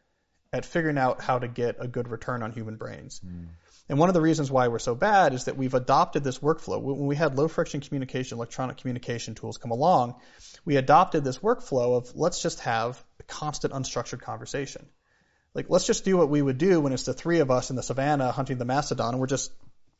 at 0.53 0.65
figuring 0.65 0.97
out 0.97 1.21
how 1.21 1.39
to 1.39 1.47
get 1.47 1.77
a 1.79 1.87
good 1.87 2.07
return 2.07 2.43
on 2.43 2.51
human 2.51 2.75
brains. 2.75 3.21
Mm. 3.25 3.47
And 3.87 3.97
one 3.97 4.09
of 4.09 4.13
the 4.13 4.21
reasons 4.21 4.51
why 4.51 4.67
we're 4.67 4.77
so 4.77 4.93
bad 4.93 5.33
is 5.33 5.45
that 5.45 5.57
we've 5.57 5.73
adopted 5.73 6.23
this 6.23 6.37
workflow. 6.39 6.79
When 6.79 7.07
we 7.07 7.15
had 7.15 7.35
low 7.35 7.47
friction 7.47 7.81
communication, 7.81 8.37
electronic 8.37 8.77
communication 8.77 9.33
tools 9.33 9.57
come 9.57 9.71
along, 9.71 10.15
we 10.63 10.77
adopted 10.77 11.23
this 11.23 11.39
workflow 11.39 11.97
of 11.97 12.15
let's 12.15 12.41
just 12.41 12.59
have 12.61 13.03
a 13.19 13.23
constant 13.23 13.73
unstructured 13.73 14.21
conversation. 14.21 14.85
Like 15.53 15.67
let's 15.69 15.85
just 15.85 16.05
do 16.05 16.17
what 16.17 16.29
we 16.29 16.41
would 16.41 16.57
do 16.57 16.79
when 16.79 16.93
it's 16.93 17.03
the 17.03 17.13
three 17.13 17.39
of 17.39 17.51
us 17.51 17.69
in 17.69 17.75
the 17.75 17.83
savannah 17.83 18.31
hunting 18.31 18.57
the 18.57 18.65
mastodon 18.65 19.13
and 19.13 19.19
we're 19.19 19.27
just, 19.27 19.51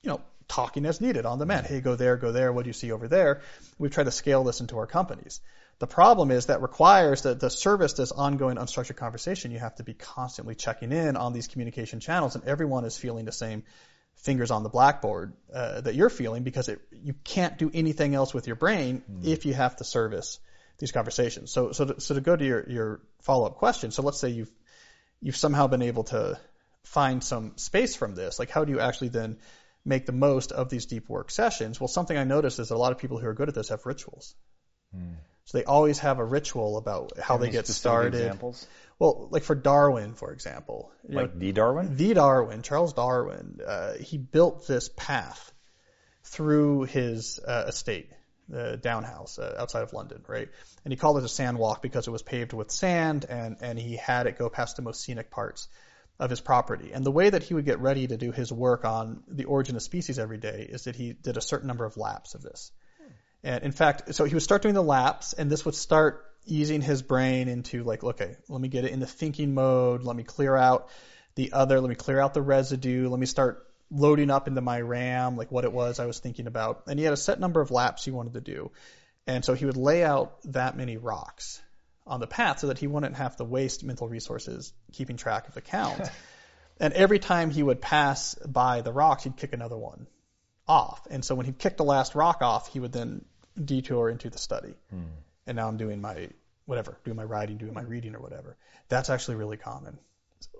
you 0.03 0.09
know, 0.09 0.21
talking 0.47 0.85
as 0.85 0.99
needed 0.99 1.25
on 1.25 1.39
the 1.39 1.45
demand. 1.45 1.67
Hey, 1.67 1.79
go 1.81 1.95
there, 1.95 2.17
go 2.17 2.31
there, 2.31 2.51
what 2.51 2.63
do 2.63 2.69
you 2.69 2.73
see 2.73 2.91
over 2.91 3.07
there? 3.07 3.41
We've 3.77 3.91
tried 3.91 4.05
to 4.05 4.11
scale 4.11 4.43
this 4.43 4.61
into 4.61 4.77
our 4.77 4.87
companies. 4.87 5.41
The 5.79 5.87
problem 5.87 6.29
is 6.29 6.47
that 6.47 6.61
requires 6.61 7.21
that 7.21 7.39
the 7.39 7.49
service 7.49 7.93
this 7.93 8.11
ongoing 8.11 8.57
unstructured 8.57 8.97
conversation. 8.97 9.51
You 9.51 9.59
have 9.59 9.75
to 9.75 9.83
be 9.83 9.93
constantly 9.93 10.53
checking 10.53 10.91
in 10.91 11.15
on 11.15 11.31
these 11.31 11.47
communication 11.47 12.01
channels, 12.01 12.35
and 12.35 12.43
everyone 12.43 12.83
is 12.83 12.97
feeling 12.97 13.23
the 13.23 13.31
same 13.31 13.63
fingers 14.15 14.51
on 14.51 14.63
the 14.63 14.69
blackboard 14.69 15.31
uh, 15.53 15.79
that 15.79 15.95
you're 15.95 16.09
feeling 16.09 16.43
because 16.43 16.67
it, 16.67 16.81
you 16.91 17.13
can't 17.23 17.57
do 17.57 17.71
anything 17.73 18.13
else 18.13 18.33
with 18.33 18.47
your 18.47 18.57
brain 18.57 19.01
mm. 19.09 19.25
if 19.25 19.45
you 19.45 19.53
have 19.53 19.77
to 19.77 19.85
service 19.85 20.39
these 20.79 20.91
conversations. 20.91 21.51
So, 21.51 21.71
so 21.71 21.85
to, 21.85 22.01
so 22.01 22.15
to 22.15 22.21
go 22.21 22.35
to 22.35 22.45
your, 22.45 22.69
your 22.69 23.01
follow-up 23.21 23.55
question, 23.55 23.91
so 23.91 24.01
let's 24.01 24.19
say 24.19 24.29
you've 24.29 24.51
you've 25.21 25.35
somehow 25.37 25.67
been 25.67 25.81
able 25.81 26.03
to 26.05 26.39
find 26.83 27.23
some 27.23 27.57
space 27.57 27.95
from 27.95 28.15
this. 28.15 28.39
Like, 28.39 28.49
how 28.49 28.65
do 28.65 28.71
you 28.71 28.79
actually 28.79 29.09
then 29.09 29.37
make 29.85 30.05
the 30.05 30.11
most 30.11 30.51
of 30.51 30.69
these 30.69 30.85
deep 30.85 31.09
work 31.09 31.31
sessions? 31.31 31.79
Well, 31.79 31.87
something 31.87 32.17
I 32.17 32.23
noticed 32.23 32.59
is 32.59 32.69
that 32.69 32.75
a 32.75 32.77
lot 32.77 32.91
of 32.91 32.97
people 32.97 33.17
who 33.17 33.27
are 33.27 33.33
good 33.33 33.49
at 33.49 33.55
this 33.55 33.69
have 33.69 33.85
rituals. 33.85 34.35
Mm. 34.95 35.15
So 35.45 35.57
they 35.57 35.63
always 35.63 35.99
have 35.99 36.19
a 36.19 36.23
ritual 36.23 36.77
about 36.77 37.13
how 37.19 37.35
Any 37.35 37.47
they 37.47 37.51
get 37.51 37.67
started. 37.67 38.13
Examples? 38.13 38.67
Well, 38.99 39.29
like 39.31 39.43
for 39.43 39.55
Darwin, 39.55 40.13
for 40.13 40.31
example. 40.31 40.91
Like 41.07 41.33
know, 41.33 41.39
the 41.39 41.51
Darwin? 41.53 41.95
The 41.95 42.13
Darwin, 42.13 42.61
Charles 42.61 42.93
Darwin. 42.93 43.59
Uh, 43.65 43.93
he 43.93 44.17
built 44.17 44.67
this 44.67 44.89
path 44.89 45.51
through 46.23 46.83
his 46.83 47.39
uh, 47.39 47.65
estate, 47.67 48.11
the 48.49 48.77
Down 48.77 49.03
House 49.03 49.39
uh, 49.39 49.55
outside 49.59 49.83
of 49.83 49.93
London, 49.93 50.23
right? 50.27 50.49
And 50.83 50.91
he 50.91 50.97
called 50.97 51.17
it 51.17 51.23
a 51.23 51.29
sand 51.29 51.57
walk 51.57 51.81
because 51.81 52.07
it 52.07 52.11
was 52.11 52.21
paved 52.21 52.53
with 52.53 52.71
sand, 52.71 53.25
and 53.29 53.57
and 53.61 53.79
he 53.79 53.95
had 53.95 54.27
it 54.27 54.37
go 54.37 54.49
past 54.49 54.75
the 54.75 54.81
most 54.81 55.01
scenic 55.01 55.31
parts 55.31 55.67
of 56.19 56.29
his 56.29 56.41
property. 56.41 56.91
And 56.93 57.05
the 57.05 57.11
way 57.11 57.29
that 57.29 57.43
he 57.43 57.53
would 57.53 57.65
get 57.65 57.79
ready 57.79 58.05
to 58.07 58.17
do 58.17 58.31
his 58.31 58.51
work 58.51 58.83
on 58.83 59.23
the 59.27 59.45
origin 59.45 59.75
of 59.75 59.81
species 59.81 60.19
every 60.19 60.37
day 60.37 60.67
is 60.69 60.83
that 60.83 60.95
he 60.95 61.13
did 61.13 61.37
a 61.37 61.41
certain 61.41 61.67
number 61.67 61.85
of 61.85 61.95
laps 61.95 62.35
of 62.35 62.41
this. 62.41 62.71
And 63.41 63.63
in 63.63 63.71
fact, 63.71 64.13
so 64.13 64.25
he 64.25 64.33
would 64.33 64.43
start 64.43 64.61
doing 64.61 64.75
the 64.75 64.83
laps, 64.83 65.31
and 65.33 65.49
this 65.49 65.63
would 65.63 65.75
start 65.75 66.25
easing 66.45 66.81
his 66.81 67.01
brain 67.01 67.47
into 67.47 67.83
like, 67.83 68.03
okay, 68.03 68.35
let 68.49 68.59
me 68.59 68.67
get 68.67 68.83
it 68.83 68.91
in 68.91 68.99
the 68.99 69.07
thinking 69.07 69.53
mode. 69.53 70.03
Let 70.03 70.15
me 70.15 70.23
clear 70.23 70.55
out 70.55 70.89
the 71.35 71.53
other. 71.53 71.79
Let 71.79 71.89
me 71.89 71.95
clear 71.95 72.19
out 72.19 72.33
the 72.33 72.41
residue. 72.41 73.07
Let 73.07 73.19
me 73.19 73.25
start 73.25 73.65
loading 73.91 74.29
up 74.29 74.47
into 74.47 74.61
my 74.61 74.79
RAM, 74.79 75.35
like 75.37 75.51
what 75.51 75.63
it 75.63 75.71
was 75.71 75.99
I 75.99 76.05
was 76.05 76.19
thinking 76.19 76.47
about. 76.47 76.83
And 76.87 76.99
he 76.99 77.05
had 77.05 77.13
a 77.13 77.17
set 77.17 77.39
number 77.39 77.61
of 77.61 77.71
laps 77.71 78.05
he 78.05 78.11
wanted 78.11 78.33
to 78.33 78.41
do. 78.41 78.71
And 79.27 79.43
so 79.43 79.53
he 79.53 79.65
would 79.65 79.77
lay 79.77 80.03
out 80.03 80.39
that 80.45 80.77
many 80.77 80.97
rocks 80.97 81.61
on 82.05 82.19
the 82.19 82.27
path 82.27 82.59
so 82.59 82.67
that 82.67 82.79
he 82.79 82.87
wouldn't 82.87 83.15
have 83.15 83.35
to 83.37 83.43
waste 83.43 83.83
mental 83.83 84.07
resources 84.07 84.73
keeping 84.91 85.17
track 85.17 85.47
of 85.47 85.53
the 85.53 85.61
count. 85.61 86.01
and 86.79 86.93
every 86.93 87.19
time 87.19 87.51
he 87.51 87.61
would 87.61 87.81
pass 87.81 88.35
by 88.35 88.81
the 88.81 88.91
rocks, 88.91 89.23
he'd 89.23 89.37
kick 89.37 89.53
another 89.53 89.77
one 89.77 90.07
off. 90.67 91.07
And 91.09 91.23
so 91.23 91.35
when 91.35 91.45
he 91.45 91.51
kicked 91.51 91.77
the 91.77 91.83
last 91.83 92.15
rock 92.15 92.41
off, 92.41 92.71
he 92.71 92.79
would 92.79 92.91
then 92.91 93.25
detour 93.63 94.09
into 94.09 94.29
the 94.29 94.37
study. 94.37 94.73
Hmm. 94.89 95.03
And 95.45 95.55
now 95.55 95.67
I'm 95.67 95.77
doing 95.77 96.01
my 96.01 96.29
whatever, 96.65 96.97
doing 97.03 97.17
my 97.17 97.23
writing, 97.23 97.57
doing 97.57 97.73
my 97.73 97.81
reading 97.81 98.15
or 98.15 98.19
whatever. 98.19 98.55
That's 98.87 99.09
actually 99.09 99.37
really 99.37 99.57
common. 99.57 99.97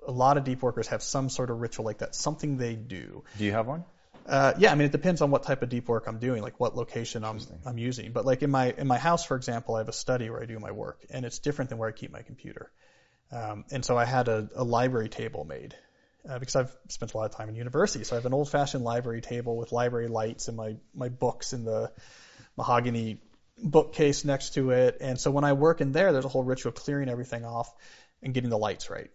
A 0.08 0.12
lot 0.12 0.38
of 0.38 0.44
deep 0.44 0.62
workers 0.62 0.88
have 0.88 1.04
some 1.04 1.30
sort 1.30 1.50
of 1.50 1.60
ritual 1.60 1.86
like 1.86 2.00
that, 2.00 2.16
something 2.16 2.58
they 2.58 2.76
do. 2.76 3.24
Do 3.38 3.46
you 3.46 3.52
have 3.52 3.68
one? 3.68 3.86
Uh, 4.26 4.54
yeah, 4.58 4.72
I 4.72 4.76
mean 4.76 4.86
it 4.86 4.92
depends 4.92 5.22
on 5.22 5.32
what 5.32 5.44
type 5.44 5.64
of 5.64 5.70
deep 5.70 5.88
work 5.88 6.06
I'm 6.08 6.20
doing, 6.20 6.44
like 6.44 6.60
what 6.60 6.76
location 6.76 7.24
I'm 7.24 7.40
I'm 7.66 7.78
using. 7.78 8.12
But 8.12 8.26
like 8.26 8.44
in 8.44 8.52
my 8.52 8.74
in 8.78 8.88
my 8.88 8.98
house, 8.98 9.26
for 9.26 9.36
example, 9.36 9.76
I 9.76 9.80
have 9.80 9.90
a 9.90 9.94
study 9.94 10.30
where 10.30 10.42
I 10.42 10.46
do 10.46 10.60
my 10.60 10.72
work, 10.72 11.06
and 11.10 11.26
it's 11.26 11.40
different 11.40 11.70
than 11.70 11.80
where 11.80 11.90
I 11.90 11.92
keep 11.92 12.12
my 12.12 12.22
computer. 12.22 12.72
Um, 13.32 13.66
and 13.72 13.86
so 13.86 13.98
I 13.98 14.06
had 14.06 14.28
a, 14.28 14.50
a 14.56 14.64
library 14.64 15.10
table 15.10 15.46
made 15.46 15.76
uh, 16.28 16.40
because 16.40 16.56
I've 16.56 16.76
spent 16.90 17.14
a 17.14 17.18
lot 17.18 17.26
of 17.26 17.36
time 17.36 17.50
in 17.50 17.56
university. 17.56 18.04
So 18.04 18.16
I 18.16 18.18
have 18.18 18.26
an 18.26 18.34
old-fashioned 18.34 18.84
library 18.84 19.22
table 19.22 19.56
with 19.56 19.72
library 19.72 20.08
lights 20.08 20.48
and 20.48 20.58
my 20.58 20.78
my 20.94 21.10
books 21.10 21.54
in 21.54 21.64
the 21.64 21.92
mahogany 22.58 23.22
bookcase 23.64 24.26
next 24.26 24.54
to 24.56 24.72
it. 24.72 24.98
And 25.02 25.20
so 25.20 25.32
when 25.32 25.44
I 25.44 25.54
work 25.54 25.82
in 25.82 25.92
there, 25.92 26.12
there's 26.12 26.26
a 26.26 26.30
whole 26.30 26.44
ritual 26.44 26.70
of 26.70 26.76
clearing 26.76 27.10
everything 27.10 27.46
off 27.46 27.74
and 28.22 28.34
getting 28.34 28.50
the 28.50 28.58
lights 28.58 28.90
right, 28.90 29.10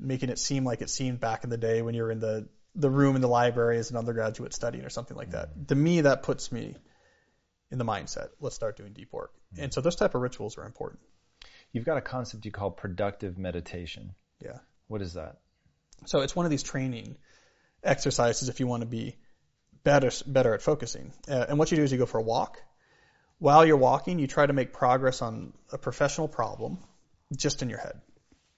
making 0.00 0.30
it 0.30 0.38
seem 0.38 0.64
like 0.64 0.82
it 0.82 0.90
seemed 0.90 1.20
back 1.20 1.44
in 1.44 1.50
the 1.50 1.56
day 1.56 1.82
when 1.82 1.94
you're 1.94 2.10
in 2.10 2.20
the 2.20 2.48
the 2.76 2.90
room 2.90 3.16
in 3.16 3.22
the 3.22 3.28
library 3.28 3.78
as 3.78 3.90
an 3.90 3.96
undergraduate 3.96 4.54
studying 4.54 4.84
or 4.84 4.90
something 4.90 5.16
like 5.16 5.30
that. 5.30 5.50
Mm-hmm. 5.50 5.64
To 5.66 5.74
me, 5.74 6.00
that 6.02 6.22
puts 6.22 6.52
me 6.52 6.76
in 7.70 7.78
the 7.78 7.84
mindset. 7.84 8.28
Let's 8.40 8.54
start 8.54 8.76
doing 8.76 8.92
deep 8.92 9.12
work. 9.12 9.32
Mm-hmm. 9.54 9.64
And 9.64 9.74
so 9.74 9.80
those 9.80 9.96
type 9.96 10.14
of 10.14 10.20
rituals 10.20 10.56
are 10.56 10.64
important. 10.64 11.00
You've 11.72 11.84
got 11.84 11.98
a 11.98 12.00
concept 12.00 12.44
you 12.44 12.50
call 12.50 12.70
productive 12.70 13.38
meditation. 13.38 14.14
Yeah. 14.40 14.58
What 14.88 15.02
is 15.02 15.14
that? 15.14 15.38
So 16.06 16.20
it's 16.20 16.34
one 16.34 16.46
of 16.46 16.50
these 16.50 16.62
training 16.62 17.16
exercises 17.82 18.48
if 18.48 18.60
you 18.60 18.66
want 18.66 18.82
to 18.82 18.86
be 18.86 19.16
better 19.84 20.10
better 20.26 20.54
at 20.54 20.62
focusing. 20.62 21.12
Uh, 21.28 21.46
and 21.48 21.58
what 21.58 21.70
you 21.70 21.76
do 21.76 21.82
is 21.82 21.92
you 21.92 21.98
go 21.98 22.06
for 22.06 22.18
a 22.18 22.22
walk. 22.22 22.62
While 23.38 23.64
you're 23.64 23.76
walking, 23.76 24.18
you 24.18 24.26
try 24.26 24.46
to 24.46 24.52
make 24.52 24.72
progress 24.72 25.22
on 25.22 25.54
a 25.72 25.78
professional 25.78 26.28
problem 26.28 26.78
just 27.34 27.62
in 27.62 27.70
your 27.70 27.78
head. 27.78 28.00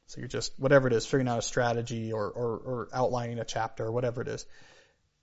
So 0.07 0.21
you're 0.21 0.29
just 0.29 0.53
whatever 0.59 0.89
it 0.89 0.93
is, 0.93 1.07
figuring 1.07 1.29
out 1.29 1.39
a 1.39 1.43
strategy 1.43 2.13
or, 2.13 2.29
or, 2.31 2.57
or 2.59 2.89
outlining 2.93 3.39
a 3.39 3.45
chapter 3.45 3.85
or 3.85 3.93
whatever 3.93 4.21
it 4.21 4.29
is, 4.29 4.45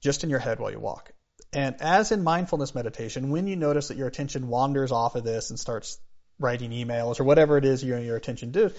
just 0.01 0.23
in 0.23 0.29
your 0.29 0.39
head 0.39 0.59
while 0.59 0.71
you 0.71 0.79
walk. 0.79 1.11
And 1.53 1.75
as 1.81 2.11
in 2.11 2.23
mindfulness 2.23 2.75
meditation, 2.75 3.29
when 3.31 3.47
you 3.47 3.55
notice 3.55 3.87
that 3.87 3.97
your 3.97 4.07
attention 4.07 4.47
wanders 4.47 4.91
off 4.91 5.15
of 5.15 5.23
this 5.23 5.49
and 5.49 5.59
starts 5.59 5.99
writing 6.39 6.71
emails 6.71 7.19
or 7.19 7.23
whatever 7.23 7.57
it 7.57 7.65
is 7.65 7.83
your, 7.83 7.99
your 7.99 8.15
attention 8.15 8.51
does, 8.51 8.73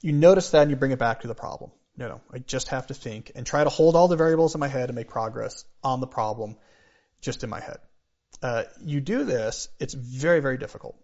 you 0.00 0.12
notice 0.12 0.50
that 0.50 0.62
and 0.62 0.70
you 0.70 0.76
bring 0.76 0.92
it 0.92 0.98
back 0.98 1.20
to 1.20 1.28
the 1.28 1.34
problem. 1.34 1.70
No, 1.96 2.08
no, 2.08 2.20
I 2.32 2.38
just 2.38 2.68
have 2.68 2.88
to 2.88 2.94
think 2.94 3.32
and 3.34 3.46
try 3.46 3.62
to 3.62 3.70
hold 3.70 3.94
all 3.94 4.08
the 4.08 4.16
variables 4.16 4.54
in 4.54 4.60
my 4.60 4.68
head 4.68 4.88
and 4.88 4.96
make 4.96 5.08
progress 5.08 5.64
on 5.82 6.00
the 6.00 6.06
problem 6.06 6.56
just 7.20 7.44
in 7.44 7.50
my 7.50 7.60
head. 7.60 7.78
Uh, 8.42 8.64
you 8.82 9.00
do 9.00 9.24
this, 9.24 9.68
it's 9.78 9.94
very, 9.94 10.40
very 10.40 10.58
difficult. 10.58 10.96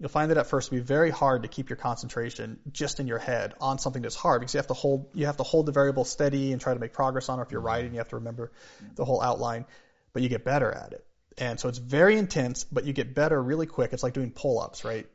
You'll 0.00 0.08
find 0.08 0.30
that 0.30 0.38
at 0.38 0.46
first 0.46 0.68
it'll 0.68 0.80
be 0.80 0.84
very 0.84 1.10
hard 1.10 1.42
to 1.42 1.48
keep 1.48 1.70
your 1.70 1.76
concentration 1.76 2.60
just 2.70 3.00
in 3.00 3.08
your 3.08 3.18
head 3.18 3.54
on 3.60 3.78
something 3.78 4.02
that's 4.02 4.14
hard 4.14 4.40
because 4.40 4.54
you 4.54 4.58
have 4.58 4.68
to 4.68 4.74
hold 4.74 5.10
you 5.14 5.26
have 5.26 5.38
to 5.38 5.42
hold 5.42 5.66
the 5.66 5.72
variable 5.72 6.04
steady 6.04 6.52
and 6.52 6.60
try 6.60 6.72
to 6.72 6.80
make 6.80 6.92
progress 6.92 7.28
on 7.28 7.40
it. 7.40 7.42
If 7.42 7.52
you're 7.52 7.60
writing, 7.60 7.92
you 7.92 7.98
have 7.98 8.08
to 8.10 8.16
remember 8.16 8.52
the 8.94 9.04
whole 9.04 9.20
outline, 9.20 9.66
but 10.12 10.22
you 10.22 10.28
get 10.28 10.44
better 10.44 10.70
at 10.70 10.92
it. 10.92 11.04
And 11.36 11.58
so 11.58 11.68
it's 11.68 11.78
very 11.78 12.16
intense, 12.16 12.64
but 12.64 12.84
you 12.84 12.92
get 12.92 13.14
better 13.14 13.40
really 13.40 13.66
quick. 13.66 13.92
It's 13.92 14.02
like 14.02 14.12
doing 14.14 14.30
pull-ups, 14.30 14.84
right? 14.84 15.06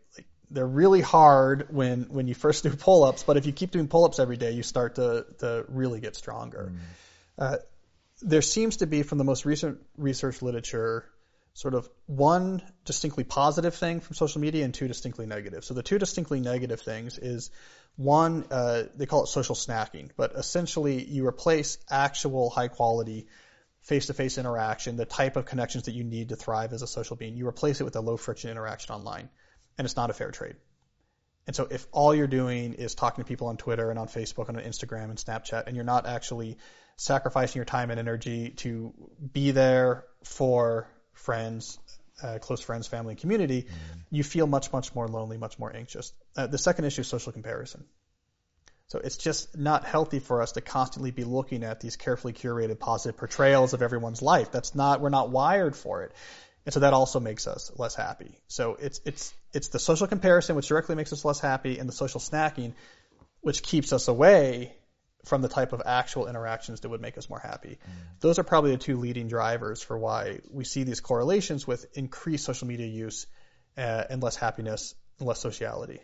they're 0.52 0.68
really 0.68 1.02
hard 1.02 1.68
when 1.70 2.04
when 2.10 2.28
you 2.28 2.36
first 2.36 2.64
do 2.70 2.70
pull-ups, 2.70 3.24
but 3.24 3.38
if 3.38 3.46
you 3.46 3.52
keep 3.52 3.72
doing 3.72 3.88
pull-ups 3.88 4.20
every 4.20 4.38
day, 4.38 4.52
you 4.52 4.64
start 4.64 4.96
to 4.96 5.26
to 5.40 5.66
really 5.68 6.00
get 6.00 6.16
stronger. 6.16 6.72
Mm. 6.74 6.80
Uh, 7.38 7.58
there 8.22 8.42
seems 8.42 8.78
to 8.78 8.88
be, 8.88 9.04
from 9.04 9.18
the 9.18 9.24
most 9.24 9.46
recent 9.46 9.80
research 9.98 10.42
literature, 10.42 11.06
sort 11.54 11.76
of 11.76 11.88
one 12.08 12.62
distinctly 12.84 13.24
positive 13.24 13.76
thing 13.76 14.00
from 14.00 14.16
social 14.16 14.42
media 14.42 14.66
and 14.66 14.74
two 14.74 14.88
distinctly 14.88 15.26
negative. 15.26 15.64
So 15.64 15.74
the 15.74 15.84
two 15.84 16.00
distinctly 16.00 16.40
negative 16.40 16.82
things 16.82 17.18
is 17.20 17.52
one, 17.96 18.46
uh, 18.50 18.84
they 18.96 19.06
call 19.06 19.24
it 19.24 19.28
social 19.28 19.56
snacking, 19.56 20.10
but 20.18 20.34
essentially 20.36 21.04
you 21.04 21.28
replace 21.28 21.78
actual 21.90 22.50
high 22.50 22.70
quality 22.70 23.28
face-to-face 23.82 24.38
interaction, 24.38 24.96
the 24.96 25.06
type 25.06 25.36
of 25.36 25.46
connections 25.46 25.86
that 25.86 25.92
you 25.92 26.04
need 26.04 26.30
to 26.30 26.36
thrive 26.36 26.74
as 26.74 26.82
a 26.82 26.88
social 26.88 27.18
being, 27.18 27.36
you 27.36 27.48
replace 27.48 27.82
it 27.82 27.84
with 27.84 27.96
a 27.98 28.02
low 28.02 28.18
friction 28.18 28.50
interaction 28.50 28.96
online 28.96 29.30
and 29.78 29.86
it's 29.86 29.96
not 29.96 30.10
a 30.10 30.14
fair 30.14 30.32
trade. 30.32 30.56
And 31.46 31.56
so 31.56 31.68
if 31.70 31.86
all 31.92 32.16
you're 32.16 32.28
doing 32.28 32.76
is 32.76 32.96
talking 32.96 33.24
to 33.24 33.28
people 33.28 33.48
on 33.48 33.58
Twitter 33.58 33.90
and 33.90 34.00
on 34.00 34.08
Facebook 34.08 34.48
and 34.48 34.58
on 34.58 34.64
Instagram 34.64 35.06
and 35.06 35.18
Snapchat, 35.18 35.68
and 35.68 35.76
you're 35.76 35.86
not 35.86 36.08
actually 36.08 36.58
sacrificing 36.96 37.60
your 37.60 37.66
time 37.66 37.92
and 37.92 38.00
energy 38.00 38.52
to 38.52 38.94
be 39.34 39.52
there 39.52 40.06
for 40.24 40.88
friends, 41.24 41.80
uh, 42.22 42.38
close 42.40 42.62
friends, 42.62 42.88
family, 42.88 43.14
and 43.14 43.20
community, 43.20 43.64
mm-hmm. 43.64 44.00
you 44.12 44.24
feel 44.24 44.48
much, 44.48 44.72
much 44.72 44.94
more 44.94 45.08
lonely, 45.08 45.38
much 45.38 45.58
more 45.58 45.76
anxious. 45.76 46.14
Uh, 46.36 46.48
the 46.48 46.58
second 46.58 46.86
issue 46.86 47.02
is 47.02 47.08
social 47.08 47.32
comparison. 47.32 47.84
So 48.88 49.00
it's 49.00 49.18
just 49.18 49.58
not 49.58 49.86
healthy 49.86 50.20
for 50.20 50.42
us 50.42 50.52
to 50.52 50.62
constantly 50.62 51.12
be 51.12 51.24
looking 51.24 51.64
at 51.64 51.80
these 51.80 51.96
carefully 51.96 52.34
curated 52.34 52.78
positive 52.78 53.18
portrayals 53.18 53.74
of 53.74 53.82
everyone's 53.82 54.22
life. 54.22 54.52
That's 54.52 54.76
not, 54.76 55.02
we're 55.02 55.10
not 55.10 55.32
wired 55.32 55.76
for 55.76 56.04
it. 56.04 56.12
And 56.66 56.74
so 56.74 56.82
that 56.82 56.94
also 56.94 57.20
makes 57.20 57.48
us 57.48 57.72
less 57.78 57.96
happy. 57.96 58.38
So 58.48 58.78
it's, 58.80 59.02
it's, 59.06 59.34
it's 59.54 59.70
the 59.70 59.80
social 59.80 60.08
comparison, 60.08 60.56
which 60.56 60.68
directly 60.68 60.96
makes 60.96 61.12
us 61.12 61.26
less 61.26 61.40
happy, 61.40 61.80
and 61.80 61.90
the 61.90 61.94
social 61.94 62.20
snacking, 62.20 62.74
which 63.42 63.64
keeps 63.64 63.94
us 63.94 64.08
away 64.08 64.76
from 65.26 65.42
the 65.42 65.48
type 65.48 65.74
of 65.74 65.82
actual 65.86 66.28
interactions 66.28 66.82
that 66.82 66.90
would 66.90 67.02
make 67.02 67.18
us 67.18 67.30
more 67.30 67.40
happy. 67.40 67.78
Mm. 67.84 68.20
Those 68.20 68.40
are 68.40 68.44
probably 68.44 68.72
the 68.72 68.78
two 68.78 68.98
leading 68.98 69.28
drivers 69.28 69.82
for 69.82 69.98
why 69.98 70.40
we 70.52 70.66
see 70.66 70.84
these 70.84 71.00
correlations 71.00 71.66
with 71.66 71.86
increased 71.98 72.46
social 72.46 72.68
media 72.68 72.88
use 72.88 73.28
uh, 73.78 74.04
and 74.10 74.22
less 74.22 74.36
happiness 74.36 74.96
and 75.20 75.28
less 75.28 75.40
sociality. 75.40 76.00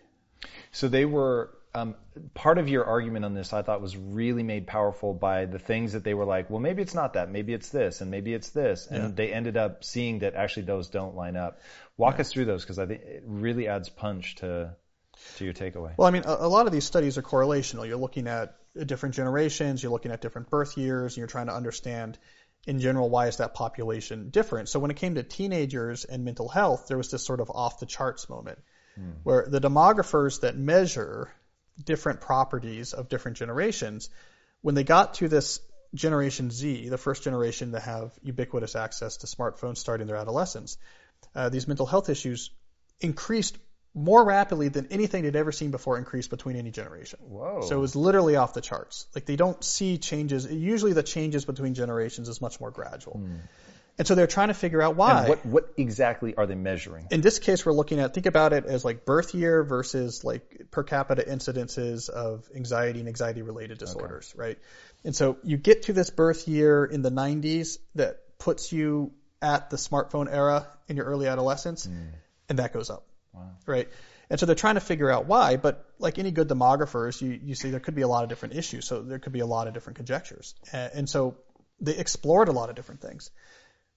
So 0.72 0.88
they 0.88 1.05
were 1.05 1.51
um, 1.76 1.95
part 2.34 2.57
of 2.57 2.70
your 2.70 2.86
argument 2.86 3.26
on 3.26 3.34
this. 3.34 3.53
I 3.53 3.61
thought 3.61 3.82
was 3.82 3.95
really 3.95 4.43
made 4.43 4.67
powerful 4.67 5.13
by 5.13 5.45
the 5.45 5.59
things 5.59 5.93
that 5.93 6.03
they 6.03 6.13
were 6.13 6.26
like. 6.26 6.49
Well, 6.49 6.59
maybe 6.59 6.82
it's 6.82 6.95
not 6.95 7.13
that. 7.13 7.30
Maybe 7.30 7.53
it's 7.53 7.70
this, 7.70 8.01
and 8.01 8.09
maybe 8.09 8.34
it's 8.34 8.49
this, 8.49 8.88
and 8.88 9.03
yeah. 9.03 9.09
they 9.13 9.34
ended 9.34 9.57
up 9.57 9.84
seeing 9.84 10.20
that 10.20 10.36
actually 10.36 10.63
those 10.63 10.89
don't 10.89 11.15
line 11.15 11.36
up. 11.36 11.59
Walk 11.97 12.15
yeah. 12.15 12.22
us 12.22 12.32
through 12.32 12.45
those 12.45 12.63
because 12.63 12.80
I 12.80 12.86
think 12.86 13.01
it 13.01 13.24
really 13.26 13.67
adds 13.67 13.89
punch 13.89 14.36
to 14.38 14.76
to 15.38 15.45
your 15.45 15.53
takeaway. 15.53 15.93
Well, 15.97 16.07
I 16.07 16.11
mean, 16.11 16.24
a, 16.26 16.36
a 16.36 16.47
lot 16.47 16.65
of 16.65 16.72
these 16.72 16.86
studies 16.86 17.17
are 17.17 17.22
correlational. 17.22 17.88
You're 17.88 17.97
looking 17.97 18.28
at 18.28 18.55
different 18.86 19.15
generations, 19.15 19.82
you're 19.82 19.91
looking 19.91 20.11
at 20.11 20.22
different 20.22 20.49
birth 20.49 20.78
years, 20.78 21.13
and 21.13 21.17
you're 21.17 21.28
trying 21.28 21.47
to 21.47 21.55
understand 21.55 22.17
in 22.67 22.80
general 22.80 23.09
why 23.09 23.28
is 23.28 23.38
that 23.38 23.53
population 23.53 24.30
different. 24.30 24.70
So 24.70 24.80
when 24.80 24.91
it 24.91 24.97
came 24.97 25.15
to 25.15 25.24
teenagers 25.24 26.05
and 26.05 26.26
mental 26.26 26.49
health, 26.49 26.88
there 26.88 26.97
was 26.97 27.09
this 27.09 27.26
sort 27.26 27.39
of 27.39 27.49
off 27.49 27.80
the 27.80 27.86
charts 27.86 28.30
moment 28.30 28.59
hmm. 28.95 29.11
where 29.24 29.45
the 29.47 29.61
demographers 29.61 30.41
that 30.41 30.57
measure 30.57 31.32
different 31.84 32.22
properties 32.22 32.93
of 32.93 33.09
different 33.09 33.38
generations, 33.38 34.09
when 34.61 34.76
they 34.76 34.84
got 34.84 35.15
to 35.15 35.28
this 35.28 35.61
generation 35.93 36.51
Z, 36.51 36.89
the 36.89 36.97
first 36.97 37.24
generation 37.24 37.72
to 37.72 37.80
have 37.80 38.11
ubiquitous 38.22 38.76
access 38.76 39.17
to 39.17 39.28
smartphones 39.28 39.78
starting 39.78 40.07
their 40.07 40.17
adolescence, 40.17 40.78
uh, 41.36 41.49
these 41.49 41.67
mental 41.67 41.86
health 41.86 42.09
issues 42.09 42.51
increased 42.99 43.57
more 43.94 44.24
rapidly 44.24 44.70
than 44.70 44.88
anything 44.92 45.24
they'd 45.24 45.36
ever 45.36 45.52
seen 45.52 45.72
before 45.72 45.98
increase 45.98 46.28
between 46.28 46.56
any 46.56 46.72
generation. 46.72 47.20
Whoa. 47.22 47.62
So 47.62 47.78
it 47.78 47.80
was 47.80 47.96
literally 47.96 48.36
off 48.36 48.54
the 48.54 48.62
charts. 48.62 49.08
Like 49.16 49.26
they 49.26 49.36
don't 49.36 49.64
see 49.64 49.98
changes. 49.98 50.52
Usually 50.52 50.94
the 50.94 51.04
changes 51.04 51.46
between 51.46 51.74
generations 51.74 52.30
is 52.30 52.42
much 52.42 52.60
more 52.60 52.72
gradual. 52.72 53.18
Hmm. 53.18 53.36
And 53.98 54.08
so 54.08 54.16
they're 54.16 54.28
trying 54.28 54.48
to 54.48 54.54
figure 54.54 54.82
out 54.82 54.96
why. 54.96 55.20
And 55.20 55.30
what, 55.30 55.46
what 55.46 55.74
exactly 55.76 56.34
are 56.34 56.48
they 56.48 56.56
measuring? 56.56 57.08
In 57.12 57.20
this 57.20 57.38
case, 57.38 57.66
we're 57.66 57.74
looking 57.74 58.00
at, 58.00 58.14
think 58.14 58.28
about 58.28 58.54
it 58.54 58.66
as 58.66 58.86
like 58.86 59.04
birth 59.04 59.36
year 59.36 59.62
versus 59.62 60.24
like 60.24 60.68
per 60.72 60.84
capita 60.84 61.26
incidences 61.28 62.08
of 62.10 62.48
anxiety 62.56 63.00
and 63.00 63.10
anxiety 63.10 63.42
related 63.42 63.78
disorders, 63.78 64.34
okay. 64.34 64.48
right? 64.48 64.58
And 65.04 65.14
so 65.14 65.38
you 65.44 65.58
get 65.58 65.84
to 65.84 65.94
this 65.94 66.12
birth 66.12 66.48
year 66.48 66.86
in 66.86 67.02
the 67.02 67.12
90s 67.12 67.78
that 67.96 68.20
puts 68.38 68.72
you 68.72 69.12
at 69.42 69.70
the 69.70 69.78
smartphone 69.78 70.32
era 70.32 70.66
in 70.88 70.96
your 70.96 71.06
early 71.06 71.28
adolescence, 71.28 71.86
mm. 71.86 72.08
and 72.48 72.60
that 72.60 72.72
goes 72.72 72.90
up. 72.90 73.06
Wow. 73.34 73.52
Right. 73.66 73.90
And 74.30 74.40
so 74.40 74.46
they're 74.46 74.56
trying 74.56 74.76
to 74.76 74.82
figure 74.82 75.10
out 75.10 75.26
why, 75.26 75.58
but 75.58 75.86
like 75.98 76.20
any 76.20 76.32
good 76.32 76.48
demographers, 76.48 77.22
you, 77.22 77.40
you 77.44 77.56
see 77.56 77.72
there 77.72 77.80
could 77.80 77.96
be 77.96 78.02
a 78.02 78.08
lot 78.08 78.24
of 78.24 78.30
different 78.30 78.56
issues. 78.56 78.86
So 78.86 79.02
there 79.02 79.20
could 79.20 79.34
be 79.34 79.40
a 79.40 79.46
lot 79.46 79.68
of 79.68 79.74
different 79.74 79.98
conjectures. 79.98 80.56
And, 80.72 80.92
and 80.94 81.10
so 81.10 81.38
they 81.82 81.98
explored 81.98 82.48
a 82.48 82.52
lot 82.52 82.70
of 82.70 82.76
different 82.76 83.02
things. 83.02 83.32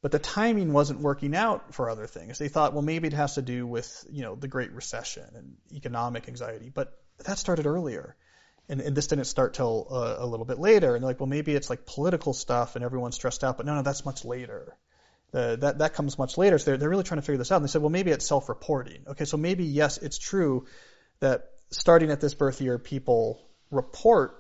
But 0.01 0.11
the 0.11 0.19
timing 0.19 0.73
wasn't 0.73 1.01
working 1.01 1.37
out 1.37 1.75
for 1.75 1.89
other 1.89 2.09
things. 2.09 2.39
They 2.39 2.49
thought, 2.49 2.73
well, 2.73 2.83
maybe 2.83 3.07
it 3.07 3.13
has 3.13 3.37
to 3.37 3.43
do 3.43 3.67
with, 3.67 4.05
you 4.11 4.23
know, 4.23 4.35
the 4.35 4.49
Great 4.49 4.73
Recession 4.73 5.25
and 5.35 5.57
economic 5.73 6.27
anxiety, 6.27 6.73
but 6.75 6.93
that 7.25 7.39
started 7.39 7.67
earlier. 7.67 8.17
And, 8.69 8.81
and 8.81 8.97
this 8.97 9.07
didn't 9.09 9.27
start 9.27 9.55
till 9.55 9.87
uh, 9.91 10.17
a 10.19 10.27
little 10.27 10.47
bit 10.47 10.59
later. 10.59 10.95
And 10.95 11.03
they're 11.03 11.11
like, 11.11 11.21
well, 11.21 11.29
maybe 11.29 11.55
it's 11.55 11.71
like 11.71 11.87
political 11.87 12.33
stuff 12.33 12.75
and 12.75 12.85
everyone's 12.85 13.15
stressed 13.15 13.45
out, 13.45 13.57
but 13.57 13.67
no, 13.67 13.77
no, 13.77 13.83
that's 13.83 14.05
much 14.05 14.25
later. 14.25 14.77
Uh, 15.35 15.57
that 15.57 15.79
that 15.79 15.95
comes 15.95 16.19
much 16.19 16.37
later. 16.37 16.59
So 16.59 16.67
they're 16.67 16.77
they're 16.77 16.91
really 16.91 17.05
trying 17.05 17.21
to 17.21 17.27
figure 17.27 17.39
this 17.39 17.51
out. 17.51 17.57
And 17.57 17.65
they 17.65 17.71
said, 17.71 17.81
well, 17.81 17.91
maybe 17.91 18.11
it's 18.11 18.27
self-reporting. 18.27 19.05
Okay, 19.09 19.25
so 19.25 19.37
maybe 19.37 19.65
yes, 19.65 19.99
it's 19.99 20.19
true 20.19 20.67
that 21.21 21.49
starting 21.71 22.11
at 22.11 22.21
this 22.21 22.35
birth 22.35 22.61
year, 22.61 22.79
people 22.79 23.41
report 23.71 24.39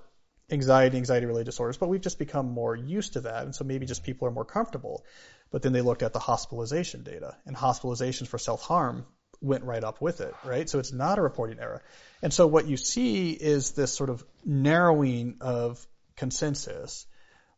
anxiety, 0.51 0.99
anxiety-related 0.99 1.47
disorders, 1.47 1.79
but 1.79 1.89
we've 1.89 2.03
just 2.03 2.19
become 2.19 2.51
more 2.51 2.77
used 2.77 3.15
to 3.15 3.23
that, 3.23 3.45
and 3.45 3.55
so 3.55 3.65
maybe 3.65 3.87
just 3.87 4.05
people 4.05 4.29
are 4.29 4.31
more 4.31 4.45
comfortable. 4.45 5.05
But 5.51 5.63
then 5.63 5.73
they 5.73 5.81
looked 5.81 6.03
at 6.03 6.13
the 6.13 6.19
hospitalization 6.19 7.05
data, 7.05 7.37
and 7.47 7.57
hospitalizations 7.57 8.27
for 8.27 8.39
self-harm 8.39 9.07
went 9.41 9.65
right 9.65 9.83
up 9.83 10.01
with 10.01 10.21
it, 10.21 10.35
right? 10.45 10.69
So 10.69 10.79
it's 10.79 10.93
not 10.93 11.19
a 11.19 11.23
reporting 11.23 11.59
error. 11.59 11.83
And 12.23 12.33
so 12.33 12.47
what 12.47 12.67
you 12.67 12.77
see 12.77 13.33
is 13.33 13.73
this 13.73 13.93
sort 13.93 14.11
of 14.11 14.25
narrowing 14.45 15.37
of 15.41 15.85
consensus 16.17 17.07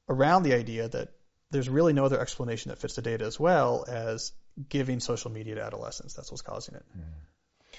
around 0.08 0.44
the 0.44 0.54
idea 0.54 0.88
that 0.88 1.08
there's 1.54 1.68
really 1.68 1.92
no 1.92 2.04
other 2.04 2.20
explanation 2.20 2.70
that 2.70 2.78
fits 2.78 2.96
the 2.96 3.02
data 3.02 3.24
as 3.24 3.38
well 3.38 3.84
as 3.86 4.32
giving 4.68 4.98
social 4.98 5.30
media 5.30 5.54
to 5.54 5.62
adolescents. 5.62 6.14
That's 6.14 6.30
what's 6.32 6.42
causing 6.42 6.74
it. 6.74 6.84
Mm. 6.98 7.78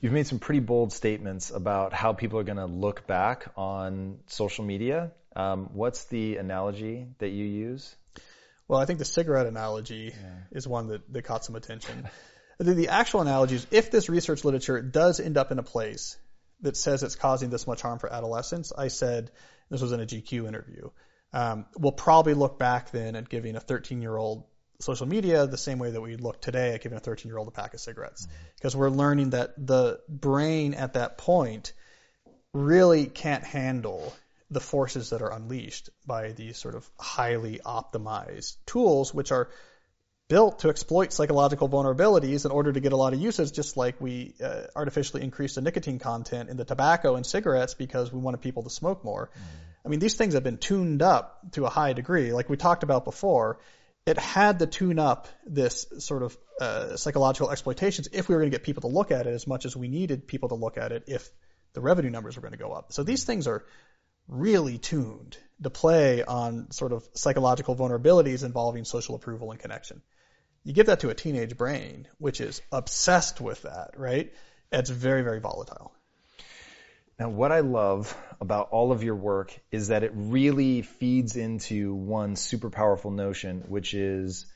You've 0.00 0.12
made 0.12 0.26
some 0.26 0.40
pretty 0.40 0.58
bold 0.58 0.92
statements 0.92 1.50
about 1.50 1.92
how 1.92 2.12
people 2.12 2.40
are 2.40 2.42
going 2.42 2.58
to 2.58 2.66
look 2.66 3.06
back 3.06 3.46
on 3.56 4.18
social 4.26 4.64
media. 4.64 5.12
Um, 5.36 5.70
what's 5.74 6.04
the 6.06 6.38
analogy 6.38 7.06
that 7.18 7.28
you 7.28 7.44
use? 7.44 7.94
Well, 8.66 8.80
I 8.80 8.84
think 8.84 8.98
the 8.98 9.04
cigarette 9.04 9.46
analogy 9.46 10.12
yeah. 10.12 10.30
is 10.50 10.66
one 10.66 10.88
that, 10.88 11.12
that 11.12 11.22
caught 11.22 11.44
some 11.44 11.54
attention. 11.54 12.08
the, 12.58 12.74
the 12.74 12.88
actual 12.88 13.20
analogy 13.20 13.54
is 13.54 13.66
if 13.70 13.92
this 13.92 14.08
research 14.08 14.44
literature 14.44 14.82
does 14.82 15.20
end 15.20 15.36
up 15.36 15.52
in 15.52 15.60
a 15.60 15.62
place 15.62 16.18
that 16.62 16.76
says 16.76 17.04
it's 17.04 17.14
causing 17.14 17.50
this 17.50 17.68
much 17.68 17.80
harm 17.80 18.00
for 18.00 18.12
adolescents, 18.12 18.72
I 18.76 18.88
said, 18.88 19.30
this 19.70 19.80
was 19.80 19.92
in 19.92 20.00
a 20.00 20.06
GQ 20.06 20.48
interview, 20.48 20.90
um, 21.34 21.66
we'll 21.76 21.92
probably 21.92 22.32
look 22.32 22.60
back 22.60 22.92
then 22.92 23.16
at 23.16 23.28
giving 23.28 23.56
a 23.56 23.60
13 23.60 24.00
year 24.00 24.16
old 24.16 24.44
social 24.80 25.06
media 25.06 25.46
the 25.46 25.58
same 25.58 25.80
way 25.80 25.90
that 25.90 26.00
we 26.00 26.16
look 26.16 26.40
today 26.40 26.74
at 26.74 26.82
giving 26.82 26.96
a 26.96 27.00
13 27.00 27.28
year 27.28 27.38
old 27.38 27.48
a 27.48 27.50
pack 27.50 27.74
of 27.74 27.80
cigarettes. 27.80 28.28
Because 28.56 28.72
mm-hmm. 28.72 28.80
we're 28.80 28.90
learning 28.90 29.30
that 29.30 29.54
the 29.58 29.98
brain 30.08 30.74
at 30.74 30.94
that 30.94 31.18
point 31.18 31.72
really 32.52 33.06
can't 33.06 33.42
handle 33.42 34.14
the 34.48 34.60
forces 34.60 35.10
that 35.10 35.22
are 35.22 35.32
unleashed 35.32 35.90
by 36.06 36.30
these 36.30 36.56
sort 36.56 36.76
of 36.76 36.88
highly 37.00 37.58
optimized 37.66 38.54
tools, 38.64 39.12
which 39.12 39.32
are 39.32 39.50
built 40.28 40.60
to 40.60 40.68
exploit 40.68 41.12
psychological 41.12 41.68
vulnerabilities 41.68 42.44
in 42.44 42.52
order 42.52 42.72
to 42.72 42.78
get 42.78 42.92
a 42.92 42.96
lot 42.96 43.12
of 43.12 43.20
usage, 43.20 43.50
just 43.50 43.76
like 43.76 44.00
we 44.00 44.34
uh, 44.42 44.62
artificially 44.76 45.22
increase 45.22 45.56
the 45.56 45.60
nicotine 45.60 45.98
content 45.98 46.48
in 46.48 46.56
the 46.56 46.64
tobacco 46.64 47.16
and 47.16 47.26
cigarettes 47.26 47.74
because 47.74 48.12
we 48.12 48.20
wanted 48.20 48.40
people 48.40 48.62
to 48.62 48.70
smoke 48.70 49.04
more. 49.04 49.30
Mm. 49.36 49.73
I 49.84 49.88
mean, 49.88 50.00
these 50.00 50.14
things 50.14 50.34
have 50.34 50.42
been 50.42 50.58
tuned 50.58 51.02
up 51.02 51.40
to 51.52 51.66
a 51.66 51.70
high 51.70 51.92
degree. 51.92 52.32
Like 52.32 52.48
we 52.48 52.56
talked 52.56 52.82
about 52.82 53.04
before, 53.04 53.58
it 54.06 54.18
had 54.18 54.58
to 54.60 54.66
tune 54.66 54.98
up 54.98 55.28
this 55.46 55.86
sort 55.98 56.22
of 56.22 56.36
uh, 56.60 56.96
psychological 56.96 57.50
exploitations 57.50 58.08
if 58.12 58.28
we 58.28 58.34
were 58.34 58.40
going 58.40 58.50
to 58.50 58.56
get 58.56 58.64
people 58.64 58.82
to 58.82 58.88
look 58.88 59.10
at 59.10 59.26
it 59.26 59.34
as 59.34 59.46
much 59.46 59.64
as 59.64 59.76
we 59.76 59.88
needed 59.88 60.26
people 60.26 60.50
to 60.50 60.54
look 60.54 60.78
at 60.78 60.92
it 60.92 61.04
if 61.06 61.30
the 61.74 61.80
revenue 61.80 62.10
numbers 62.10 62.36
were 62.36 62.42
going 62.42 62.52
to 62.52 62.58
go 62.58 62.72
up. 62.72 62.92
So 62.92 63.02
these 63.02 63.24
things 63.24 63.46
are 63.46 63.64
really 64.28 64.78
tuned 64.78 65.36
to 65.62 65.70
play 65.70 66.22
on 66.22 66.70
sort 66.70 66.92
of 66.92 67.06
psychological 67.14 67.76
vulnerabilities 67.76 68.44
involving 68.44 68.84
social 68.84 69.14
approval 69.14 69.50
and 69.50 69.60
connection. 69.60 70.02
You 70.64 70.72
give 70.72 70.86
that 70.86 71.00
to 71.00 71.10
a 71.10 71.14
teenage 71.14 71.56
brain, 71.56 72.08
which 72.18 72.40
is 72.40 72.62
obsessed 72.72 73.40
with 73.40 73.62
that, 73.62 73.98
right? 73.98 74.32
It's 74.72 74.90
very, 74.90 75.22
very 75.22 75.40
volatile. 75.40 75.94
Now, 77.18 77.28
what 77.28 77.52
I 77.52 77.60
love 77.60 78.16
about 78.40 78.70
all 78.70 78.90
of 78.90 79.04
your 79.04 79.14
work 79.14 79.56
is 79.70 79.88
that 79.88 80.02
it 80.02 80.10
really 80.14 80.82
feeds 80.82 81.36
into 81.36 81.94
one 81.94 82.34
super 82.34 82.70
powerful 82.70 83.12
notion, 83.12 83.62
which 83.68 83.94
is 83.94 84.46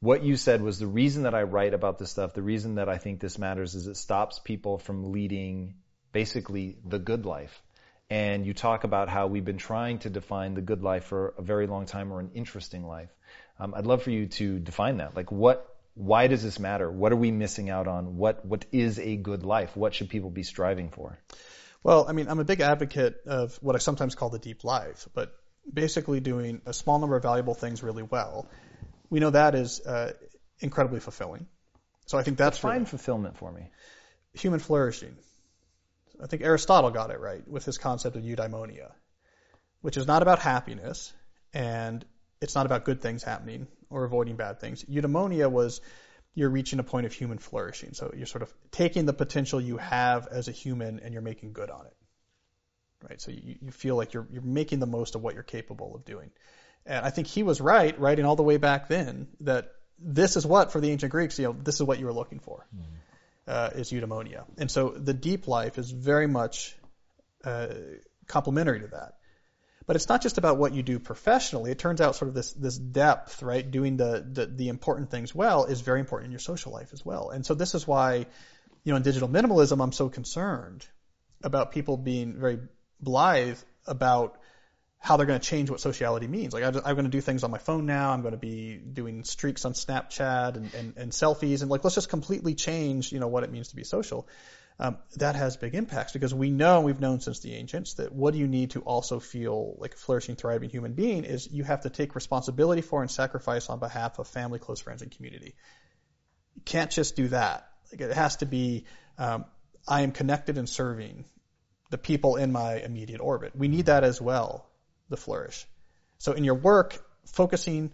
what 0.00 0.24
you 0.24 0.36
said 0.36 0.60
was 0.60 0.80
the 0.80 0.88
reason 0.88 1.22
that 1.22 1.36
I 1.36 1.44
write 1.44 1.72
about 1.72 2.00
this 2.00 2.10
stuff, 2.10 2.34
the 2.34 2.42
reason 2.42 2.74
that 2.74 2.88
I 2.88 2.98
think 2.98 3.20
this 3.20 3.38
matters 3.38 3.76
is 3.76 3.86
it 3.86 3.96
stops 3.96 4.40
people 4.40 4.78
from 4.78 5.12
leading 5.12 5.74
basically 6.12 6.78
the 6.84 6.98
good 6.98 7.24
life. 7.26 7.62
And 8.10 8.44
you 8.44 8.54
talk 8.54 8.82
about 8.82 9.08
how 9.08 9.28
we've 9.28 9.44
been 9.44 9.56
trying 9.56 10.00
to 10.00 10.10
define 10.10 10.54
the 10.54 10.60
good 10.60 10.82
life 10.82 11.04
for 11.04 11.34
a 11.38 11.42
very 11.42 11.68
long 11.68 11.86
time 11.86 12.12
or 12.12 12.18
an 12.18 12.32
interesting 12.34 12.84
life. 12.84 13.08
Um, 13.60 13.72
I'd 13.74 13.86
love 13.86 14.02
for 14.02 14.10
you 14.10 14.26
to 14.26 14.58
define 14.58 14.96
that. 14.96 15.14
Like 15.14 15.30
what, 15.30 15.76
why 15.94 16.26
does 16.26 16.42
this 16.42 16.58
matter? 16.58 16.90
What 16.90 17.12
are 17.12 17.16
we 17.16 17.30
missing 17.30 17.70
out 17.70 17.86
on? 17.86 18.16
What, 18.16 18.44
what 18.44 18.64
is 18.72 18.98
a 18.98 19.16
good 19.16 19.44
life? 19.44 19.76
What 19.76 19.94
should 19.94 20.10
people 20.10 20.30
be 20.30 20.42
striving 20.42 20.88
for? 20.88 21.20
Well, 21.82 22.06
I 22.08 22.12
mean, 22.12 22.28
I'm 22.28 22.38
a 22.38 22.44
big 22.44 22.60
advocate 22.60 23.16
of 23.26 23.56
what 23.56 23.74
I 23.74 23.78
sometimes 23.78 24.14
call 24.14 24.30
the 24.30 24.38
deep 24.38 24.64
life, 24.64 25.08
but 25.14 25.34
basically 25.72 26.20
doing 26.20 26.62
a 26.66 26.72
small 26.72 26.98
number 26.98 27.16
of 27.16 27.22
valuable 27.22 27.54
things 27.54 27.82
really 27.82 28.02
well. 28.02 28.48
We 29.10 29.20
know 29.20 29.30
that 29.30 29.54
is 29.54 29.80
uh, 29.84 30.12
incredibly 30.60 31.00
fulfilling. 31.00 31.46
So 32.06 32.18
I 32.18 32.22
think 32.22 32.38
that's 32.38 32.62
really 32.62 32.84
fulfillment 32.84 33.36
for 33.36 33.50
me. 33.50 33.70
Human 34.34 34.60
flourishing. 34.60 35.16
I 36.22 36.26
think 36.26 36.42
Aristotle 36.42 36.90
got 36.90 37.10
it 37.10 37.20
right 37.20 37.46
with 37.48 37.64
his 37.64 37.78
concept 37.78 38.16
of 38.16 38.22
eudaimonia, 38.22 38.92
which 39.80 39.96
is 39.96 40.06
not 40.06 40.22
about 40.22 40.38
happiness 40.38 41.12
and 41.52 42.04
it's 42.40 42.54
not 42.54 42.66
about 42.66 42.84
good 42.84 43.00
things 43.00 43.22
happening 43.22 43.66
or 43.90 44.04
avoiding 44.04 44.36
bad 44.36 44.60
things. 44.60 44.84
Eudaimonia 44.84 45.50
was 45.50 45.80
you're 46.34 46.50
reaching 46.50 46.78
a 46.78 46.82
point 46.82 47.06
of 47.06 47.12
human 47.12 47.38
flourishing. 47.38 47.92
So 47.92 48.12
you're 48.16 48.26
sort 48.26 48.42
of 48.42 48.52
taking 48.70 49.06
the 49.06 49.12
potential 49.12 49.60
you 49.60 49.76
have 49.76 50.28
as 50.28 50.48
a 50.48 50.52
human 50.52 51.00
and 51.00 51.12
you're 51.12 51.22
making 51.22 51.52
good 51.52 51.70
on 51.70 51.86
it. 51.86 51.96
right? 53.08 53.20
So 53.20 53.30
you, 53.30 53.56
you 53.60 53.70
feel 53.70 53.96
like 53.96 54.12
you're 54.12 54.26
you're 54.30 54.42
making 54.42 54.80
the 54.80 54.86
most 54.86 55.14
of 55.14 55.22
what 55.22 55.34
you're 55.34 55.42
capable 55.42 55.94
of 55.94 56.04
doing. 56.04 56.30
And 56.86 57.04
I 57.04 57.10
think 57.10 57.26
he 57.26 57.42
was 57.42 57.60
right, 57.60 57.98
writing 57.98 58.24
all 58.24 58.36
the 58.36 58.42
way 58.42 58.56
back 58.56 58.88
then, 58.88 59.28
that 59.40 59.72
this 59.98 60.36
is 60.36 60.44
what 60.44 60.72
for 60.72 60.80
the 60.80 60.90
ancient 60.90 61.12
Greeks, 61.12 61.38
you 61.38 61.46
know, 61.46 61.52
this 61.52 61.76
is 61.76 61.82
what 61.82 62.00
you 62.00 62.06
were 62.06 62.12
looking 62.12 62.40
for, 62.40 62.66
mm. 62.76 62.82
uh, 63.46 63.70
is 63.74 63.92
eudaimonia. 63.92 64.44
And 64.58 64.68
so 64.68 64.88
the 64.88 65.14
deep 65.14 65.46
life 65.46 65.78
is 65.78 65.90
very 65.90 66.26
much 66.26 66.74
uh, 67.44 67.68
complementary 68.26 68.80
to 68.80 68.88
that. 68.88 69.18
But 69.86 69.96
it's 69.96 70.08
not 70.08 70.22
just 70.22 70.38
about 70.38 70.58
what 70.58 70.72
you 70.72 70.82
do 70.82 70.98
professionally. 70.98 71.70
It 71.70 71.78
turns 71.78 72.00
out 72.00 72.16
sort 72.16 72.28
of 72.28 72.34
this 72.34 72.52
this 72.52 72.76
depth, 72.76 73.42
right? 73.42 73.68
Doing 73.68 73.96
the, 73.96 74.24
the 74.30 74.46
the 74.46 74.68
important 74.68 75.10
things 75.10 75.34
well 75.34 75.64
is 75.64 75.80
very 75.80 76.00
important 76.00 76.26
in 76.26 76.32
your 76.32 76.40
social 76.40 76.72
life 76.72 76.90
as 76.92 77.04
well. 77.04 77.30
And 77.30 77.44
so 77.44 77.54
this 77.54 77.74
is 77.74 77.86
why, 77.86 78.26
you 78.84 78.92
know, 78.92 78.96
in 78.96 79.02
digital 79.02 79.28
minimalism, 79.28 79.82
I'm 79.82 79.92
so 79.92 80.08
concerned 80.08 80.86
about 81.42 81.72
people 81.72 81.96
being 81.96 82.38
very 82.38 82.60
blithe 83.00 83.58
about 83.86 84.38
how 85.02 85.16
they're 85.16 85.26
going 85.26 85.40
to 85.40 85.44
change 85.44 85.68
what 85.68 85.80
sociality 85.80 86.28
means. 86.28 86.52
Like 86.52 86.62
I, 86.62 86.68
am 86.68 86.94
going 86.94 87.04
to 87.04 87.10
do 87.10 87.20
things 87.20 87.42
on 87.42 87.50
my 87.50 87.58
phone 87.58 87.86
now. 87.86 88.12
I'm 88.12 88.22
going 88.22 88.32
to 88.32 88.38
be 88.38 88.76
doing 88.76 89.24
streaks 89.24 89.64
on 89.64 89.72
Snapchat 89.72 90.56
and, 90.56 90.72
and, 90.74 90.94
and 90.96 91.10
selfies 91.10 91.62
and 91.62 91.70
like 91.70 91.82
let's 91.82 91.96
just 91.96 92.08
completely 92.08 92.54
change, 92.54 93.10
you 93.10 93.18
know, 93.18 93.26
what 93.26 93.42
it 93.42 93.50
means 93.50 93.68
to 93.68 93.76
be 93.76 93.82
social 93.82 94.28
um, 94.82 94.98
that 95.14 95.36
has 95.36 95.56
big 95.56 95.76
impacts 95.76 96.12
because 96.12 96.34
we 96.34 96.50
know, 96.50 96.80
we've 96.80 96.98
known 96.98 97.20
since 97.20 97.38
the 97.38 97.54
ancients, 97.54 97.94
that 97.94 98.12
what 98.12 98.34
you 98.34 98.48
need 98.48 98.72
to 98.72 98.80
also 98.80 99.20
feel 99.20 99.76
like 99.78 99.94
a 99.94 99.96
flourishing, 99.96 100.34
thriving 100.34 100.70
human 100.70 100.94
being 100.94 101.22
is 101.22 101.48
you 101.52 101.62
have 101.62 101.82
to 101.82 101.90
take 101.90 102.16
responsibility 102.16 102.82
for 102.82 103.00
and 103.00 103.08
sacrifice 103.08 103.70
on 103.70 103.78
behalf 103.78 104.18
of 104.18 104.26
family, 104.26 104.58
close 104.58 104.80
friends, 104.80 105.00
and 105.00 105.12
community. 105.12 105.54
You 106.56 106.62
can't 106.64 106.90
just 106.90 107.14
do 107.14 107.28
that. 107.28 107.68
Like 107.92 108.00
it 108.00 108.12
has 108.12 108.38
to 108.38 108.46
be, 108.46 108.86
um, 109.18 109.44
I 109.86 110.00
am 110.00 110.10
connected 110.10 110.58
and 110.58 110.68
serving 110.68 111.26
the 111.90 111.98
people 111.98 112.34
in 112.34 112.50
my 112.50 112.80
immediate 112.80 113.20
orbit. 113.20 113.52
We 113.54 113.68
need 113.68 113.86
that 113.86 114.02
as 114.02 114.20
well 114.20 114.68
to 115.10 115.16
flourish. 115.16 115.64
So 116.18 116.32
in 116.32 116.42
your 116.42 116.56
work, 116.56 117.00
focusing 117.26 117.92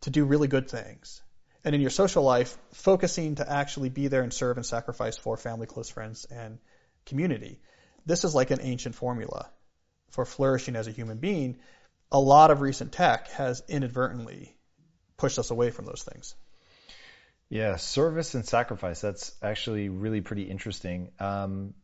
to 0.00 0.10
do 0.10 0.24
really 0.24 0.48
good 0.48 0.70
things 0.70 1.20
and 1.64 1.74
in 1.74 1.80
your 1.80 1.90
social 1.90 2.22
life, 2.22 2.56
focusing 2.72 3.36
to 3.36 3.50
actually 3.50 3.88
be 3.88 4.08
there 4.08 4.22
and 4.22 4.32
serve 4.32 4.58
and 4.58 4.66
sacrifice 4.66 5.16
for 5.16 5.36
family, 5.36 5.66
close 5.66 5.88
friends, 5.88 6.26
and 6.26 6.58
community. 7.06 7.60
This 8.06 8.24
is 8.24 8.34
like 8.34 8.50
an 8.50 8.60
ancient 8.60 8.94
formula 8.94 9.48
for 10.10 10.24
flourishing 10.24 10.76
as 10.76 10.86
a 10.86 10.92
human 10.92 11.18
being. 11.18 11.56
A 12.12 12.20
lot 12.20 12.50
of 12.50 12.60
recent 12.60 12.92
tech 12.92 13.28
has 13.28 13.62
inadvertently 13.68 14.54
pushed 15.16 15.38
us 15.38 15.50
away 15.50 15.70
from 15.70 15.86
those 15.86 16.02
things. 16.02 16.34
Yeah, 17.48 17.76
service 17.76 18.34
and 18.34 18.44
sacrifice. 18.44 19.00
That's 19.00 19.34
actually 19.42 19.88
really 19.88 20.20
pretty 20.20 20.42
interesting. 20.42 21.10
Um, 21.18 21.74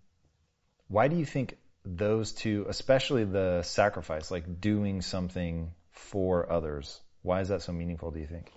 why 0.88 1.08
do 1.08 1.16
you 1.16 1.24
think 1.24 1.56
those 1.84 2.32
two, 2.32 2.66
especially 2.68 3.24
the 3.24 3.62
sacrifice, 3.62 4.30
like 4.30 4.60
doing 4.60 5.00
something 5.00 5.72
for 5.92 6.50
others, 6.52 7.00
why 7.22 7.40
is 7.40 7.48
that 7.48 7.62
so 7.62 7.72
meaningful, 7.72 8.10
do 8.10 8.20
you 8.20 8.26
think? 8.26 8.52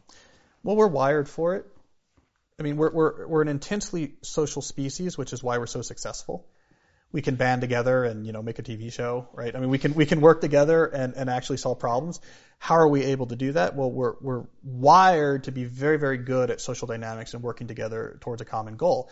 Well, 0.63 0.75
we're 0.75 0.87
wired 0.87 1.27
for 1.27 1.55
it. 1.55 1.65
I 2.59 2.63
mean, 2.63 2.77
we're, 2.77 2.91
we're, 2.91 3.27
we're 3.27 3.41
an 3.41 3.47
intensely 3.47 4.13
social 4.21 4.61
species, 4.61 5.17
which 5.17 5.33
is 5.33 5.43
why 5.43 5.57
we're 5.57 5.67
so 5.67 5.81
successful. 5.81 6.47
We 7.11 7.21
can 7.21 7.35
band 7.35 7.61
together 7.61 8.03
and, 8.05 8.25
you 8.25 8.31
know, 8.31 8.41
make 8.41 8.59
a 8.59 8.63
TV 8.63 8.91
show, 8.91 9.27
right? 9.33 9.55
I 9.55 9.59
mean, 9.59 9.69
we 9.69 9.77
can, 9.77 9.93
we 9.93 10.05
can 10.05 10.21
work 10.21 10.41
together 10.41 10.85
and, 10.85 11.15
and 11.15 11.29
actually 11.29 11.57
solve 11.57 11.79
problems. 11.79 12.19
How 12.59 12.75
are 12.75 12.87
we 12.87 13.03
able 13.03 13.27
to 13.27 13.35
do 13.35 13.51
that? 13.51 13.75
Well, 13.75 13.91
we're, 13.91 14.13
we're 14.21 14.45
wired 14.63 15.43
to 15.43 15.51
be 15.51 15.65
very, 15.65 15.97
very 15.97 16.17
good 16.17 16.49
at 16.49 16.61
social 16.61 16.87
dynamics 16.87 17.33
and 17.33 17.43
working 17.43 17.67
together 17.67 18.17
towards 18.21 18.41
a 18.41 18.45
common 18.45 18.77
goal. 18.77 19.11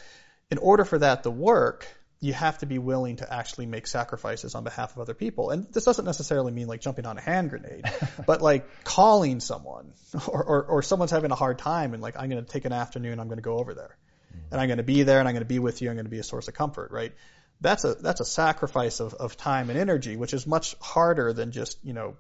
In 0.50 0.58
order 0.58 0.86
for 0.86 0.98
that 1.00 1.24
to 1.24 1.32
work, 1.32 1.88
you 2.24 2.34
have 2.34 2.60
to 2.60 2.68
be 2.68 2.78
willing 2.78 3.16
to 3.16 3.34
actually 3.34 3.66
make 3.66 3.88
sacrifices 3.88 4.54
on 4.54 4.64
behalf 4.64 4.92
of 4.92 5.00
other 5.00 5.16
people. 5.16 5.50
And 5.50 5.66
this 5.74 5.86
doesn't 5.86 6.06
necessarily 6.06 6.52
mean 6.52 6.68
like 6.68 6.80
jumping 6.80 7.08
on 7.08 7.18
a 7.18 7.22
hand 7.22 7.50
grenade, 7.50 7.84
but 8.28 8.44
like 8.44 8.84
calling 8.84 9.40
someone 9.40 9.92
or, 10.28 10.44
or, 10.44 10.64
or, 10.66 10.82
someone's 10.84 11.10
having 11.10 11.32
a 11.32 11.36
hard 11.36 11.58
time 11.58 11.96
and 11.96 12.02
like, 12.02 12.16
I'm 12.18 12.30
going 12.30 12.46
to 12.46 12.50
take 12.50 12.66
an 12.66 12.74
afternoon, 12.74 13.20
I'm 13.20 13.28
going 13.28 13.40
to 13.40 13.44
go 13.44 13.58
over 13.58 13.74
there 13.74 13.98
and 14.52 14.62
I'm 14.62 14.68
going 14.68 14.78
to 14.78 14.84
be 14.84 15.02
there 15.02 15.18
and 15.18 15.28
I'm 15.28 15.34
going 15.34 15.42
to 15.42 15.48
be 15.48 15.58
with 15.58 15.82
you. 15.82 15.90
I'm 15.90 15.96
going 15.96 16.06
to 16.06 16.12
be 16.12 16.20
a 16.20 16.24
source 16.24 16.48
of 16.48 16.54
comfort, 16.54 16.92
right? 16.92 17.12
That's 17.60 17.84
a, 17.86 17.96
that's 17.96 18.22
a 18.22 18.26
sacrifice 18.26 19.00
of, 19.00 19.16
of 19.16 19.36
time 19.36 19.72
and 19.72 19.80
energy, 19.80 20.16
which 20.16 20.34
is 20.34 20.46
much 20.46 20.76
harder 20.80 21.34
than 21.34 21.52
just, 21.52 21.80
you 21.84 21.94
know, 21.94 22.18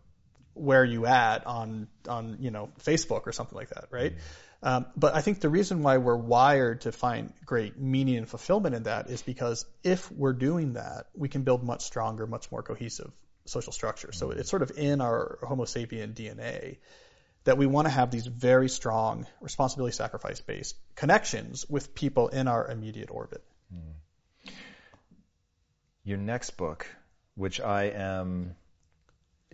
where 0.55 0.83
you 0.83 1.05
at 1.05 1.45
on, 1.45 1.87
on, 2.07 2.37
you 2.39 2.49
know, 2.49 2.69
Facebook 2.83 3.27
or 3.27 3.31
something 3.31 3.55
like 3.55 3.69
that, 3.69 3.85
right? 3.91 4.13
Mm-hmm. 4.13 4.50
Um, 4.63 4.85
but 4.95 5.15
I 5.15 5.21
think 5.21 5.39
the 5.39 5.49
reason 5.49 5.81
why 5.81 5.97
we're 5.97 6.15
wired 6.15 6.81
to 6.81 6.91
find 6.91 7.33
great 7.45 7.79
meaning 7.79 8.17
and 8.17 8.29
fulfillment 8.29 8.75
in 8.75 8.83
that 8.83 9.09
is 9.09 9.21
because 9.23 9.65
if 9.83 10.11
we're 10.11 10.33
doing 10.33 10.73
that, 10.73 11.07
we 11.15 11.29
can 11.29 11.41
build 11.41 11.63
much 11.63 11.81
stronger, 11.81 12.27
much 12.27 12.51
more 12.51 12.61
cohesive 12.61 13.11
social 13.45 13.73
structure. 13.73 14.11
So 14.11 14.29
it's 14.31 14.49
sort 14.49 14.61
of 14.61 14.71
in 14.77 15.01
our 15.01 15.39
Homo 15.41 15.65
sapien 15.65 16.13
DNA 16.13 16.77
that 17.43 17.57
we 17.57 17.65
want 17.65 17.87
to 17.87 17.89
have 17.89 18.11
these 18.11 18.27
very 18.27 18.69
strong 18.69 19.25
responsibility 19.41 19.95
sacrifice 19.95 20.41
based 20.41 20.75
connections 20.95 21.65
with 21.67 21.95
people 21.95 22.27
in 22.27 22.47
our 22.47 22.69
immediate 22.69 23.09
orbit. 23.09 23.43
Mm. 23.73 24.51
Your 26.03 26.17
next 26.17 26.51
book, 26.51 26.85
which 27.35 27.59
I 27.59 27.85
am 27.85 28.55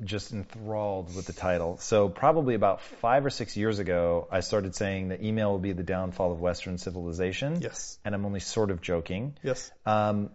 just 0.03 0.31
enthralled 0.31 1.15
with 1.15 1.25
the 1.25 1.33
title. 1.33 1.77
So 1.77 2.09
probably 2.09 2.55
about 2.55 2.81
five 2.81 3.25
or 3.25 3.29
six 3.29 3.57
years 3.57 3.79
ago, 3.79 4.27
I 4.31 4.41
started 4.41 4.75
saying 4.75 5.09
that 5.09 5.23
email 5.23 5.51
will 5.51 5.59
be 5.59 5.73
the 5.73 5.83
downfall 5.83 6.31
of 6.31 6.39
Western 6.39 6.77
civilization. 6.77 7.61
Yes. 7.61 7.97
And 8.05 8.13
I'm 8.13 8.25
only 8.25 8.39
sort 8.39 8.71
of 8.71 8.81
joking. 8.81 9.37
Yes. 9.43 9.71
Um, 9.85 10.29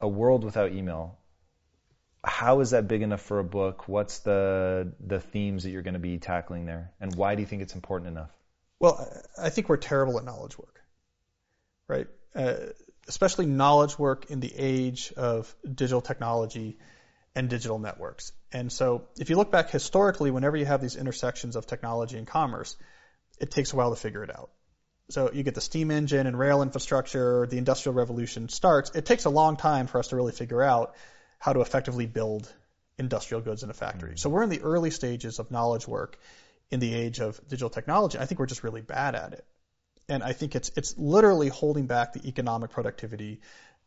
a 0.00 0.08
world 0.08 0.44
without 0.44 0.72
email. 0.72 1.18
How 2.24 2.60
is 2.60 2.70
that 2.70 2.88
big 2.88 3.02
enough 3.02 3.22
for 3.22 3.38
a 3.38 3.44
book? 3.44 3.88
What's 3.88 4.20
the 4.20 4.92
the 5.00 5.20
themes 5.20 5.64
that 5.64 5.70
you're 5.70 5.82
going 5.82 5.94
to 5.94 6.00
be 6.00 6.18
tackling 6.18 6.66
there, 6.66 6.92
and 7.00 7.14
why 7.16 7.34
do 7.34 7.40
you 7.40 7.46
think 7.46 7.62
it's 7.62 7.74
important 7.74 8.10
enough? 8.10 8.30
Well, 8.78 9.08
I 9.40 9.50
think 9.50 9.68
we're 9.68 9.76
terrible 9.76 10.18
at 10.18 10.24
knowledge 10.24 10.56
work, 10.56 10.80
right? 11.88 12.06
Uh, 12.34 12.54
especially 13.08 13.46
knowledge 13.46 13.98
work 13.98 14.30
in 14.30 14.40
the 14.40 14.52
age 14.56 15.12
of 15.16 15.52
digital 15.64 16.00
technology 16.00 16.78
and 17.34 17.48
digital 17.48 17.78
networks. 17.78 18.32
And 18.52 18.70
so 18.70 19.08
if 19.18 19.30
you 19.30 19.36
look 19.36 19.50
back 19.50 19.70
historically, 19.70 20.30
whenever 20.30 20.56
you 20.56 20.66
have 20.66 20.80
these 20.80 20.96
intersections 20.96 21.56
of 21.56 21.66
technology 21.66 22.18
and 22.18 22.26
commerce, 22.26 22.76
it 23.38 23.50
takes 23.50 23.72
a 23.72 23.76
while 23.76 23.90
to 23.90 23.96
figure 23.96 24.22
it 24.22 24.30
out. 24.30 24.50
So 25.10 25.30
you 25.32 25.42
get 25.42 25.54
the 25.54 25.60
steam 25.60 25.90
engine 25.90 26.26
and 26.26 26.38
rail 26.38 26.62
infrastructure, 26.62 27.46
the 27.46 27.58
industrial 27.58 27.94
revolution 27.94 28.48
starts. 28.48 28.90
It 28.94 29.04
takes 29.04 29.24
a 29.24 29.30
long 29.30 29.56
time 29.56 29.86
for 29.86 29.98
us 29.98 30.08
to 30.08 30.16
really 30.16 30.32
figure 30.32 30.62
out 30.62 30.94
how 31.38 31.52
to 31.52 31.60
effectively 31.60 32.06
build 32.06 32.52
industrial 32.98 33.42
goods 33.42 33.62
in 33.62 33.70
a 33.70 33.74
factory. 33.74 34.10
Mm-hmm. 34.10 34.18
So 34.18 34.30
we're 34.30 34.42
in 34.42 34.50
the 34.50 34.62
early 34.62 34.90
stages 34.90 35.38
of 35.38 35.50
knowledge 35.50 35.88
work 35.88 36.18
in 36.70 36.80
the 36.80 36.94
age 36.94 37.20
of 37.20 37.40
digital 37.48 37.70
technology. 37.70 38.18
I 38.18 38.26
think 38.26 38.38
we're 38.38 38.46
just 38.46 38.62
really 38.62 38.80
bad 38.80 39.14
at 39.14 39.32
it. 39.32 39.44
And 40.08 40.22
I 40.22 40.32
think 40.32 40.56
it's 40.56 40.70
it's 40.76 40.96
literally 40.98 41.48
holding 41.48 41.86
back 41.86 42.12
the 42.12 42.26
economic 42.26 42.70
productivity 42.70 43.40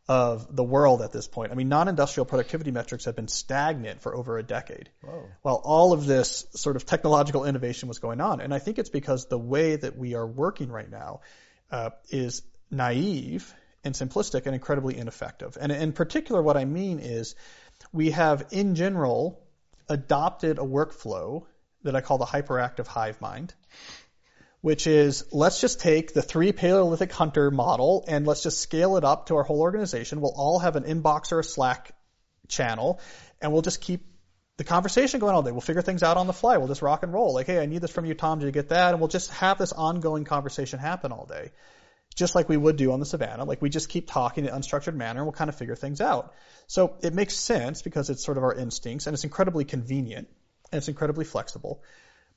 of 0.08 0.56
the 0.56 0.64
world 0.64 1.02
at 1.02 1.12
this 1.12 1.28
point. 1.28 1.52
I 1.52 1.56
mean, 1.56 1.68
non-industrial 1.68 2.26
productivity 2.26 2.72
metrics 2.72 3.06
have 3.06 3.16
been 3.16 3.28
stagnant 3.28 4.02
for 4.02 4.16
over 4.16 4.38
a 4.38 4.44
decade. 4.44 4.90
Whoa. 5.02 5.24
While 5.42 5.62
all 5.64 5.94
of 5.94 6.06
this 6.06 6.46
sort 6.54 6.76
of 6.76 6.86
technological 6.86 7.46
innovation 7.46 7.88
was 7.88 7.98
going 7.98 8.22
on. 8.22 8.40
And 8.40 8.54
I 8.54 8.60
think 8.60 8.78
it's 8.78 8.90
because 8.90 9.26
the 9.26 9.40
way 9.40 9.76
that 9.76 9.98
we 9.98 10.14
are 10.14 10.28
working 10.28 10.70
right 10.70 10.90
now 10.90 11.22
uh, 11.72 11.90
is 12.10 12.44
naive 12.70 13.52
and 13.84 13.96
simplistic 13.96 14.46
and 14.46 14.54
incredibly 14.54 14.98
ineffective. 14.98 15.58
And 15.60 15.72
in 15.72 15.92
particular, 15.92 16.42
what 16.42 16.58
I 16.58 16.66
mean 16.66 17.00
is 17.00 17.36
we 17.92 18.12
have, 18.12 18.48
in 18.52 18.76
general, 18.76 19.42
adopted 19.90 20.60
a 20.60 20.64
workflow 20.64 21.46
that 21.84 21.96
I 21.96 22.02
call 22.02 22.18
the 22.18 22.26
hyperactive 22.26 22.88
hive 22.88 23.22
mind 23.22 23.54
which 24.66 24.88
is 24.88 25.32
let's 25.32 25.62
just 25.62 25.80
take 25.80 26.12
the 26.12 26.24
three 26.24 26.52
Paleolithic 26.52 27.12
hunter 27.12 27.52
model 27.52 28.04
and 28.08 28.26
let's 28.26 28.42
just 28.42 28.58
scale 28.58 28.98
it 28.98 29.04
up 29.04 29.28
to 29.28 29.36
our 29.36 29.44
whole 29.44 29.62
organization. 29.62 30.22
We'll 30.22 30.34
all 30.36 30.58
have 30.58 30.76
an 30.76 30.86
inbox 30.86 31.32
or 31.32 31.38
a 31.38 31.44
Slack 31.44 31.92
channel 32.48 33.00
and 33.40 33.54
we'll 33.54 33.62
just 33.62 33.80
keep 33.80 34.08
the 34.58 34.64
conversation 34.64 35.20
going 35.20 35.36
all 35.36 35.44
day. 35.44 35.52
We'll 35.52 35.62
figure 35.62 35.84
things 35.84 36.02
out 36.02 36.18
on 36.18 36.26
the 36.26 36.34
fly. 36.34 36.58
We'll 36.58 36.68
just 36.68 36.82
rock 36.82 37.04
and 37.04 37.14
roll. 37.14 37.32
Like, 37.32 37.46
hey, 37.46 37.60
I 37.60 37.68
need 37.68 37.84
this 37.84 37.92
from 37.92 38.06
you, 38.06 38.16
Tom. 38.16 38.40
Did 38.40 38.48
you 38.48 38.52
get 38.52 38.70
that? 38.70 38.90
And 38.90 39.00
we'll 39.00 39.08
just 39.08 39.30
have 39.34 39.60
this 39.60 39.72
ongoing 39.72 40.24
conversation 40.24 40.80
happen 40.80 41.12
all 41.12 41.28
day. 41.28 41.52
Just 42.16 42.34
like 42.34 42.50
we 42.50 42.58
would 42.58 42.76
do 42.76 42.92
on 42.92 43.00
the 43.00 43.06
savannah. 43.06 43.44
Like 43.44 43.62
we 43.62 43.70
just 43.70 43.90
keep 43.90 44.10
talking 44.10 44.46
in 44.46 44.50
an 44.50 44.60
unstructured 44.60 44.96
manner 44.96 45.20
and 45.20 45.28
we'll 45.28 45.34
kind 45.34 45.50
of 45.50 45.56
figure 45.56 45.76
things 45.76 46.02
out. 46.02 46.34
So 46.66 46.96
it 47.04 47.14
makes 47.14 47.36
sense 47.36 47.84
because 47.84 48.10
it's 48.10 48.26
sort 48.26 48.40
of 48.40 48.44
our 48.44 48.56
instincts 48.56 49.06
and 49.06 49.14
it's 49.14 49.26
incredibly 49.26 49.64
convenient 49.64 50.28
and 50.72 50.80
it's 50.80 50.88
incredibly 50.88 51.26
flexible 51.26 51.84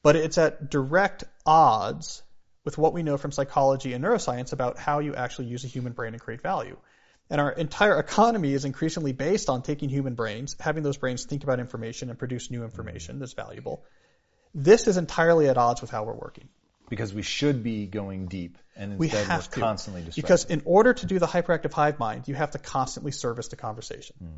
but 0.08 0.16
it's 0.16 0.38
at 0.38 0.70
direct 0.70 1.24
odds 1.44 2.22
with 2.64 2.78
what 2.78 2.94
we 2.94 3.02
know 3.02 3.18
from 3.18 3.30
psychology 3.30 3.92
and 3.92 4.02
neuroscience 4.02 4.54
about 4.54 4.78
how 4.78 5.00
you 5.00 5.14
actually 5.14 5.48
use 5.48 5.64
a 5.64 5.68
human 5.68 5.92
brain 5.92 6.14
and 6.14 6.22
create 6.22 6.40
value. 6.40 6.78
And 7.28 7.42
our 7.42 7.52
entire 7.52 7.98
economy 7.98 8.54
is 8.54 8.64
increasingly 8.64 9.12
based 9.12 9.50
on 9.50 9.60
taking 9.60 9.90
human 9.90 10.14
brains, 10.14 10.56
having 10.60 10.82
those 10.82 10.96
brains 10.96 11.26
think 11.26 11.44
about 11.44 11.60
information 11.60 12.08
and 12.08 12.18
produce 12.18 12.50
new 12.50 12.64
information 12.64 13.18
that's 13.18 13.34
valuable. 13.34 13.84
This 14.54 14.88
is 14.88 14.96
entirely 14.96 15.46
at 15.50 15.58
odds 15.58 15.82
with 15.82 15.90
how 15.90 16.04
we're 16.04 16.14
working. 16.14 16.48
Because 16.88 17.12
we 17.12 17.20
should 17.20 17.62
be 17.62 17.84
going 17.84 18.28
deep, 18.28 18.56
and 18.76 18.94
instead 18.94 19.28
we 19.28 19.42
to. 19.42 19.60
constantly 19.60 20.00
distracted. 20.04 20.22
Because 20.22 20.44
in 20.46 20.62
order 20.64 20.94
to 20.94 21.04
do 21.04 21.18
the 21.18 21.26
hyperactive 21.26 21.74
hive 21.74 21.98
mind, 21.98 22.28
you 22.28 22.34
have 22.34 22.52
to 22.52 22.58
constantly 22.58 23.12
service 23.12 23.48
the 23.48 23.56
conversation. 23.56 24.16
Mm. 24.24 24.28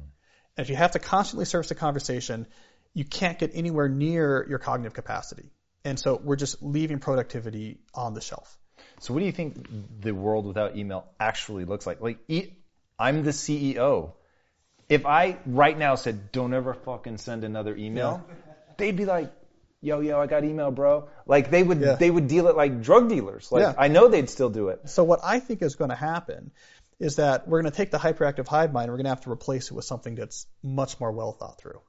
And 0.57 0.65
if 0.65 0.69
you 0.69 0.75
have 0.75 0.91
to 0.91 0.99
constantly 0.99 1.45
service 1.45 1.69
the 1.69 1.77
conversation, 1.77 2.49
you 2.93 3.05
can't 3.05 3.39
get 3.39 3.53
anywhere 3.55 3.89
near 3.89 4.45
your 4.49 4.59
cognitive 4.59 4.95
capacity. 4.95 5.51
And 5.85 5.99
so 5.99 6.21
we're 6.23 6.37
just 6.37 6.63
leaving 6.63 6.99
productivity 6.99 7.79
on 7.95 8.15
the 8.15 8.21
shelf. 8.21 8.59
So 9.01 9.15
what 9.15 9.21
do 9.21 9.27
you 9.27 9.33
think 9.33 9.67
the 10.01 10.13
world 10.13 10.47
without 10.47 10.77
email 10.77 11.07
actually 11.19 11.65
looks 11.65 11.87
like? 11.87 12.01
Like, 12.01 12.19
e- 12.29 12.53
I'm 12.99 13.23
the 13.23 13.31
CEO. 13.31 14.13
If 14.89 15.07
I 15.07 15.39
right 15.47 15.79
now 15.79 15.95
said, 15.95 16.33
don't 16.33 16.53
ever 16.53 16.75
fucking 16.75 17.17
send 17.17 17.45
another 17.45 17.75
email, 17.75 18.23
yeah. 18.29 18.53
they'd 18.77 18.97
be 18.97 19.07
like, 19.07 19.33
yo, 19.81 20.01
yo, 20.01 20.21
I 20.21 20.27
got 20.27 20.45
email, 20.45 20.71
bro. 20.71 21.09
Like 21.27 21.51
they 21.51 21.63
would, 21.63 21.81
yeah. 21.81 21.95
they 21.95 22.11
would 22.11 22.29
deal 22.29 22.49
it 22.49 22.57
like 22.57 22.83
drug 22.83 23.09
dealers. 23.09 23.51
Like 23.51 23.63
yeah. 23.63 23.75
I 23.79 23.89
know 23.89 24.09
they'd 24.09 24.29
still 24.29 24.51
do 24.51 24.69
it. 24.69 24.89
So 24.91 25.05
what 25.05 25.21
I 25.23 25.41
think 25.41 25.63
is 25.63 25.77
going 25.77 25.91
to 25.91 25.97
happen 25.97 26.51
is 26.99 27.17
that 27.17 27.49
we're 27.49 27.63
going 27.63 27.73
to 27.73 27.77
take 27.77 27.91
the 27.91 27.99
hyperactive 27.99 28.47
hive 28.47 28.73
mind 28.73 28.85
and 28.85 28.93
we're 28.93 28.99
going 28.99 29.05
to 29.05 29.11
have 29.11 29.23
to 29.23 29.33
replace 29.33 29.71
it 29.71 29.75
with 29.75 29.87
something 29.87 30.15
that's 30.15 30.47
much 30.63 31.01
more 31.01 31.11
well 31.11 31.33
thought 31.33 31.59
through. 31.59 31.81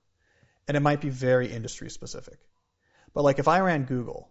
And 0.67 0.77
it 0.77 0.79
might 0.79 1.01
be 1.01 1.09
very 1.09 1.51
industry 1.51 1.89
specific. 1.89 2.39
But 3.13 3.23
like 3.23 3.39
if 3.39 3.47
I 3.47 3.59
ran 3.59 3.83
Google, 3.83 4.29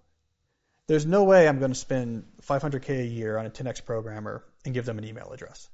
there's 0.87 1.07
no 1.07 1.25
way 1.25 1.47
I'm 1.47 1.59
going 1.59 1.73
to 1.73 1.79
spend 1.79 2.25
500k 2.43 3.01
a 3.01 3.07
year 3.07 3.39
on 3.39 3.47
a 3.47 3.51
10x 3.51 3.85
programmer 3.85 4.45
and 4.65 4.75
give 4.75 4.87
them 4.87 4.99
an 4.99 5.05
email 5.05 5.31
address. 5.33 5.69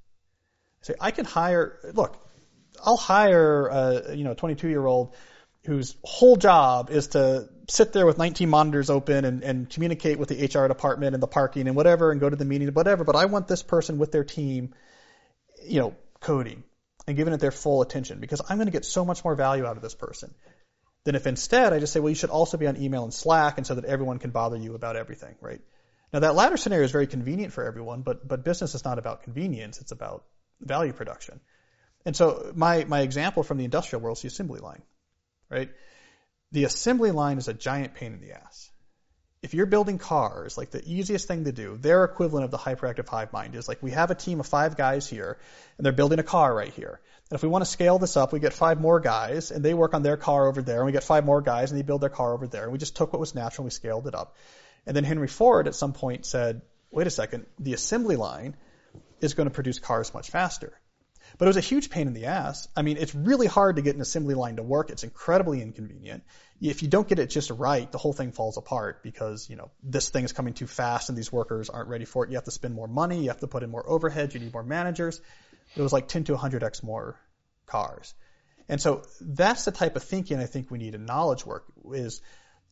Say 0.82 0.94
I 1.00 1.10
can 1.10 1.24
hire. 1.24 1.78
Look, 1.94 2.16
I'll 2.84 2.96
hire 2.96 3.66
a 3.66 4.14
you 4.14 4.24
know 4.24 4.34
22 4.34 4.68
year 4.68 4.84
old 4.84 5.14
whose 5.64 5.96
whole 6.04 6.36
job 6.36 6.90
is 6.90 7.08
to 7.08 7.48
sit 7.68 7.92
there 7.92 8.06
with 8.06 8.18
19 8.18 8.48
monitors 8.48 8.88
open 8.88 9.24
and, 9.24 9.42
and 9.42 9.68
communicate 9.68 10.18
with 10.18 10.28
the 10.28 10.46
HR 10.46 10.68
department 10.68 11.14
and 11.14 11.22
the 11.22 11.26
parking 11.26 11.66
and 11.66 11.74
whatever 11.74 12.12
and 12.12 12.20
go 12.20 12.30
to 12.30 12.36
the 12.36 12.44
meeting, 12.44 12.68
whatever. 12.68 13.02
But 13.02 13.16
I 13.16 13.24
want 13.24 13.48
this 13.48 13.64
person 13.64 13.98
with 13.98 14.12
their 14.12 14.22
team, 14.22 14.74
you 15.64 15.80
know, 15.80 15.96
coding 16.20 16.62
and 17.08 17.16
giving 17.16 17.34
it 17.34 17.40
their 17.40 17.50
full 17.50 17.82
attention 17.82 18.20
because 18.20 18.40
I'm 18.48 18.58
going 18.58 18.68
to 18.68 18.72
get 18.72 18.84
so 18.84 19.04
much 19.04 19.24
more 19.24 19.34
value 19.34 19.66
out 19.66 19.76
of 19.76 19.82
this 19.82 19.94
person 19.94 20.34
than 21.06 21.14
if 21.14 21.26
instead 21.26 21.72
I 21.72 21.78
just 21.78 21.92
say, 21.92 22.00
well, 22.00 22.10
you 22.10 22.16
should 22.16 22.30
also 22.30 22.58
be 22.58 22.66
on 22.66 22.76
email 22.76 23.04
and 23.04 23.14
Slack, 23.14 23.58
and 23.58 23.66
so 23.66 23.76
that 23.76 23.84
everyone 23.84 24.18
can 24.18 24.32
bother 24.32 24.56
you 24.56 24.74
about 24.74 24.96
everything, 24.96 25.36
right? 25.40 25.60
Now 26.12 26.18
that 26.20 26.34
latter 26.34 26.56
scenario 26.56 26.84
is 26.84 26.90
very 26.90 27.06
convenient 27.06 27.52
for 27.52 27.64
everyone, 27.64 28.02
but 28.02 28.26
but 28.26 28.44
business 28.44 28.74
is 28.74 28.84
not 28.84 28.98
about 28.98 29.22
convenience; 29.22 29.80
it's 29.80 29.92
about 29.92 30.24
value 30.60 30.92
production. 30.92 31.40
And 32.04 32.16
so 32.16 32.52
my 32.54 32.84
my 32.84 33.00
example 33.00 33.44
from 33.44 33.58
the 33.58 33.64
industrial 33.64 34.02
world 34.02 34.18
is 34.18 34.22
the 34.22 34.28
assembly 34.28 34.60
line, 34.60 34.82
right? 35.48 35.70
The 36.52 36.64
assembly 36.64 37.12
line 37.12 37.38
is 37.38 37.48
a 37.48 37.54
giant 37.54 37.94
pain 37.94 38.12
in 38.12 38.20
the 38.20 38.32
ass. 38.32 38.70
If 39.42 39.54
you're 39.54 39.66
building 39.66 39.98
cars, 39.98 40.58
like 40.58 40.70
the 40.70 40.82
easiest 40.84 41.28
thing 41.28 41.44
to 41.44 41.52
do, 41.52 41.76
their 41.76 42.04
equivalent 42.04 42.44
of 42.44 42.50
the 42.50 42.58
hyperactive 42.58 43.06
hive 43.08 43.32
mind 43.32 43.54
is 43.54 43.68
like 43.68 43.82
we 43.82 43.92
have 43.92 44.10
a 44.10 44.14
team 44.14 44.40
of 44.40 44.46
five 44.46 44.76
guys 44.76 45.08
here, 45.08 45.38
and 45.76 45.84
they're 45.84 45.92
building 45.92 46.18
a 46.18 46.24
car 46.24 46.54
right 46.54 46.72
here. 46.72 47.00
And 47.30 47.36
if 47.36 47.42
we 47.42 47.48
want 47.48 47.64
to 47.64 47.70
scale 47.70 47.98
this 47.98 48.16
up, 48.16 48.32
we 48.32 48.40
get 48.40 48.52
five 48.52 48.80
more 48.80 48.98
guys, 48.98 49.50
and 49.50 49.64
they 49.64 49.74
work 49.74 49.94
on 49.94 50.02
their 50.02 50.16
car 50.16 50.46
over 50.46 50.62
there, 50.62 50.78
and 50.78 50.86
we 50.86 50.92
get 50.92 51.04
five 51.04 51.24
more 51.24 51.42
guys, 51.42 51.70
and 51.70 51.78
they 51.78 51.84
build 51.84 52.00
their 52.00 52.08
car 52.08 52.32
over 52.32 52.46
there. 52.46 52.64
And 52.64 52.72
we 52.72 52.78
just 52.78 52.96
took 52.96 53.12
what 53.12 53.20
was 53.20 53.34
natural 53.34 53.64
and 53.64 53.66
we 53.66 53.70
scaled 53.70 54.06
it 54.06 54.14
up. 54.14 54.36
And 54.86 54.96
then 54.96 55.04
Henry 55.04 55.28
Ford 55.28 55.66
at 55.66 55.74
some 55.74 55.92
point 55.92 56.24
said, 56.24 56.62
wait 56.90 57.06
a 57.06 57.10
second, 57.10 57.46
the 57.58 57.74
assembly 57.74 58.16
line 58.16 58.56
is 59.20 59.34
going 59.34 59.48
to 59.48 59.54
produce 59.54 59.78
cars 59.78 60.14
much 60.14 60.30
faster. 60.30 60.78
But 61.38 61.46
it 61.46 61.50
was 61.50 61.56
a 61.56 61.60
huge 61.60 61.90
pain 61.90 62.06
in 62.06 62.14
the 62.14 62.26
ass. 62.26 62.66
I 62.74 62.82
mean, 62.82 62.96
it's 62.96 63.14
really 63.14 63.46
hard 63.46 63.76
to 63.76 63.82
get 63.82 63.94
an 63.94 64.00
assembly 64.00 64.34
line 64.34 64.56
to 64.56 64.62
work. 64.62 64.90
It's 64.90 65.04
incredibly 65.04 65.60
inconvenient. 65.60 66.24
If 66.60 66.82
you 66.82 66.88
don't 66.88 67.06
get 67.06 67.18
it 67.18 67.28
just 67.28 67.50
right, 67.50 67.90
the 67.92 67.98
whole 67.98 68.14
thing 68.14 68.32
falls 68.32 68.56
apart 68.56 69.02
because, 69.02 69.50
you 69.50 69.56
know, 69.56 69.70
this 69.82 70.08
thing 70.08 70.24
is 70.24 70.32
coming 70.32 70.54
too 70.54 70.66
fast 70.66 71.10
and 71.10 71.18
these 71.18 71.30
workers 71.30 71.68
aren't 71.68 71.90
ready 71.90 72.06
for 72.06 72.24
it. 72.24 72.30
You 72.30 72.36
have 72.36 72.44
to 72.44 72.50
spend 72.50 72.74
more 72.74 72.88
money. 72.88 73.22
You 73.22 73.28
have 73.28 73.40
to 73.40 73.46
put 73.46 73.62
in 73.62 73.70
more 73.70 73.86
overhead. 73.86 74.32
You 74.32 74.40
need 74.40 74.52
more 74.52 74.62
managers 74.62 75.20
it 75.74 75.82
was 75.82 75.92
like 75.92 76.08
10 76.08 76.24
to 76.24 76.36
100x 76.36 76.82
more 76.82 77.18
cars. 77.66 78.14
And 78.68 78.80
so 78.80 79.02
that's 79.20 79.64
the 79.64 79.70
type 79.70 79.96
of 79.96 80.02
thinking 80.02 80.38
I 80.38 80.46
think 80.46 80.70
we 80.70 80.78
need 80.78 80.94
in 80.94 81.06
knowledge 81.06 81.46
work 81.46 81.64
is 81.92 82.20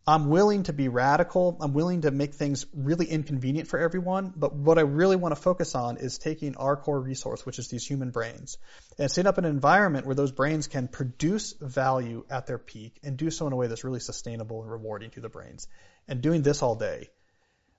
I'm 0.07 0.29
willing 0.29 0.65
to 0.65 0.73
be 0.73 0.89
radical. 0.89 1.57
I'm 1.61 1.73
willing 1.73 2.03
to 2.03 2.11
make 2.11 2.35
things 2.35 2.67
really 2.75 3.07
inconvenient 3.07 3.69
for 3.69 3.79
everyone. 3.79 4.33
But 4.37 4.55
what 4.55 4.79
I 4.79 4.83
really 4.83 5.17
want 5.17 5.35
to 5.35 5.41
focus 5.41 5.75
on 5.75 5.97
is 5.97 6.19
taking 6.19 6.57
our 6.57 6.77
core 6.77 7.01
resource, 7.01 7.47
which 7.47 7.59
is 7.59 7.69
these 7.69 7.87
human 7.87 8.11
brains, 8.11 8.59
and 8.99 9.11
setting 9.11 9.27
up 9.27 9.39
an 9.39 9.47
environment 9.47 10.05
where 10.05 10.15
those 10.15 10.33
brains 10.33 10.67
can 10.67 10.89
produce 10.89 11.55
value 11.55 12.25
at 12.29 12.47
their 12.47 12.59
peak 12.59 12.99
and 13.03 13.17
do 13.17 13.31
so 13.31 13.47
in 13.47 13.53
a 13.53 13.57
way 13.57 13.67
that's 13.67 13.85
really 13.85 14.01
sustainable 14.01 14.63
and 14.63 14.71
rewarding 14.71 15.11
to 15.13 15.21
the 15.21 15.31
brains. 15.31 15.69
And 16.07 16.21
doing 16.21 16.43
this 16.43 16.63
all 16.63 16.75
day 16.75 17.09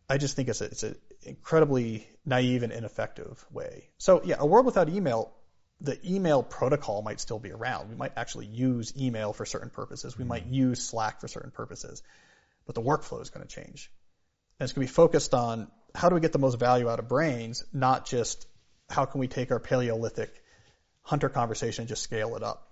I 0.09 0.17
just 0.17 0.35
think 0.35 0.49
it's 0.49 0.61
a, 0.61 0.65
it's 0.65 0.83
an 0.83 0.95
incredibly 1.23 2.07
naive 2.25 2.63
and 2.63 2.71
ineffective 2.71 3.43
way. 3.51 3.89
So 3.97 4.21
yeah, 4.23 4.35
a 4.39 4.45
world 4.45 4.65
without 4.65 4.89
email, 4.89 5.33
the 5.81 5.99
email 6.09 6.41
protocol 6.41 7.01
might 7.01 7.19
still 7.19 7.39
be 7.39 7.51
around. 7.51 7.89
We 7.89 7.95
might 7.95 8.13
actually 8.15 8.45
use 8.45 8.93
email 8.97 9.33
for 9.33 9.45
certain 9.45 9.69
purposes. 9.69 10.17
We 10.17 10.25
might 10.25 10.45
mm-hmm. 10.45 10.53
use 10.53 10.83
Slack 10.83 11.21
for 11.21 11.27
certain 11.27 11.51
purposes, 11.51 12.01
but 12.65 12.75
the 12.75 12.81
workflow 12.81 13.21
is 13.21 13.29
going 13.29 13.45
to 13.45 13.53
change. 13.53 13.91
And 14.59 14.65
it's 14.65 14.73
going 14.73 14.87
to 14.87 14.91
be 14.91 14.95
focused 14.95 15.33
on 15.33 15.67
how 15.93 16.09
do 16.09 16.15
we 16.15 16.21
get 16.21 16.31
the 16.31 16.39
most 16.39 16.59
value 16.59 16.89
out 16.89 16.99
of 16.99 17.07
brains, 17.07 17.63
not 17.73 18.05
just 18.05 18.47
how 18.89 19.05
can 19.05 19.19
we 19.19 19.27
take 19.27 19.51
our 19.51 19.59
Paleolithic 19.59 20.33
hunter 21.01 21.29
conversation 21.29 21.83
and 21.83 21.89
just 21.89 22.03
scale 22.03 22.35
it 22.35 22.43
up. 22.43 22.71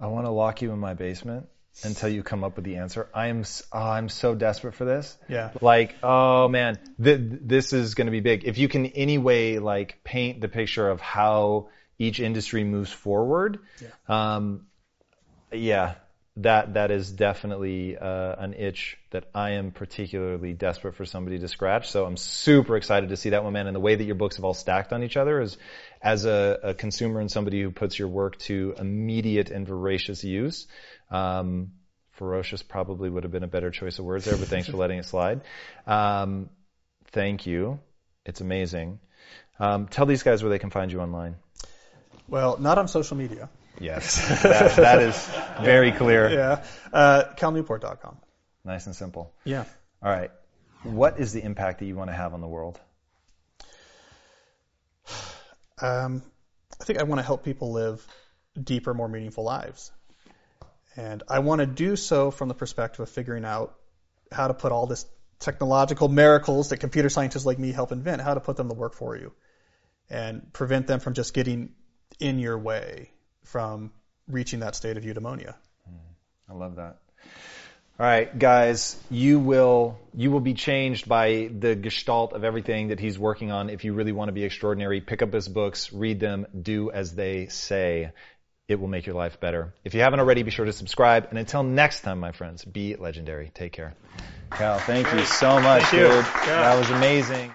I 0.00 0.06
want 0.08 0.26
to 0.26 0.30
lock 0.30 0.62
you 0.62 0.72
in 0.72 0.78
my 0.78 0.94
basement 0.94 1.48
until 1.82 2.08
you 2.08 2.22
come 2.22 2.44
up 2.44 2.56
with 2.56 2.64
the 2.64 2.76
answer. 2.76 3.08
I 3.14 3.28
am 3.28 3.44
oh, 3.72 3.78
I'm 3.78 4.08
so 4.08 4.34
desperate 4.34 4.74
for 4.74 4.84
this. 4.84 5.16
Yeah. 5.28 5.50
Like, 5.60 5.96
oh 6.02 6.48
man, 6.48 6.78
th- 7.02 7.20
this 7.20 7.72
is 7.72 7.94
going 7.94 8.06
to 8.06 8.12
be 8.12 8.20
big. 8.20 8.44
If 8.44 8.58
you 8.58 8.68
can 8.68 8.86
anyway 8.86 9.58
like 9.58 10.02
paint 10.04 10.40
the 10.40 10.48
picture 10.48 10.88
of 10.88 11.00
how 11.00 11.68
each 11.98 12.20
industry 12.20 12.64
moves 12.64 12.92
forward, 12.92 13.58
yeah, 13.80 13.88
um, 14.36 14.66
yeah 15.52 15.94
that 16.38 16.74
that 16.74 16.90
is 16.90 17.12
definitely 17.12 17.96
uh, 17.96 18.34
an 18.38 18.54
itch 18.54 18.96
that 19.12 19.28
I 19.34 19.50
am 19.50 19.70
particularly 19.70 20.52
desperate 20.52 20.96
for 20.96 21.04
somebody 21.04 21.38
to 21.38 21.46
scratch. 21.46 21.90
So 21.90 22.04
I'm 22.04 22.16
super 22.16 22.76
excited 22.76 23.10
to 23.10 23.16
see 23.16 23.30
that 23.30 23.44
one, 23.44 23.52
man. 23.52 23.68
And 23.68 23.76
the 23.76 23.80
way 23.80 23.94
that 23.94 24.02
your 24.02 24.16
books 24.16 24.36
have 24.36 24.44
all 24.44 24.54
stacked 24.54 24.92
on 24.92 25.04
each 25.04 25.16
other 25.16 25.40
is, 25.40 25.56
as 26.02 26.24
a, 26.24 26.58
a 26.64 26.74
consumer 26.74 27.20
and 27.20 27.30
somebody 27.30 27.62
who 27.62 27.70
puts 27.70 27.96
your 27.98 28.08
work 28.08 28.38
to 28.40 28.74
immediate 28.78 29.50
and 29.50 29.66
voracious 29.66 30.24
use, 30.24 30.66
um, 31.10 31.72
ferocious 32.12 32.62
probably 32.62 33.10
would 33.10 33.24
have 33.24 33.32
been 33.32 33.42
a 33.42 33.48
better 33.48 33.70
choice 33.70 33.98
of 33.98 34.04
words 34.04 34.24
there, 34.24 34.36
but 34.36 34.48
thanks 34.48 34.68
for 34.68 34.76
letting 34.76 34.98
it 34.98 35.04
slide. 35.04 35.42
Um, 35.86 36.50
thank 37.06 37.46
you. 37.46 37.80
It's 38.24 38.40
amazing. 38.40 39.00
Um, 39.58 39.86
tell 39.86 40.06
these 40.06 40.22
guys 40.22 40.42
where 40.42 40.50
they 40.50 40.58
can 40.58 40.70
find 40.70 40.90
you 40.90 41.00
online. 41.00 41.36
Well, 42.28 42.56
not 42.58 42.78
on 42.78 42.88
social 42.88 43.16
media. 43.16 43.48
Yes, 43.80 44.42
that, 44.42 44.76
that 44.76 45.02
is 45.02 45.30
very 45.60 45.90
clear. 45.92 46.30
Yeah, 46.30 46.64
uh, 46.92 47.24
calnewport.com. 47.36 48.18
Nice 48.64 48.86
and 48.86 48.94
simple. 48.94 49.32
Yeah. 49.44 49.64
All 50.02 50.10
right. 50.10 50.30
What 50.84 51.18
is 51.18 51.32
the 51.32 51.42
impact 51.42 51.80
that 51.80 51.86
you 51.86 51.96
want 51.96 52.10
to 52.10 52.14
have 52.14 52.34
on 52.34 52.40
the 52.40 52.48
world? 52.48 52.80
Um, 55.82 56.22
I 56.80 56.84
think 56.84 57.00
I 57.00 57.02
want 57.02 57.18
to 57.18 57.24
help 57.24 57.44
people 57.44 57.72
live 57.72 58.06
deeper, 58.62 58.94
more 58.94 59.08
meaningful 59.08 59.42
lives. 59.42 59.90
And 60.96 61.22
I 61.28 61.40
want 61.40 61.60
to 61.60 61.66
do 61.66 61.96
so 61.96 62.30
from 62.30 62.48
the 62.48 62.54
perspective 62.54 63.00
of 63.00 63.08
figuring 63.08 63.44
out 63.44 63.74
how 64.30 64.48
to 64.48 64.54
put 64.54 64.72
all 64.72 64.86
this 64.86 65.06
technological 65.38 66.08
miracles 66.08 66.68
that 66.70 66.78
computer 66.78 67.08
scientists 67.08 67.44
like 67.44 67.58
me 67.58 67.72
help 67.72 67.92
invent, 67.92 68.22
how 68.22 68.34
to 68.34 68.40
put 68.40 68.56
them 68.56 68.68
to 68.68 68.74
work 68.74 68.94
for 68.94 69.16
you 69.16 69.32
and 70.10 70.52
prevent 70.52 70.86
them 70.86 71.00
from 71.00 71.14
just 71.14 71.34
getting 71.34 71.70
in 72.20 72.38
your 72.38 72.58
way 72.58 73.10
from 73.44 73.92
reaching 74.28 74.60
that 74.60 74.74
state 74.74 74.96
of 74.96 75.04
eudaimonia. 75.04 75.54
Hmm. 75.86 75.96
I 76.50 76.54
love 76.54 76.76
that. 76.76 76.98
All 77.96 78.04
right, 78.04 78.36
guys, 78.36 78.96
you 79.08 79.38
will 79.38 80.00
you 80.12 80.32
will 80.32 80.40
be 80.40 80.54
changed 80.54 81.08
by 81.08 81.48
the 81.56 81.76
gestalt 81.76 82.32
of 82.32 82.42
everything 82.42 82.88
that 82.88 82.98
he's 82.98 83.16
working 83.16 83.52
on. 83.52 83.70
If 83.70 83.84
you 83.84 83.92
really 83.92 84.10
want 84.10 84.30
to 84.30 84.32
be 84.32 84.42
extraordinary, 84.42 85.00
pick 85.00 85.22
up 85.22 85.32
his 85.32 85.46
books, 85.46 85.92
read 85.92 86.18
them, 86.18 86.46
do 86.60 86.90
as 86.90 87.14
they 87.14 87.46
say 87.46 88.10
it 88.66 88.80
will 88.80 88.88
make 88.88 89.06
your 89.06 89.14
life 89.14 89.40
better. 89.40 89.74
If 89.84 89.94
you 89.94 90.00
haven't 90.00 90.20
already, 90.20 90.42
be 90.42 90.50
sure 90.50 90.64
to 90.64 90.72
subscribe. 90.72 91.26
And 91.30 91.38
until 91.38 91.62
next 91.62 92.00
time, 92.00 92.20
my 92.20 92.32
friends, 92.32 92.64
be 92.64 92.96
legendary. 92.96 93.50
Take 93.52 93.72
care. 93.72 93.94
Cal, 94.50 94.78
thank 94.78 95.12
you 95.12 95.24
so 95.24 95.60
much, 95.60 95.82
thank 95.82 96.02
dude. 96.02 96.12
You. 96.12 96.22
That 96.22 96.78
was 96.78 96.90
amazing. 96.90 97.54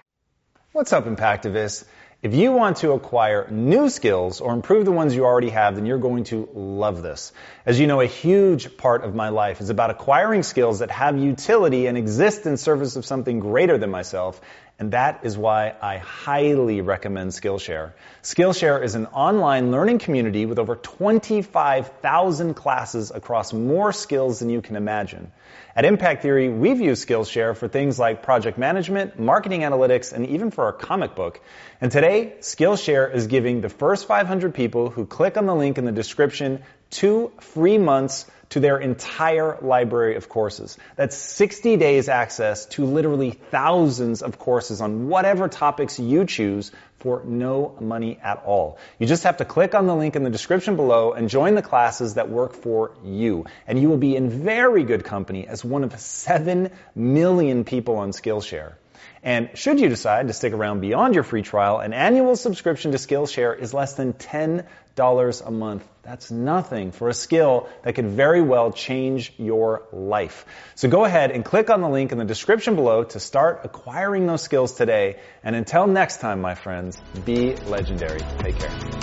What's 0.72 0.94
up, 0.94 1.06
Impactivists? 1.06 1.86
If 2.22 2.36
you 2.36 2.52
want 2.52 2.78
to 2.78 2.92
acquire 2.92 3.48
new 3.50 3.90
skills 3.90 4.42
or 4.42 4.54
improve 4.54 4.84
the 4.84 4.92
ones 4.92 5.16
you 5.16 5.24
already 5.24 5.52
have, 5.52 5.76
then 5.76 5.86
you're 5.86 5.98
going 5.98 6.26
to 6.26 6.50
love 6.54 7.02
this. 7.02 7.32
As 7.66 7.80
you 7.80 7.88
know, 7.88 8.02
a 8.02 8.06
huge 8.06 8.76
part 8.76 9.06
of 9.06 9.16
my 9.16 9.30
life 9.30 9.62
is 9.62 9.70
about 9.70 9.90
acquiring 9.90 10.44
skills 10.44 10.80
that 10.80 10.92
have 10.92 11.18
utility 11.18 11.88
and 11.88 11.98
exist 11.98 12.46
in 12.46 12.58
service 12.58 12.98
of 12.98 13.06
something 13.06 13.40
greater 13.40 13.78
than 13.78 13.90
myself 13.90 14.42
And 14.80 14.94
that 14.94 15.20
is 15.24 15.38
why 15.38 15.76
I 15.82 15.98
highly 15.98 16.80
recommend 16.80 17.32
Skillshare. 17.32 17.92
Skillshare 18.24 18.82
is 18.82 18.96
an 18.96 19.08
online 19.08 19.72
learning 19.72 20.00
community 20.00 20.46
with 20.46 20.58
over 20.58 20.78
25,000 20.78 22.54
classes 22.54 23.12
across 23.14 23.52
more 23.52 23.92
skills 23.92 24.40
than 24.40 24.50
you 24.50 24.62
can 24.62 24.78
imagine. 24.78 25.34
At 25.76 25.84
Impact 25.84 26.22
Theory, 26.22 26.48
we've 26.48 26.80
used 26.80 27.06
Skillshare 27.06 27.58
for 27.58 27.68
things 27.68 28.00
like 28.00 28.24
project 28.24 28.58
management, 28.58 29.20
marketing 29.20 29.62
analytics, 29.62 30.14
and 30.14 30.26
even 30.28 30.50
for 30.50 30.64
our 30.64 30.74
comic 30.74 31.14
book. 31.14 31.42
And 31.82 31.92
today, 31.92 32.36
Skillshare 32.40 33.14
is 33.14 33.28
giving 33.28 33.60
the 33.60 33.70
first 33.70 34.08
500 34.08 34.54
people 34.54 34.90
who 34.90 35.06
click 35.06 35.36
on 35.36 35.46
the 35.46 35.56
link 35.56 35.78
in 35.78 35.84
the 35.84 35.92
description 35.92 36.64
two 36.90 37.34
free 37.42 37.78
months 37.78 38.26
to 38.50 38.60
their 38.60 38.78
entire 38.78 39.58
library 39.62 40.16
of 40.16 40.28
courses. 40.28 40.78
That's 40.96 41.16
60 41.16 41.78
days 41.78 42.10
access 42.10 42.66
to 42.68 42.86
literally 42.86 43.32
thousands 43.32 44.22
of 44.22 44.40
courses 44.40 44.82
on 44.82 45.08
whatever 45.08 45.48
topics 45.48 46.00
you 46.00 46.26
choose 46.26 46.72
for 46.98 47.24
no 47.26 47.76
money 47.80 48.20
at 48.22 48.44
all. 48.46 48.78
You 48.98 49.08
just 49.08 49.24
have 49.24 49.38
to 49.38 49.46
click 49.46 49.74
on 49.74 49.88
the 49.88 49.96
link 49.96 50.16
in 50.16 50.24
the 50.24 50.30
description 50.30 50.76
below 50.76 51.14
and 51.14 51.30
join 51.30 51.56
the 51.56 51.62
classes 51.62 52.16
that 52.16 52.30
work 52.30 52.54
for 52.54 52.92
you. 53.04 53.46
And 53.68 53.80
you 53.80 53.90
will 53.90 53.98
be 53.98 54.16
in 54.16 54.30
very 54.30 54.84
good 54.84 55.04
company 55.04 55.48
as 55.48 55.64
one 55.64 55.84
of 55.84 55.98
7 55.98 56.72
million 56.96 57.64
people 57.64 57.98
on 57.98 58.12
Skillshare. 58.12 58.74
And 59.22 59.50
should 59.56 59.80
you 59.80 59.90
decide 59.90 60.28
to 60.28 60.34
stick 60.34 60.54
around 60.54 60.80
beyond 60.80 61.14
your 61.14 61.24
free 61.24 61.42
trial, 61.42 61.80
an 61.80 61.94
annual 61.94 62.36
subscription 62.36 62.94
to 62.94 62.98
Skillshare 62.98 63.58
is 63.58 63.74
less 63.74 63.94
than 63.94 64.14
$10 64.14 64.66
a 65.00 65.52
month. 65.52 65.88
That's 66.04 66.32
nothing 66.32 66.92
for 66.92 67.10
a 67.10 67.14
skill 67.14 67.70
that 67.84 67.96
could 67.96 68.08
very 68.08 68.42
well 68.42 68.72
change 68.72 69.34
your 69.38 69.84
life. 69.92 70.46
So 70.76 70.90
go 70.90 71.06
ahead 71.06 71.32
and 71.32 71.46
click 71.46 71.70
on 71.70 71.82
the 71.82 71.90
link 71.90 72.12
in 72.12 72.18
the 72.18 72.26
description 72.26 72.76
below 72.76 73.04
to 73.04 73.20
start 73.20 73.62
acquiring 73.64 74.28
those 74.28 74.42
skills 74.42 74.74
today. 74.74 75.20
And 75.44 75.56
until 75.56 75.88
next 75.88 76.20
time, 76.20 76.42
my 76.42 76.56
friends, 76.56 77.00
be 77.26 77.56
legendary. 77.56 78.20
Take 78.40 78.60
care. 78.60 79.00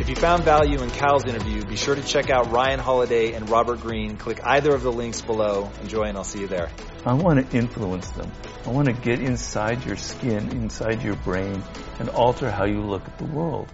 If 0.00 0.08
you 0.08 0.16
found 0.16 0.44
value 0.44 0.80
in 0.80 0.88
Cal's 0.88 1.26
interview, 1.26 1.64
be 1.64 1.76
sure 1.76 1.94
to 1.94 2.02
check 2.02 2.30
out 2.30 2.50
Ryan 2.50 2.78
Holiday 2.78 3.32
and 3.34 3.50
Robert 3.50 3.80
Greene. 3.80 4.16
Click 4.16 4.40
either 4.42 4.74
of 4.74 4.82
the 4.82 4.92
links 4.92 5.20
below. 5.20 5.70
Enjoy 5.82 6.04
and 6.04 6.16
I'll 6.16 6.24
see 6.24 6.40
you 6.40 6.46
there. 6.46 6.70
I 7.04 7.12
want 7.12 7.50
to 7.50 7.56
influence 7.56 8.08
them. 8.12 8.30
I 8.64 8.70
want 8.70 8.86
to 8.86 8.94
get 8.94 9.20
inside 9.20 9.84
your 9.84 9.96
skin, 9.96 10.50
inside 10.52 11.02
your 11.02 11.16
brain, 11.16 11.62
and 11.98 12.08
alter 12.08 12.50
how 12.50 12.64
you 12.64 12.80
look 12.80 13.04
at 13.06 13.18
the 13.18 13.24
world. 13.24 13.68